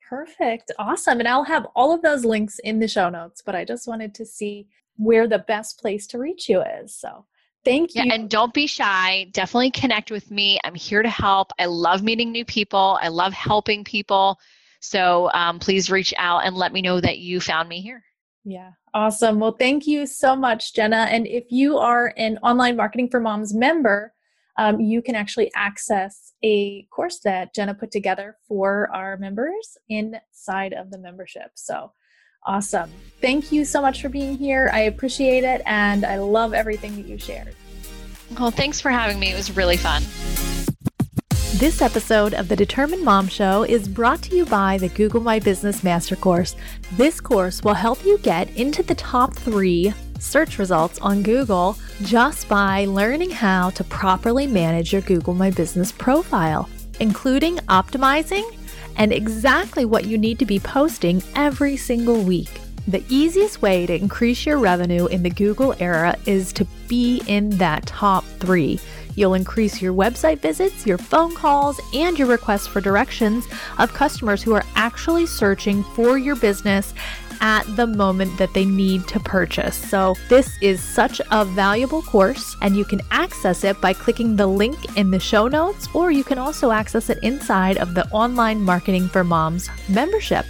Perfect. 0.10 0.72
Awesome. 0.80 1.20
And 1.20 1.28
I'll 1.28 1.44
have 1.44 1.68
all 1.76 1.94
of 1.94 2.02
those 2.02 2.26
links 2.26 2.58
in 2.60 2.80
the 2.80 2.88
show 2.88 3.10
notes, 3.10 3.44
but 3.46 3.56
I 3.56 3.64
just 3.64 3.88
wanted 3.88 4.16
to 4.16 4.26
see 4.26 4.68
where 4.98 5.28
the 5.28 5.40
best 5.40 5.80
place 5.80 6.08
to 6.08 6.18
reach 6.18 6.50
you 6.50 6.62
is. 6.62 6.96
So 6.96 7.26
thank 7.64 7.96
you. 7.96 8.04
Yeah, 8.04 8.14
and 8.14 8.30
don't 8.30 8.54
be 8.54 8.68
shy. 8.68 9.28
Definitely 9.32 9.72
connect 9.72 10.12
with 10.12 10.32
me. 10.32 10.60
I'm 10.64 10.76
here 10.76 11.02
to 11.02 11.10
help. 11.10 11.52
I 11.60 11.66
love 11.66 12.04
meeting 12.04 12.32
new 12.32 12.46
people, 12.46 12.98
I 13.02 13.08
love 13.08 13.34
helping 13.34 13.84
people. 13.84 14.40
So 14.82 15.30
um, 15.34 15.60
please 15.60 15.92
reach 15.92 16.14
out 16.18 16.40
and 16.40 16.56
let 16.56 16.74
me 16.74 16.82
know 16.82 17.00
that 17.00 17.20
you 17.20 17.40
found 17.40 17.70
me 17.70 17.82
here. 17.82 18.04
Yeah, 18.44 18.72
awesome. 18.94 19.40
Well, 19.40 19.56
thank 19.58 19.86
you 19.86 20.08
so 20.08 20.36
much, 20.36 20.74
Jena. 20.74 21.08
And 21.10 21.28
if 21.28 21.52
you 21.52 21.78
are 21.78 22.14
an 22.18 22.40
online 22.42 22.76
marketing 22.76 23.10
for 23.10 23.20
moms 23.20 23.54
member, 23.54 24.14
um, 24.58 24.80
you 24.80 25.02
can 25.02 25.16
actually 25.16 25.52
access 25.56 26.34
a 26.44 26.84
course 26.92 27.20
that 27.24 27.54
Jena 27.54 27.76
put 27.76 27.92
together 27.92 28.38
for 28.48 28.90
our 28.94 29.18
members 29.18 29.78
inside 29.90 30.74
of 30.74 30.90
the 30.90 30.98
membership. 30.98 31.52
So 31.56 31.92
awesome. 32.46 32.90
Thank 33.22 33.52
you 33.52 33.66
so 33.66 33.82
much 33.82 34.02
for 34.02 34.10
being 34.10 34.38
here. 34.38 34.70
I 34.74 34.82
appreciate 34.82 35.44
it 35.44 35.62
and 35.66 36.06
I 36.06 36.18
love 36.18 36.54
everything 36.54 36.96
that 36.96 37.06
you 37.06 37.18
shared. 37.18 37.56
Well, 38.40 38.52
thanks 38.52 38.82
for 38.82 38.90
having 38.90 39.20
me. 39.20 39.32
It 39.32 39.36
was 39.36 39.56
really 39.56 39.78
fun. 39.78 40.04
This 41.60 41.82
episode 41.82 42.34
of 42.34 42.48
the 42.48 42.56
Determined 42.56 43.04
Mom 43.04 43.28
Show 43.28 43.64
is 43.64 43.88
brought 43.88 44.24
to 44.24 44.36
you 44.36 44.46
by 44.46 44.78
the 44.80 44.90
Google 44.90 45.22
My 45.22 45.38
Business 45.38 45.84
Master 45.84 46.16
Course. 46.16 46.56
This 46.94 47.20
course 47.22 47.62
will 47.62 47.76
help 47.76 48.04
you 48.04 48.18
get 48.20 48.50
into 48.58 48.82
the 48.82 48.96
top 48.96 49.36
three 49.36 49.94
search 50.18 50.58
results 50.58 50.98
on 51.00 51.24
Google 51.24 51.78
just 52.04 52.48
by 52.48 52.86
learning 52.86 53.32
how 53.32 53.70
to 53.72 53.84
properly 53.84 54.48
manage 54.48 54.94
your 54.94 55.02
Google 55.02 55.34
My 55.34 55.52
Business 55.52 55.92
profile, 55.92 56.70
including 57.00 57.58
optimizing 57.68 58.44
and 58.98 59.12
exactly 59.12 59.86
what 59.86 60.06
you 60.06 60.18
need 60.18 60.40
to 60.40 60.46
be 60.46 60.60
posting 60.60 61.22
every 61.36 61.78
single 61.78 62.22
week. 62.22 62.50
The 62.88 63.04
easiest 63.10 63.62
way 63.62 63.86
to 63.86 63.96
increase 63.96 64.46
your 64.46 64.58
revenue 64.58 65.06
in 65.08 65.24
the 65.24 65.30
Google 65.30 65.76
era 65.80 66.16
is 66.26 66.52
to 66.54 66.66
be 66.88 67.22
in 67.28 67.52
that 67.58 67.86
top 67.86 68.24
three. 68.40 68.80
You'll 69.16 69.36
increase 69.36 69.82
your 69.82 69.94
website 69.94 70.40
visits, 70.40 70.86
your 70.86 70.98
phone 70.98 71.36
calls, 71.36 71.80
and 71.94 72.18
your 72.18 72.28
requests 72.28 72.68
for 72.68 72.82
directions 72.82 73.48
of 73.78 73.94
customers 73.94 74.42
who 74.42 74.54
are 74.54 74.66
actually 74.76 75.26
searching 75.26 75.84
for 75.84 76.18
your 76.18 76.36
business 76.36 76.94
at 77.42 77.64
the 77.76 77.88
moment 77.88 78.38
that 78.38 78.54
they 78.54 78.66
need 78.66 79.08
to 79.10 79.20
purchase. 79.20 79.76
So, 79.76 80.16
this 80.30 80.58
is 80.62 80.82
such 80.82 81.20
a 81.32 81.44
valuable 81.44 82.02
course, 82.04 82.56
and 82.62 82.76
you 82.76 82.86
can 82.86 83.02
access 83.12 83.64
it 83.64 83.82
by 83.82 83.94
clicking 83.94 84.36
the 84.36 84.48
link 84.48 84.98
in 84.98 85.12
the 85.12 85.20
show 85.20 85.48
notes, 85.48 85.88
or 85.94 86.12
you 86.12 86.24
can 86.24 86.38
also 86.38 86.72
access 86.72 87.10
it 87.10 87.20
inside 87.24 87.78
of 87.78 87.94
the 87.94 88.08
Online 88.10 88.62
Marketing 88.62 89.08
for 89.08 89.24
Moms 89.24 89.70
membership. 89.90 90.46